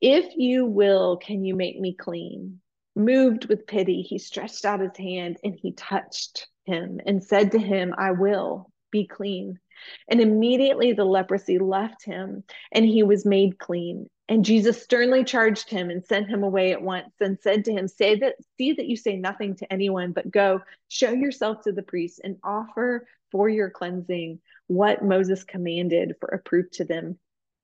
if 0.00 0.36
you 0.36 0.66
will, 0.66 1.16
can 1.16 1.44
you 1.44 1.54
make 1.54 1.78
me 1.80 1.94
clean? 1.94 2.60
Moved 2.94 3.46
with 3.46 3.66
pity, 3.66 4.02
he 4.02 4.18
stretched 4.18 4.64
out 4.64 4.80
his 4.80 4.96
hand 4.96 5.38
and 5.44 5.54
he 5.54 5.72
touched 5.72 6.48
him 6.64 7.00
and 7.06 7.22
said 7.22 7.52
to 7.52 7.58
him, 7.58 7.94
I 7.96 8.12
will 8.12 8.70
be 8.90 9.06
clean. 9.06 9.58
And 10.08 10.20
immediately 10.20 10.92
the 10.92 11.04
leprosy 11.04 11.58
left 11.58 12.04
him 12.04 12.44
and 12.72 12.84
he 12.84 13.02
was 13.02 13.24
made 13.24 13.58
clean. 13.58 14.08
And 14.28 14.44
Jesus 14.44 14.82
sternly 14.82 15.24
charged 15.24 15.70
him 15.70 15.90
and 15.90 16.04
sent 16.04 16.28
him 16.28 16.42
away 16.42 16.72
at 16.72 16.82
once 16.82 17.14
and 17.20 17.38
said 17.40 17.64
to 17.64 17.72
him, 17.72 17.88
Say 17.88 18.16
that 18.16 18.36
see 18.58 18.72
that 18.72 18.86
you 18.86 18.96
say 18.96 19.16
nothing 19.16 19.56
to 19.56 19.72
anyone, 19.72 20.12
but 20.12 20.30
go, 20.30 20.60
show 20.88 21.12
yourself 21.12 21.62
to 21.62 21.72
the 21.72 21.82
priest 21.82 22.20
and 22.22 22.36
offer 22.42 23.06
for 23.30 23.48
your 23.48 23.70
cleansing 23.70 24.40
what 24.66 25.04
Moses 25.04 25.44
commanded 25.44 26.16
for 26.20 26.28
a 26.28 26.38
proof 26.38 26.70
to 26.72 26.84
them 26.84 27.18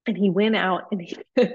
and 0.07 0.17
he 0.17 0.31
went 0.31 0.57
out 0.57 0.85
and 0.93 1.01
he 1.01 1.17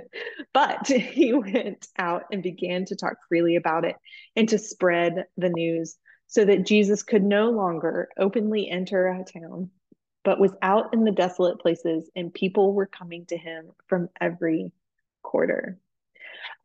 but 0.54 0.88
he 0.88 1.34
went 1.34 1.88
out 1.97 2.24
and 2.32 2.43
began 2.43 2.86
to 2.86 2.95
talk 2.95 3.18
freely 3.28 3.56
about 3.56 3.86
it 3.86 3.95
and 4.36 4.50
to 4.50 4.58
spread 4.58 5.26
the 5.38 5.50
news 5.50 5.97
so 6.28 6.45
that 6.45 6.66
jesus 6.66 7.04
could 7.04 7.24
no 7.24 7.50
longer 7.50 8.10
openly 8.18 8.70
enter 8.70 9.08
a 9.08 9.24
town 9.24 9.70
but 10.24 10.39
was 10.39 10.54
out 10.62 10.93
in 10.93 11.04
the 11.04 11.12
desolate 11.12 11.60
places, 11.60 12.10
and 12.16 12.34
people 12.34 12.74
were 12.74 12.86
coming 12.86 13.26
to 13.28 13.38
him 13.38 13.72
from 13.88 14.10
every 14.20 14.72
quarter. 15.24 15.78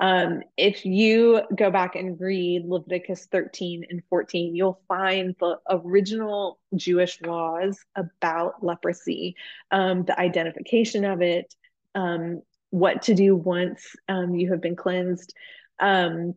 Um, 0.01 0.43
if 0.57 0.85
you 0.85 1.43
go 1.55 1.71
back 1.71 1.95
and 1.95 2.21
read 2.21 2.67
Leviticus 2.67 3.27
13 3.31 3.87
and 3.89 4.03
14, 4.11 4.55
you'll 4.55 4.81
find 4.89 5.35
the 5.39 5.59
original 5.71 6.59
Jewish 6.75 7.21
laws 7.23 7.79
about 7.95 8.63
leprosy, 8.65 9.37
um, 9.71 10.05
the 10.05 10.19
identification 10.19 11.05
of 11.05 11.23
it, 11.23 11.55
um, 11.95 12.43
what 12.71 13.03
to 13.03 13.15
do 13.15 13.37
once 13.37 13.85
um, 14.09 14.35
you 14.35 14.51
have 14.51 14.61
been 14.61 14.77
cleansed. 14.77 15.33
Um, 15.79 16.35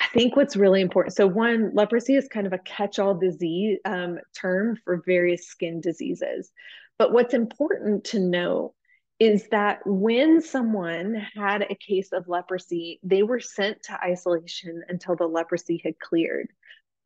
I 0.00 0.06
think 0.08 0.36
what's 0.36 0.56
really 0.56 0.80
important. 0.80 1.14
So, 1.14 1.26
one, 1.26 1.72
leprosy 1.74 2.14
is 2.14 2.28
kind 2.28 2.46
of 2.46 2.52
a 2.52 2.58
catch 2.58 2.98
all 2.98 3.14
disease 3.14 3.78
um, 3.84 4.18
term 4.38 4.78
for 4.84 5.02
various 5.04 5.46
skin 5.46 5.80
diseases. 5.80 6.50
But 6.98 7.12
what's 7.12 7.34
important 7.34 8.04
to 8.06 8.20
know 8.20 8.74
is 9.18 9.48
that 9.48 9.80
when 9.86 10.42
someone 10.42 11.14
had 11.34 11.62
a 11.62 11.76
case 11.76 12.12
of 12.12 12.28
leprosy, 12.28 13.00
they 13.02 13.22
were 13.22 13.40
sent 13.40 13.82
to 13.84 14.00
isolation 14.02 14.82
until 14.88 15.16
the 15.16 15.26
leprosy 15.26 15.80
had 15.84 15.98
cleared. 15.98 16.48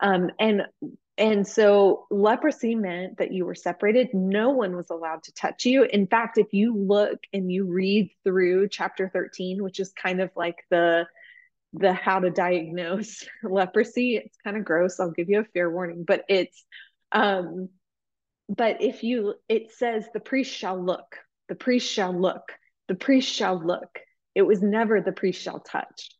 Um, 0.01 0.31
and 0.39 0.63
and 1.19 1.47
so 1.47 2.07
leprosy 2.11 2.77
meant 2.77 3.19
that 3.19 3.33
you 3.33 3.45
were 3.45 3.55
separated. 3.55 4.15
No 4.15 4.51
one 4.51 4.77
was 4.77 4.89
allowed 4.91 5.25
to 5.25 5.33
touch 5.33 5.67
you. 5.67 5.83
In 5.83 6.07
fact, 6.07 6.39
if 6.39 6.53
you 6.53 6.75
look 6.77 7.19
and 7.33 7.51
you 7.51 7.67
read 7.67 8.11
through 8.25 8.69
chapter 8.69 9.11
13, 9.13 9.63
which 9.63 9.81
is 9.81 9.93
kind 9.93 10.21
of 10.21 10.31
like 10.37 10.65
the 10.71 11.07
the 11.75 11.93
how 11.93 12.19
to 12.21 12.31
diagnose 12.31 13.27
leprosy, 13.43 14.17
it's 14.17 14.39
kind 14.43 14.57
of 14.57 14.65
gross. 14.65 15.01
I'll 15.01 15.11
give 15.11 15.29
you 15.29 15.41
a 15.41 15.45
fair 15.45 15.71
warning, 15.71 16.05
but 16.07 16.25
it's 16.29 16.65
um 17.13 17.69
but 18.49 18.81
if 18.81 19.03
you 19.03 19.35
it 19.49 19.73
says 19.73 20.07
the 20.15 20.21
priest 20.21 20.55
shall 20.55 20.83
look, 20.83 21.17
the 21.49 21.57
priest 21.57 21.93
shall 21.93 22.19
look, 22.19 22.53
the 22.87 22.95
priest 22.95 23.29
shall 23.29 23.61
look. 23.61 23.99
It 24.37 24.43
was 24.43 24.63
never 24.63 25.01
the 25.01 25.13
priest 25.13 25.43
shall 25.43 25.61
touch. 25.61 26.11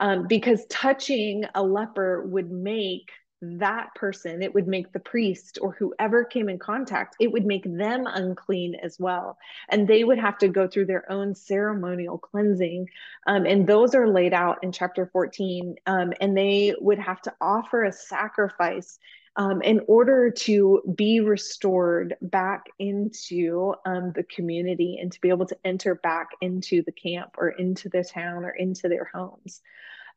Um, 0.00 0.26
because 0.28 0.64
touching 0.70 1.44
a 1.54 1.62
leper 1.62 2.24
would 2.24 2.50
make 2.50 3.10
that 3.40 3.94
person, 3.94 4.42
it 4.42 4.54
would 4.54 4.66
make 4.66 4.92
the 4.92 4.98
priest 4.98 5.58
or 5.62 5.72
whoever 5.72 6.24
came 6.24 6.48
in 6.48 6.58
contact, 6.58 7.16
it 7.20 7.30
would 7.30 7.46
make 7.46 7.64
them 7.64 8.06
unclean 8.06 8.74
as 8.74 8.98
well. 8.98 9.38
And 9.68 9.86
they 9.86 10.04
would 10.04 10.18
have 10.18 10.38
to 10.38 10.48
go 10.48 10.66
through 10.66 10.86
their 10.86 11.10
own 11.10 11.34
ceremonial 11.34 12.18
cleansing. 12.18 12.88
Um, 13.26 13.46
and 13.46 13.66
those 13.66 13.94
are 13.94 14.08
laid 14.08 14.34
out 14.34 14.58
in 14.62 14.72
chapter 14.72 15.06
14. 15.12 15.76
Um, 15.86 16.12
and 16.20 16.36
they 16.36 16.74
would 16.80 16.98
have 16.98 17.22
to 17.22 17.34
offer 17.40 17.84
a 17.84 17.92
sacrifice 17.92 18.98
um, 19.36 19.62
in 19.62 19.80
order 19.86 20.30
to 20.30 20.82
be 20.96 21.20
restored 21.20 22.16
back 22.20 22.66
into 22.80 23.72
um, 23.86 24.12
the 24.16 24.24
community 24.24 24.98
and 25.00 25.12
to 25.12 25.20
be 25.20 25.28
able 25.28 25.46
to 25.46 25.56
enter 25.64 25.94
back 25.94 26.30
into 26.40 26.82
the 26.82 26.92
camp 26.92 27.36
or 27.38 27.50
into 27.50 27.88
the 27.88 28.02
town 28.02 28.44
or 28.44 28.50
into 28.50 28.88
their 28.88 29.08
homes. 29.14 29.62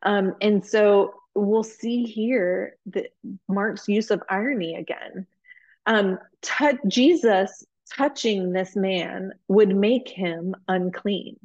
Um, 0.02 0.34
and 0.40 0.64
so 0.64 1.14
we'll 1.34 1.64
see 1.64 2.04
here 2.04 2.76
that 2.86 3.14
Mark's 3.48 3.88
use 3.88 4.10
of 4.10 4.22
irony 4.28 4.74
again. 4.74 5.26
Um, 5.86 6.18
t- 6.42 6.78
Jesus 6.88 7.64
touching 7.94 8.52
this 8.52 8.76
man 8.76 9.32
would 9.48 9.74
make 9.74 10.08
him 10.08 10.54
unclean. 10.68 11.36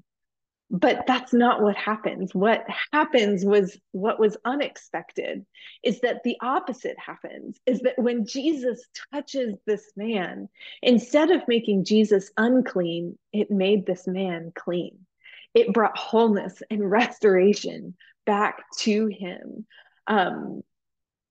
But 0.69 1.05
that's 1.07 1.31
not 1.31 1.61
what 1.61 1.77
happens. 1.77 2.35
What 2.35 2.65
happens 2.91 3.45
was 3.45 3.77
what 3.93 4.19
was 4.19 4.35
unexpected 4.43 5.45
is 5.81 6.01
that 6.01 6.23
the 6.23 6.35
opposite 6.41 6.97
happens 6.99 7.57
is 7.65 7.79
that 7.81 7.97
when 7.97 8.25
Jesus 8.25 8.85
touches 9.13 9.55
this 9.65 9.93
man, 9.95 10.49
instead 10.81 11.31
of 11.31 11.47
making 11.47 11.85
Jesus 11.85 12.31
unclean, 12.35 13.17
it 13.31 13.49
made 13.49 13.85
this 13.85 14.07
man 14.07 14.51
clean. 14.55 14.99
It 15.53 15.73
brought 15.73 15.97
wholeness 15.97 16.61
and 16.69 16.91
restoration 16.91 17.95
back 18.27 18.65
to 18.79 19.07
him. 19.07 19.65
Um 20.05 20.61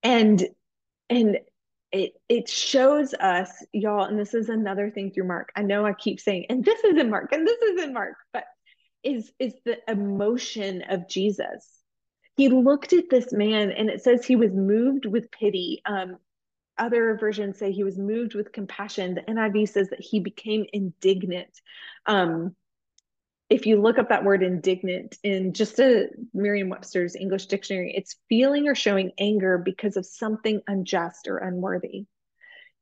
and 0.03 0.44
and 1.09 1.38
it 1.92 2.14
it 2.28 2.49
shows 2.49 3.14
us 3.14 3.64
y'all 3.72 4.05
and 4.05 4.18
this 4.18 4.34
is 4.34 4.49
another 4.49 4.90
thing 4.90 5.12
through 5.12 5.28
mark. 5.28 5.53
I 5.55 5.62
know 5.62 5.86
i 5.86 5.92
keep 5.92 6.18
saying 6.20 6.47
and 6.49 6.64
this 6.64 6.82
is 6.82 6.97
in 6.99 7.11
mark 7.11 7.32
and 7.32 7.47
this 7.47 7.61
is 7.61 7.82
in 7.84 7.92
mark 7.92 8.16
but 8.32 8.44
is 9.05 9.30
is 9.38 9.55
the 9.64 9.78
emotion 9.88 10.82
of 10.88 11.09
jesus. 11.09 11.70
He 12.36 12.49
looked 12.49 12.92
at 12.92 13.09
this 13.09 13.32
man 13.32 13.70
and 13.70 13.88
it 13.88 14.03
says 14.03 14.24
he 14.24 14.36
was 14.36 14.53
moved 14.53 15.07
with 15.07 15.30
pity. 15.30 15.82
Um 15.86 16.16
other 16.78 17.16
versions 17.18 17.59
say 17.59 17.72
he 17.72 17.84
was 17.84 17.97
moved 17.97 18.34
with 18.34 18.53
compassion. 18.53 19.14
The 19.14 19.22
niv 19.22 19.68
says 19.68 19.88
that 19.90 20.01
he 20.01 20.20
became 20.20 20.66
indignant. 20.72 21.61
Um 22.07 22.57
if 23.49 23.66
you 23.66 23.80
look 23.80 23.99
up 23.99 24.09
that 24.09 24.24
word 24.24 24.42
indignant 24.42 25.18
in 25.22 25.53
just 25.53 25.78
a 25.78 26.09
Merriam 26.34 26.68
Webster's 26.68 27.14
English 27.14 27.47
dictionary, 27.47 27.94
it's 27.97 28.16
feeling 28.28 28.68
or 28.68 28.74
showing 28.74 29.12
anger 29.18 29.59
because 29.59 29.97
of 29.97 30.05
something 30.05 30.61
unjust 30.66 31.28
or 31.28 31.38
unworthy. 31.38 32.07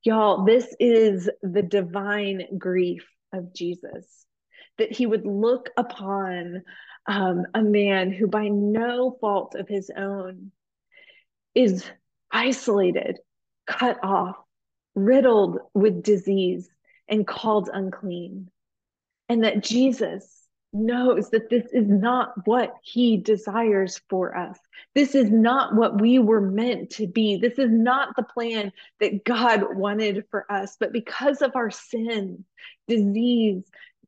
Y'all, 0.03 0.45
this 0.45 0.75
is 0.81 1.29
the 1.43 1.63
divine 1.63 2.59
grief 2.59 3.07
of 3.33 3.55
Jesus 3.55 4.27
that 4.79 4.93
he 4.93 5.07
would 5.07 5.27
look 5.27 5.71
upon 5.77 6.63
um, 7.07 7.47
a 7.55 7.63
man 7.63 8.11
who, 8.11 8.27
by 8.27 8.49
no 8.49 9.17
fault 9.21 9.55
of 9.55 9.69
his 9.69 9.91
own, 9.97 10.51
is 11.55 11.85
isolated, 12.31 13.19
cut 13.67 14.03
off, 14.03 14.37
riddled 14.95 15.59
with 15.75 16.03
disease, 16.03 16.69
and 17.09 17.27
called 17.27 17.71
unclean. 17.73 18.51
And 19.29 19.45
that 19.45 19.63
Jesus, 19.63 20.44
knows 20.75 21.31
that 21.31 21.49
this 21.49 21.65
is 21.73 21.89
not 21.89 22.35
what 22.47 22.75
he 22.83 23.17
desires 23.17 24.01
for 24.11 24.37
us. 24.37 24.59
This 24.95 25.15
is 25.15 25.31
not 25.31 25.75
what 25.75 26.01
we 26.01 26.19
were 26.19 26.41
meant 26.41 26.91
to 26.91 27.07
be. 27.07 27.37
This 27.37 27.59
is 27.59 27.71
not 27.71 28.17
the 28.17 28.25
plan 28.25 28.73
that 29.01 29.25
God 29.25 29.77
wanted 29.77 30.25
for 30.31 30.51
us. 30.51 30.77
But 30.79 30.93
because 30.93 31.41
of 31.43 31.57
our 31.57 31.71
sin, 31.71 32.45
disease, 32.89 33.65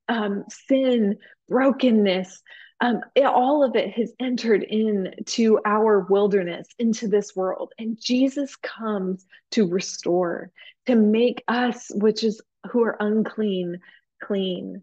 um, 0.09 0.45
sin, 0.49 1.19
brokenness, 1.49 2.43
um, 2.81 3.01
it, 3.15 3.25
all 3.25 3.65
of 3.65 3.75
it 3.75 3.93
has 3.93 4.13
entered 4.21 4.63
into 4.63 5.59
our 5.65 6.01
wilderness, 6.11 6.69
into 6.79 7.09
this 7.09 7.35
world. 7.35 7.73
And 7.79 7.99
Jesus 8.01 8.55
comes 8.57 9.25
to 9.53 9.67
restore, 9.67 10.51
to 10.87 10.95
make 10.95 11.43
us, 11.49 11.91
which 11.95 12.23
is 12.23 12.41
who 12.71 12.83
are 12.85 12.97
unclean, 13.01 13.81
clean. 14.23 14.83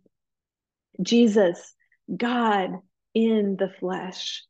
Jesus, 1.02 1.74
God 2.16 2.72
in 3.14 3.56
the 3.58 3.70
flesh, 3.80 4.44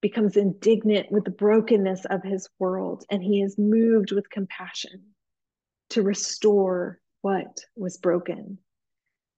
becomes 0.00 0.36
indignant 0.36 1.10
with 1.10 1.24
the 1.24 1.30
brokenness 1.30 2.04
of 2.04 2.22
his 2.22 2.48
world, 2.58 3.04
and 3.10 3.22
he 3.22 3.42
is 3.42 3.58
moved 3.58 4.12
with 4.12 4.30
compassion 4.30 5.02
to 5.90 6.02
restore 6.02 7.00
what 7.22 7.60
was 7.76 7.96
broken. 7.96 8.58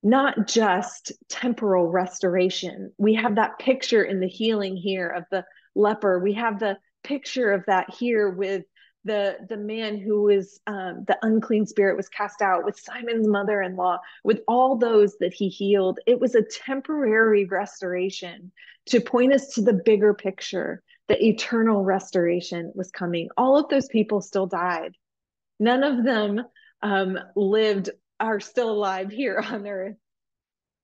Not 0.02 0.48
just 0.48 1.12
temporal 1.28 1.86
restoration. 1.86 2.92
We 2.98 3.14
have 3.14 3.36
that 3.36 3.58
picture 3.58 4.02
in 4.02 4.20
the 4.20 4.28
healing 4.28 4.76
here 4.76 5.08
of 5.08 5.24
the 5.30 5.44
leper. 5.74 6.18
We 6.18 6.34
have 6.34 6.58
the 6.58 6.78
picture 7.04 7.52
of 7.52 7.64
that 7.66 7.94
here 7.94 8.30
with 8.30 8.64
the 9.04 9.36
the 9.48 9.56
man 9.56 9.98
who 9.98 10.22
was 10.22 10.60
um, 10.66 11.04
the 11.06 11.16
unclean 11.22 11.66
spirit 11.66 11.96
was 11.96 12.08
cast 12.08 12.42
out 12.42 12.64
with 12.64 12.78
simon's 12.78 13.26
mother-in-law 13.26 13.98
with 14.24 14.40
all 14.46 14.76
those 14.76 15.16
that 15.18 15.32
he 15.32 15.48
healed. 15.48 15.98
It 16.06 16.20
was 16.20 16.34
a 16.34 16.42
temporary 16.42 17.46
restoration 17.46 18.52
to 18.86 19.00
point 19.00 19.32
us 19.32 19.54
to 19.54 19.62
the 19.62 19.72
bigger 19.72 20.12
picture 20.12 20.82
that 21.08 21.22
eternal 21.22 21.82
restoration 21.82 22.72
was 22.74 22.90
coming. 22.90 23.30
All 23.36 23.56
of 23.56 23.68
those 23.68 23.88
people 23.88 24.20
still 24.20 24.46
died. 24.46 24.94
None 25.58 25.82
of 25.82 26.04
them 26.04 26.42
um, 26.82 27.18
lived 27.34 27.90
are 28.18 28.40
still 28.40 28.70
alive 28.70 29.10
here 29.10 29.38
on 29.44 29.66
earth. 29.66 29.96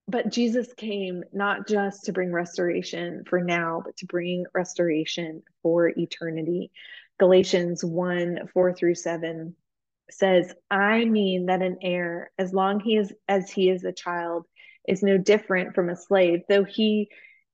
But 0.08 0.30
jesus 0.30 0.72
came 0.74 1.24
not 1.32 1.66
just 1.66 2.04
to 2.04 2.12
bring 2.12 2.30
restoration 2.32 3.24
for 3.28 3.42
now 3.42 3.82
but 3.84 3.96
to 3.96 4.06
bring 4.06 4.46
restoration 4.54 5.42
for 5.64 5.88
eternity 5.88 6.70
Galatians 7.18 7.84
1 7.84 8.48
4 8.52 8.74
through 8.74 8.94
7 8.94 9.54
says, 10.10 10.54
I 10.70 11.04
mean 11.04 11.46
that 11.46 11.62
an 11.62 11.78
heir, 11.82 12.30
as 12.38 12.52
long 12.52 12.80
he 12.80 12.96
is 12.96 13.12
as 13.28 13.50
he 13.50 13.70
is 13.70 13.84
a 13.84 13.92
child, 13.92 14.46
is 14.86 15.02
no 15.02 15.18
different 15.18 15.74
from 15.74 15.88
a 15.88 15.96
slave, 15.96 16.42
though 16.48 16.64
he 16.64 17.08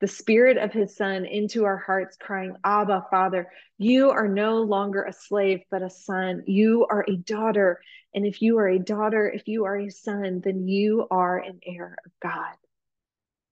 the 0.00 0.08
spirit 0.08 0.56
of 0.56 0.72
his 0.72 0.96
son 0.96 1.26
into 1.26 1.64
our 1.64 1.76
hearts, 1.76 2.16
crying, 2.16 2.56
Abba, 2.64 3.06
Father, 3.10 3.48
you 3.76 4.10
are 4.10 4.28
no 4.28 4.62
longer 4.62 5.02
a 5.04 5.12
slave, 5.12 5.60
but 5.70 5.82
a 5.82 5.90
son. 5.90 6.42
You 6.46 6.86
are 6.90 7.04
a 7.06 7.16
daughter. 7.16 7.80
And 8.14 8.26
if 8.26 8.40
you 8.40 8.58
are 8.58 8.68
a 8.68 8.78
daughter, 8.78 9.30
if 9.30 9.46
you 9.46 9.66
are 9.66 9.78
a 9.78 9.90
son, 9.90 10.40
then 10.42 10.66
you 10.66 11.06
are 11.10 11.38
an 11.38 11.60
heir 11.66 11.96
of 12.04 12.12
God. 12.22 12.54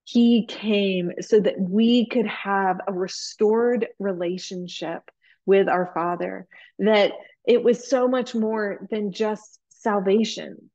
He 0.05 0.47
came 0.47 1.11
so 1.21 1.39
that 1.39 1.59
we 1.59 2.07
could 2.07 2.25
have 2.25 2.81
a 2.87 2.93
restored 2.93 3.87
relationship 3.99 5.03
with 5.45 5.69
our 5.69 5.91
Father, 5.93 6.47
that 6.79 7.13
it 7.45 7.63
was 7.63 7.87
so 7.87 8.07
much 8.07 8.33
more 8.33 8.87
than 8.89 9.11
just 9.11 9.59
salvation 9.69 10.69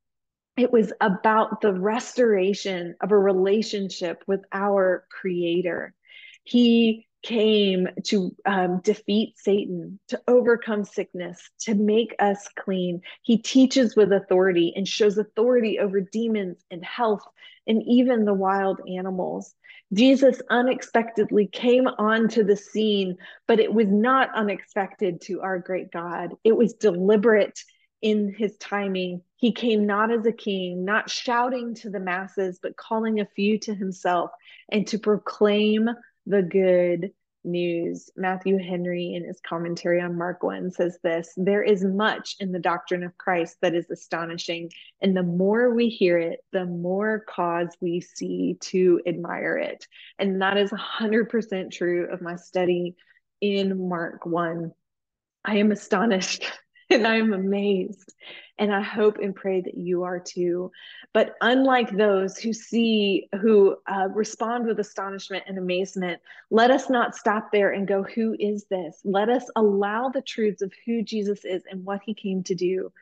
it 0.56 0.72
was 0.72 0.92
about 1.00 1.60
the 1.60 1.72
restoration 1.72 2.94
of 3.00 3.10
a 3.10 3.18
relationship 3.18 4.22
with 4.26 4.40
our 4.52 5.04
creator. 5.10 5.94
He 6.44 7.06
came 7.24 7.88
to 8.04 8.36
um, 8.44 8.80
defeat 8.84 9.32
satan 9.38 9.98
to 10.08 10.20
overcome 10.28 10.84
sickness 10.84 11.50
to 11.58 11.74
make 11.74 12.14
us 12.18 12.48
clean. 12.58 13.00
He 13.22 13.38
teaches 13.38 13.96
with 13.96 14.12
authority 14.12 14.74
and 14.76 14.86
shows 14.86 15.16
authority 15.16 15.78
over 15.78 16.02
demons 16.02 16.62
and 16.70 16.84
health 16.84 17.22
and 17.66 17.82
even 17.86 18.26
the 18.26 18.34
wild 18.34 18.80
animals. 18.86 19.54
Jesus 19.94 20.42
unexpectedly 20.50 21.46
came 21.46 21.86
onto 21.86 22.44
the 22.44 22.56
scene 22.56 23.16
but 23.48 23.58
it 23.58 23.72
was 23.72 23.88
not 23.88 24.28
unexpected 24.34 25.22
to 25.22 25.40
our 25.40 25.58
great 25.58 25.90
god. 25.90 26.32
It 26.44 26.54
was 26.54 26.74
deliberate 26.74 27.58
in 28.02 28.34
his 28.36 28.54
timing. 28.58 29.22
He 29.44 29.52
came 29.52 29.84
not 29.84 30.10
as 30.10 30.24
a 30.24 30.32
king, 30.32 30.86
not 30.86 31.10
shouting 31.10 31.74
to 31.74 31.90
the 31.90 32.00
masses, 32.00 32.58
but 32.62 32.78
calling 32.78 33.20
a 33.20 33.26
few 33.26 33.58
to 33.58 33.74
himself 33.74 34.30
and 34.70 34.86
to 34.86 34.98
proclaim 34.98 35.90
the 36.24 36.40
good 36.40 37.12
news. 37.44 38.08
Matthew 38.16 38.56
Henry, 38.56 39.12
in 39.12 39.22
his 39.22 39.42
commentary 39.46 40.00
on 40.00 40.16
Mark 40.16 40.42
1, 40.42 40.70
says 40.70 40.98
this 41.04 41.34
There 41.36 41.62
is 41.62 41.84
much 41.84 42.36
in 42.40 42.52
the 42.52 42.58
doctrine 42.58 43.02
of 43.02 43.18
Christ 43.18 43.58
that 43.60 43.74
is 43.74 43.90
astonishing. 43.90 44.70
And 45.02 45.14
the 45.14 45.22
more 45.22 45.74
we 45.74 45.90
hear 45.90 46.16
it, 46.16 46.40
the 46.52 46.64
more 46.64 47.26
cause 47.28 47.68
we 47.82 48.00
see 48.00 48.56
to 48.60 49.02
admire 49.06 49.58
it. 49.58 49.86
And 50.18 50.40
that 50.40 50.56
is 50.56 50.70
100% 50.70 51.70
true 51.70 52.08
of 52.10 52.22
my 52.22 52.36
study 52.36 52.96
in 53.42 53.90
Mark 53.90 54.24
1. 54.24 54.72
I 55.44 55.56
am 55.58 55.70
astonished 55.70 56.50
and 56.94 57.06
I'm 57.06 57.32
amazed. 57.32 58.14
And 58.56 58.72
I 58.72 58.80
hope 58.80 59.18
and 59.18 59.34
pray 59.34 59.60
that 59.62 59.76
you 59.76 60.04
are 60.04 60.20
too. 60.20 60.70
But 61.12 61.34
unlike 61.40 61.90
those 61.90 62.38
who 62.38 62.52
see, 62.52 63.28
who 63.40 63.76
uh, 63.86 64.08
respond 64.14 64.66
with 64.66 64.78
astonishment 64.78 65.42
and 65.48 65.58
amazement, 65.58 66.20
let 66.50 66.70
us 66.70 66.88
not 66.88 67.16
stop 67.16 67.50
there 67.50 67.72
and 67.72 67.88
go, 67.88 68.04
Who 68.04 68.36
is 68.38 68.64
this? 68.70 69.00
Let 69.02 69.28
us 69.28 69.44
allow 69.56 70.08
the 70.08 70.22
truths 70.22 70.62
of 70.62 70.72
who 70.86 71.02
Jesus 71.02 71.44
is 71.44 71.64
and 71.68 71.84
what 71.84 72.00
he 72.04 72.14
came 72.14 72.44
to 72.44 72.54
do 72.54 72.92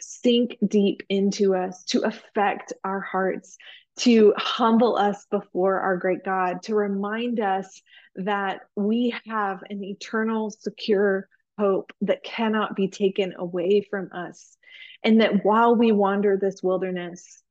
sink 0.00 0.58
deep 0.66 1.02
into 1.08 1.54
us 1.54 1.84
to 1.84 2.02
affect 2.02 2.72
our 2.84 3.00
hearts, 3.00 3.56
to 3.98 4.34
humble 4.36 4.96
us 4.96 5.26
before 5.30 5.80
our 5.80 5.96
great 5.96 6.24
God, 6.24 6.62
to 6.64 6.74
remind 6.74 7.40
us 7.40 7.80
that 8.16 8.60
we 8.76 9.14
have 9.26 9.62
an 9.70 9.82
eternal, 9.82 10.50
secure 10.50 11.28
hope 11.58 11.92
that 12.02 12.22
cannot 12.22 12.76
be 12.76 12.88
taken 12.88 13.34
away 13.38 13.86
from 13.88 14.10
us. 14.12 14.56
And 15.02 15.20
that 15.20 15.44
while 15.44 15.76
we 15.76 15.92
wander 15.92 16.36
this 16.36 16.62
wilderness, 16.62 17.42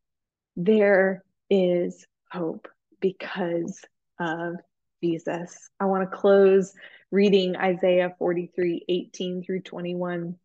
there 0.55 1.23
is 1.49 2.05
hope 2.31 2.67
because 2.99 3.79
of 4.19 4.55
Jesus. 5.03 5.69
I 5.79 5.85
want 5.85 6.09
to 6.09 6.17
close 6.17 6.73
reading 7.11 7.55
Isaiah 7.55 8.15
43 8.17 8.85
18 8.87 9.43
through 9.43 9.61
21. 9.61 10.35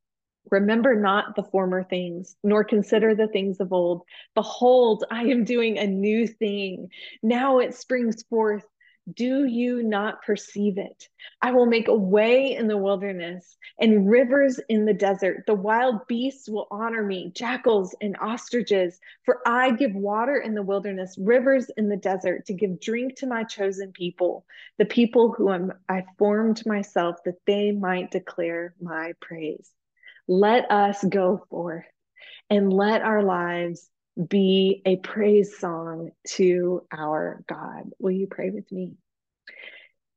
Remember 0.50 0.96
not 0.96 1.36
the 1.36 1.42
former 1.42 1.84
things, 1.84 2.36
nor 2.42 2.64
consider 2.64 3.14
the 3.14 3.28
things 3.28 3.60
of 3.60 3.72
old. 3.72 4.02
Behold, 4.34 5.04
I 5.10 5.24
am 5.24 5.44
doing 5.44 5.78
a 5.78 5.86
new 5.86 6.26
thing. 6.26 6.88
Now 7.22 7.58
it 7.58 7.74
springs 7.74 8.22
forth. 8.24 8.64
Do 9.12 9.44
you 9.44 9.82
not 9.82 10.22
perceive 10.22 10.78
it? 10.78 11.08
I 11.40 11.52
will 11.52 11.66
make 11.66 11.88
a 11.88 11.94
way 11.94 12.54
in 12.54 12.68
the 12.68 12.76
wilderness 12.76 13.56
and 13.80 14.08
rivers 14.08 14.60
in 14.68 14.84
the 14.84 14.94
desert. 14.94 15.44
The 15.46 15.54
wild 15.54 16.06
beasts 16.06 16.48
will 16.48 16.68
honor 16.70 17.02
me, 17.02 17.32
jackals 17.34 17.94
and 18.00 18.16
ostriches, 18.20 19.00
for 19.24 19.40
I 19.46 19.72
give 19.72 19.94
water 19.94 20.36
in 20.36 20.54
the 20.54 20.62
wilderness, 20.62 21.16
rivers 21.18 21.70
in 21.76 21.88
the 21.88 21.96
desert, 21.96 22.46
to 22.46 22.52
give 22.52 22.80
drink 22.80 23.16
to 23.16 23.26
my 23.26 23.44
chosen 23.44 23.92
people, 23.92 24.44
the 24.78 24.84
people 24.84 25.32
whom 25.32 25.72
I 25.88 26.04
formed 26.18 26.64
myself, 26.66 27.16
that 27.24 27.40
they 27.46 27.72
might 27.72 28.10
declare 28.10 28.74
my 28.80 29.14
praise. 29.20 29.70
Let 30.28 30.70
us 30.70 31.02
go 31.02 31.46
forth 31.50 31.86
and 32.50 32.72
let 32.72 33.02
our 33.02 33.22
lives 33.22 33.88
be 34.28 34.82
a 34.84 34.96
praise 34.96 35.58
song 35.58 36.10
to 36.28 36.86
our 36.92 37.42
God. 37.48 37.90
Will 37.98 38.12
you 38.12 38.26
pray 38.26 38.50
with 38.50 38.70
me? 38.70 38.94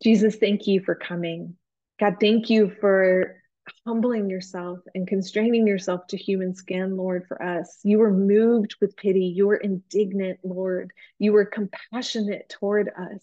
Jesus, 0.02 0.36
thank 0.36 0.68
you 0.68 0.82
for 0.82 0.96
coming. 0.96 1.56
God, 2.00 2.16
thank 2.20 2.50
you 2.50 2.72
for 2.82 3.38
humbling 3.86 4.30
yourself 4.30 4.80
and 4.94 5.08
constraining 5.08 5.68
yourself 5.68 6.08
to 6.08 6.18
human 6.18 6.56
skin, 6.56 6.98
Lord, 6.98 7.26
for 7.28 7.42
us. 7.42 7.80
You 7.84 8.00
were 8.00 8.12
moved 8.12 8.76
with 8.82 8.98
pity. 8.98 9.26
You 9.26 9.48
were 9.48 9.56
indignant, 9.56 10.40
Lord. 10.44 10.92
You 11.20 11.34
were 11.34 11.46
compassionate 11.46 12.50
toward 12.50 12.90
us. 12.90 13.22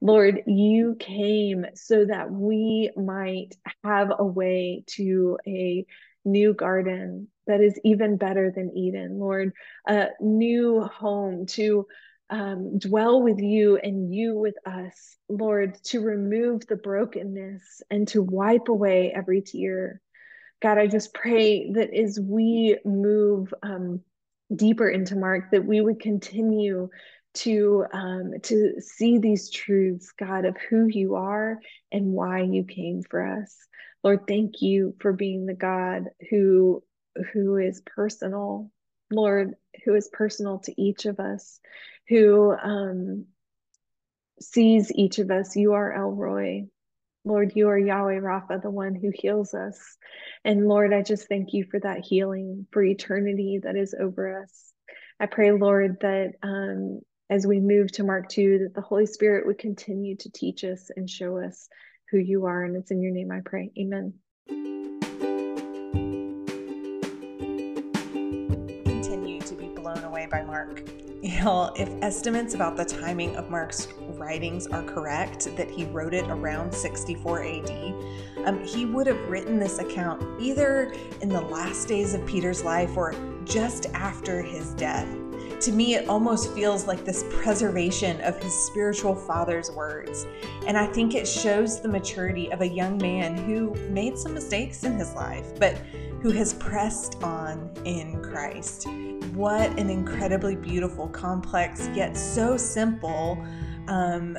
Lord, 0.00 0.42
you 0.46 0.96
came 0.98 1.64
so 1.74 2.04
that 2.04 2.30
we 2.30 2.90
might 2.96 3.56
have 3.84 4.12
a 4.18 4.24
way 4.24 4.84
to 4.88 5.38
a 5.46 5.86
new 6.24 6.52
garden 6.52 7.28
that 7.48 7.60
is 7.60 7.78
even 7.82 8.16
better 8.16 8.52
than 8.54 8.76
Eden, 8.76 9.18
Lord, 9.18 9.52
a 9.86 10.08
new 10.20 10.82
home 10.82 11.46
to 11.46 11.86
um, 12.30 12.78
dwell 12.78 13.22
with 13.22 13.40
you 13.40 13.78
and 13.78 14.14
you 14.14 14.36
with 14.36 14.54
us, 14.66 15.16
Lord, 15.28 15.82
to 15.84 16.00
remove 16.00 16.66
the 16.66 16.76
brokenness 16.76 17.82
and 17.90 18.06
to 18.08 18.22
wipe 18.22 18.68
away 18.68 19.12
every 19.14 19.40
tear. 19.40 20.00
God, 20.60 20.78
I 20.78 20.86
just 20.86 21.14
pray 21.14 21.72
that 21.72 21.92
as 21.94 22.20
we 22.20 22.76
move 22.84 23.52
um, 23.62 24.00
deeper 24.54 24.88
into 24.88 25.16
Mark, 25.16 25.50
that 25.52 25.64
we 25.64 25.80
would 25.80 26.00
continue 26.00 26.90
to 27.34 27.84
um, 27.92 28.32
to 28.42 28.80
see 28.80 29.18
these 29.18 29.50
truths, 29.50 30.12
God, 30.18 30.44
of 30.44 30.56
who 30.68 30.86
you 30.86 31.14
are 31.14 31.58
and 31.92 32.12
why 32.12 32.42
you 32.42 32.64
came 32.64 33.02
for 33.02 33.24
us. 33.24 33.54
Lord, 34.02 34.26
thank 34.26 34.60
you 34.60 34.94
for 35.00 35.12
being 35.12 35.46
the 35.46 35.54
God 35.54 36.04
who 36.30 36.82
who 37.32 37.56
is 37.56 37.82
personal, 37.82 38.70
Lord, 39.10 39.54
who 39.84 39.94
is 39.94 40.08
personal 40.12 40.58
to 40.60 40.80
each 40.80 41.06
of 41.06 41.20
us, 41.20 41.60
who 42.08 42.52
um, 42.52 43.26
sees 44.40 44.92
each 44.94 45.18
of 45.18 45.30
us. 45.30 45.56
You 45.56 45.74
are 45.74 45.92
El 45.92 46.10
Roi. 46.10 46.68
Lord, 47.24 47.52
you 47.54 47.68
are 47.68 47.78
Yahweh 47.78 48.20
Rapha, 48.20 48.62
the 48.62 48.70
one 48.70 48.94
who 48.94 49.10
heals 49.12 49.52
us. 49.52 49.98
And 50.44 50.66
Lord, 50.66 50.94
I 50.94 51.02
just 51.02 51.28
thank 51.28 51.52
you 51.52 51.64
for 51.70 51.78
that 51.80 52.00
healing, 52.00 52.66
for 52.70 52.82
eternity 52.82 53.60
that 53.62 53.76
is 53.76 53.94
over 53.98 54.42
us. 54.42 54.72
I 55.20 55.26
pray, 55.26 55.52
Lord, 55.52 55.98
that 56.00 56.34
um, 56.42 57.00
as 57.28 57.46
we 57.46 57.60
move 57.60 57.92
to 57.92 58.04
Mark 58.04 58.28
2, 58.28 58.60
that 58.60 58.74
the 58.74 58.80
Holy 58.80 59.06
Spirit 59.06 59.46
would 59.46 59.58
continue 59.58 60.16
to 60.16 60.30
teach 60.30 60.64
us 60.64 60.90
and 60.96 61.10
show 61.10 61.38
us 61.38 61.68
who 62.10 62.18
you 62.18 62.46
are. 62.46 62.64
And 62.64 62.76
it's 62.76 62.90
in 62.90 63.02
your 63.02 63.12
name 63.12 63.30
I 63.30 63.40
pray. 63.44 63.70
Amen. 63.78 64.14
Blown 69.94 70.04
away 70.04 70.26
by 70.26 70.42
Mark. 70.42 70.82
You 71.22 71.42
know, 71.42 71.72
if 71.74 71.88
estimates 72.02 72.54
about 72.54 72.76
the 72.76 72.84
timing 72.84 73.34
of 73.36 73.50
Mark's 73.50 73.88
writings 74.00 74.66
are 74.66 74.82
correct, 74.82 75.48
that 75.56 75.70
he 75.70 75.84
wrote 75.86 76.12
it 76.12 76.26
around 76.28 76.72
64 76.72 77.42
AD, 77.42 77.94
um, 78.44 78.62
he 78.62 78.84
would 78.84 79.06
have 79.06 79.18
written 79.28 79.58
this 79.58 79.78
account 79.78 80.22
either 80.40 80.92
in 81.22 81.28
the 81.28 81.40
last 81.40 81.88
days 81.88 82.14
of 82.14 82.24
Peter's 82.26 82.62
life 82.62 82.96
or 82.96 83.14
just 83.44 83.86
after 83.94 84.42
his 84.42 84.74
death. 84.74 85.08
To 85.60 85.72
me, 85.72 85.94
it 85.94 86.08
almost 86.08 86.52
feels 86.52 86.86
like 86.86 87.04
this 87.04 87.24
preservation 87.30 88.20
of 88.20 88.40
his 88.40 88.54
spiritual 88.54 89.14
father's 89.14 89.72
words. 89.72 90.26
And 90.66 90.76
I 90.76 90.86
think 90.86 91.14
it 91.14 91.26
shows 91.26 91.80
the 91.80 91.88
maturity 91.88 92.52
of 92.52 92.60
a 92.60 92.68
young 92.68 92.98
man 92.98 93.36
who 93.36 93.74
made 93.88 94.18
some 94.18 94.34
mistakes 94.34 94.84
in 94.84 94.98
his 94.98 95.14
life, 95.14 95.58
but 95.58 95.80
who 96.20 96.30
has 96.30 96.54
pressed 96.54 97.22
on 97.22 97.70
in 97.84 98.20
Christ. 98.22 98.88
What 99.34 99.70
an 99.78 99.88
incredibly 99.88 100.56
beautiful, 100.56 101.08
complex, 101.08 101.88
yet 101.94 102.16
so 102.16 102.56
simple 102.56 103.44
um, 103.86 104.36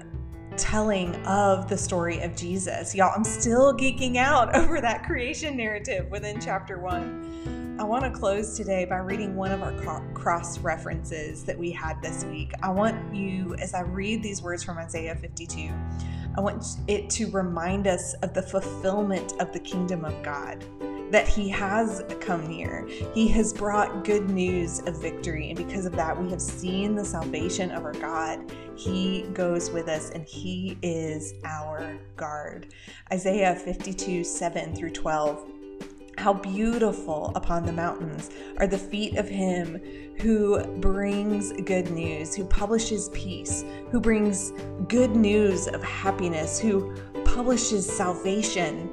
telling 0.57 1.15
of 1.25 1.69
the 1.69 1.77
story 1.77 2.19
of 2.19 2.35
Jesus. 2.35 2.93
Y'all, 2.93 3.13
I'm 3.15 3.23
still 3.23 3.73
geeking 3.73 4.17
out 4.17 4.55
over 4.55 4.81
that 4.81 5.05
creation 5.05 5.55
narrative 5.55 6.09
within 6.11 6.41
chapter 6.41 6.79
one. 6.79 7.77
I 7.79 7.83
want 7.83 8.03
to 8.03 8.11
close 8.11 8.57
today 8.57 8.83
by 8.83 8.97
reading 8.97 9.37
one 9.37 9.53
of 9.53 9.63
our 9.63 10.03
cross 10.13 10.59
references 10.59 11.45
that 11.45 11.57
we 11.57 11.71
had 11.71 12.01
this 12.01 12.25
week. 12.25 12.51
I 12.61 12.71
want 12.71 13.15
you, 13.15 13.55
as 13.55 13.73
I 13.73 13.83
read 13.83 14.21
these 14.21 14.41
words 14.41 14.63
from 14.63 14.77
Isaiah 14.77 15.15
52, 15.15 15.71
I 16.35 16.41
want 16.41 16.65
it 16.89 17.09
to 17.11 17.31
remind 17.31 17.87
us 17.87 18.15
of 18.15 18.33
the 18.33 18.41
fulfillment 18.41 19.33
of 19.39 19.53
the 19.53 19.61
kingdom 19.61 20.03
of 20.03 20.21
God 20.23 20.65
that 21.11 21.27
he 21.27 21.49
has 21.49 22.03
come 22.19 22.47
near. 22.47 22.87
He 23.13 23.27
has 23.29 23.53
brought 23.53 24.03
good 24.03 24.29
news 24.29 24.79
of 24.79 25.01
victory. 25.01 25.49
And 25.49 25.57
because 25.57 25.85
of 25.85 25.95
that, 25.95 26.21
we 26.21 26.29
have 26.29 26.41
seen 26.41 26.95
the 26.95 27.05
salvation 27.05 27.71
of 27.71 27.83
our 27.83 27.93
God. 27.93 28.51
He 28.75 29.23
goes 29.33 29.71
with 29.71 29.87
us 29.87 30.11
and 30.11 30.25
he 30.25 30.77
is 30.81 31.33
our 31.43 31.97
guard. 32.15 32.73
Isaiah 33.11 33.55
52 33.55 34.23
7 34.23 34.75
through 34.75 34.91
12. 34.91 35.51
How 36.17 36.33
beautiful 36.33 37.31
upon 37.35 37.65
the 37.65 37.71
mountains 37.71 38.29
are 38.57 38.67
the 38.67 38.77
feet 38.77 39.15
of 39.15 39.29
him 39.29 39.81
who 40.19 40.61
brings 40.81 41.53
good 41.61 41.89
news, 41.91 42.35
who 42.35 42.43
publishes 42.43 43.09
peace, 43.13 43.63
who 43.89 44.01
brings 44.01 44.51
good 44.89 45.15
news 45.15 45.67
of 45.67 45.81
happiness, 45.81 46.59
who 46.59 46.93
publishes 47.23 47.85
salvation 47.87 48.89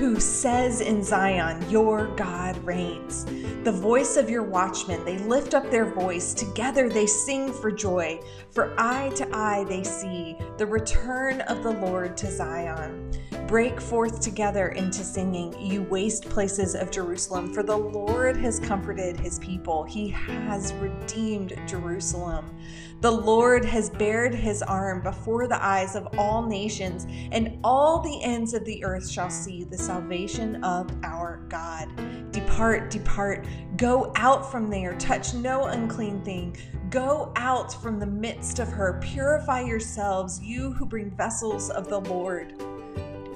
who 0.00 0.18
says 0.18 0.80
in 0.80 1.02
Zion, 1.02 1.62
Your 1.68 2.06
God 2.16 2.56
reigns. 2.64 3.26
The 3.64 3.70
voice 3.70 4.16
of 4.16 4.30
your 4.30 4.42
watchmen, 4.42 5.04
they 5.04 5.18
lift 5.18 5.52
up 5.52 5.70
their 5.70 5.84
voice. 5.84 6.32
Together 6.32 6.88
they 6.88 7.04
sing 7.04 7.52
for 7.52 7.70
joy. 7.70 8.18
For 8.50 8.74
eye 8.78 9.10
to 9.16 9.28
eye 9.36 9.66
they 9.68 9.84
see 9.84 10.38
the 10.56 10.64
return 10.64 11.42
of 11.42 11.62
the 11.62 11.72
Lord 11.72 12.16
to 12.16 12.30
Zion. 12.30 13.12
Break 13.46 13.78
forth 13.78 14.22
together 14.22 14.68
into 14.68 15.04
singing, 15.04 15.54
you 15.60 15.82
waste 15.82 16.30
places 16.30 16.74
of 16.74 16.90
Jerusalem, 16.90 17.52
for 17.52 17.62
the 17.62 17.76
Lord 17.76 18.38
has 18.38 18.58
comforted 18.58 19.20
his 19.20 19.38
people. 19.40 19.84
He 19.84 20.08
has 20.08 20.72
redeemed 20.74 21.60
Jerusalem. 21.66 22.56
The 23.00 23.10
Lord 23.10 23.64
has 23.64 23.88
bared 23.88 24.34
his 24.34 24.60
arm 24.60 25.00
before 25.00 25.46
the 25.46 25.64
eyes 25.64 25.96
of 25.96 26.06
all 26.18 26.42
nations, 26.42 27.06
and 27.32 27.58
all 27.64 28.00
the 28.00 28.22
ends 28.22 28.52
of 28.52 28.62
the 28.66 28.84
earth 28.84 29.08
shall 29.08 29.30
see 29.30 29.64
the 29.64 29.78
salvation 29.78 30.62
of 30.62 30.90
our 31.02 31.40
God. 31.48 31.88
Depart, 32.30 32.90
depart, 32.90 33.46
go 33.78 34.12
out 34.16 34.50
from 34.50 34.68
there, 34.68 34.94
touch 34.98 35.32
no 35.32 35.64
unclean 35.64 36.22
thing. 36.24 36.54
Go 36.90 37.32
out 37.36 37.72
from 37.80 37.98
the 37.98 38.06
midst 38.06 38.58
of 38.58 38.68
her, 38.68 39.00
purify 39.02 39.62
yourselves, 39.62 40.38
you 40.42 40.72
who 40.72 40.84
bring 40.84 41.10
vessels 41.10 41.70
of 41.70 41.88
the 41.88 42.00
Lord. 42.02 42.52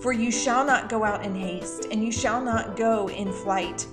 For 0.03 0.13
you 0.13 0.31
shall 0.31 0.67
not 0.67 0.91
go 0.91 1.05
out 1.05 1.25
in 1.25 1.35
haste, 1.35 1.87
and 1.91 2.05
you 2.05 2.13
shall 2.13 2.45
not 2.45 2.77
go 2.77 3.09
in 3.09 3.33
flight. 3.33 3.87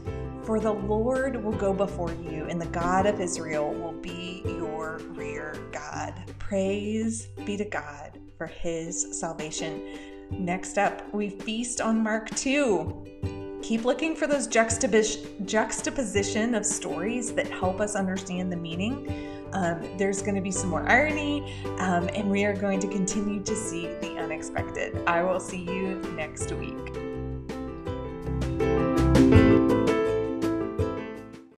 For 0.44 0.60
the 0.60 0.74
Lord 0.74 1.42
will 1.44 1.52
go 1.52 1.72
before 1.72 2.12
you, 2.14 2.48
and 2.50 2.60
the 2.60 2.66
God 2.68 3.06
of 3.06 3.22
Israel 3.22 3.72
will 3.72 3.92
be 3.92 4.42
your 4.46 5.00
rear 5.10 5.56
God. 5.72 6.16
Praise 6.40 7.28
be 7.46 7.58
to 7.58 7.66
God 7.66 8.20
for 8.38 8.48
his 8.48 9.20
salvation. 9.20 10.00
Next 10.32 10.80
up, 10.80 11.14
we 11.14 11.30
feast 11.30 11.80
on 11.80 12.02
Mark 12.02 12.32
2. 12.32 13.60
Keep 13.62 13.86
looking 13.86 14.16
for 14.16 14.26
those 14.26 14.48
juxtaposition 14.48 16.56
of 16.56 16.66
stories 16.66 17.34
that 17.34 17.48
help 17.48 17.80
us 17.80 17.96
understand 17.96 18.52
the 18.52 18.58
meaning. 18.58 19.30
Um, 19.54 19.96
there's 19.98 20.24
going 20.24 20.34
to 20.36 20.42
be 20.42 20.50
some 20.50 20.72
more 20.72 20.90
irony, 20.90 21.54
um, 21.78 22.10
and 22.16 22.32
we 22.32 22.46
are 22.46 22.56
going 22.56 22.80
to 22.80 22.88
continue 22.88 23.44
to 23.44 23.56
see 23.56 23.86
the 24.02 24.18
unexpected. 24.18 25.04
I 25.06 25.22
will 25.22 25.40
see 25.40 25.64
you 25.64 26.02
next 26.16 26.52
week. 26.54 26.80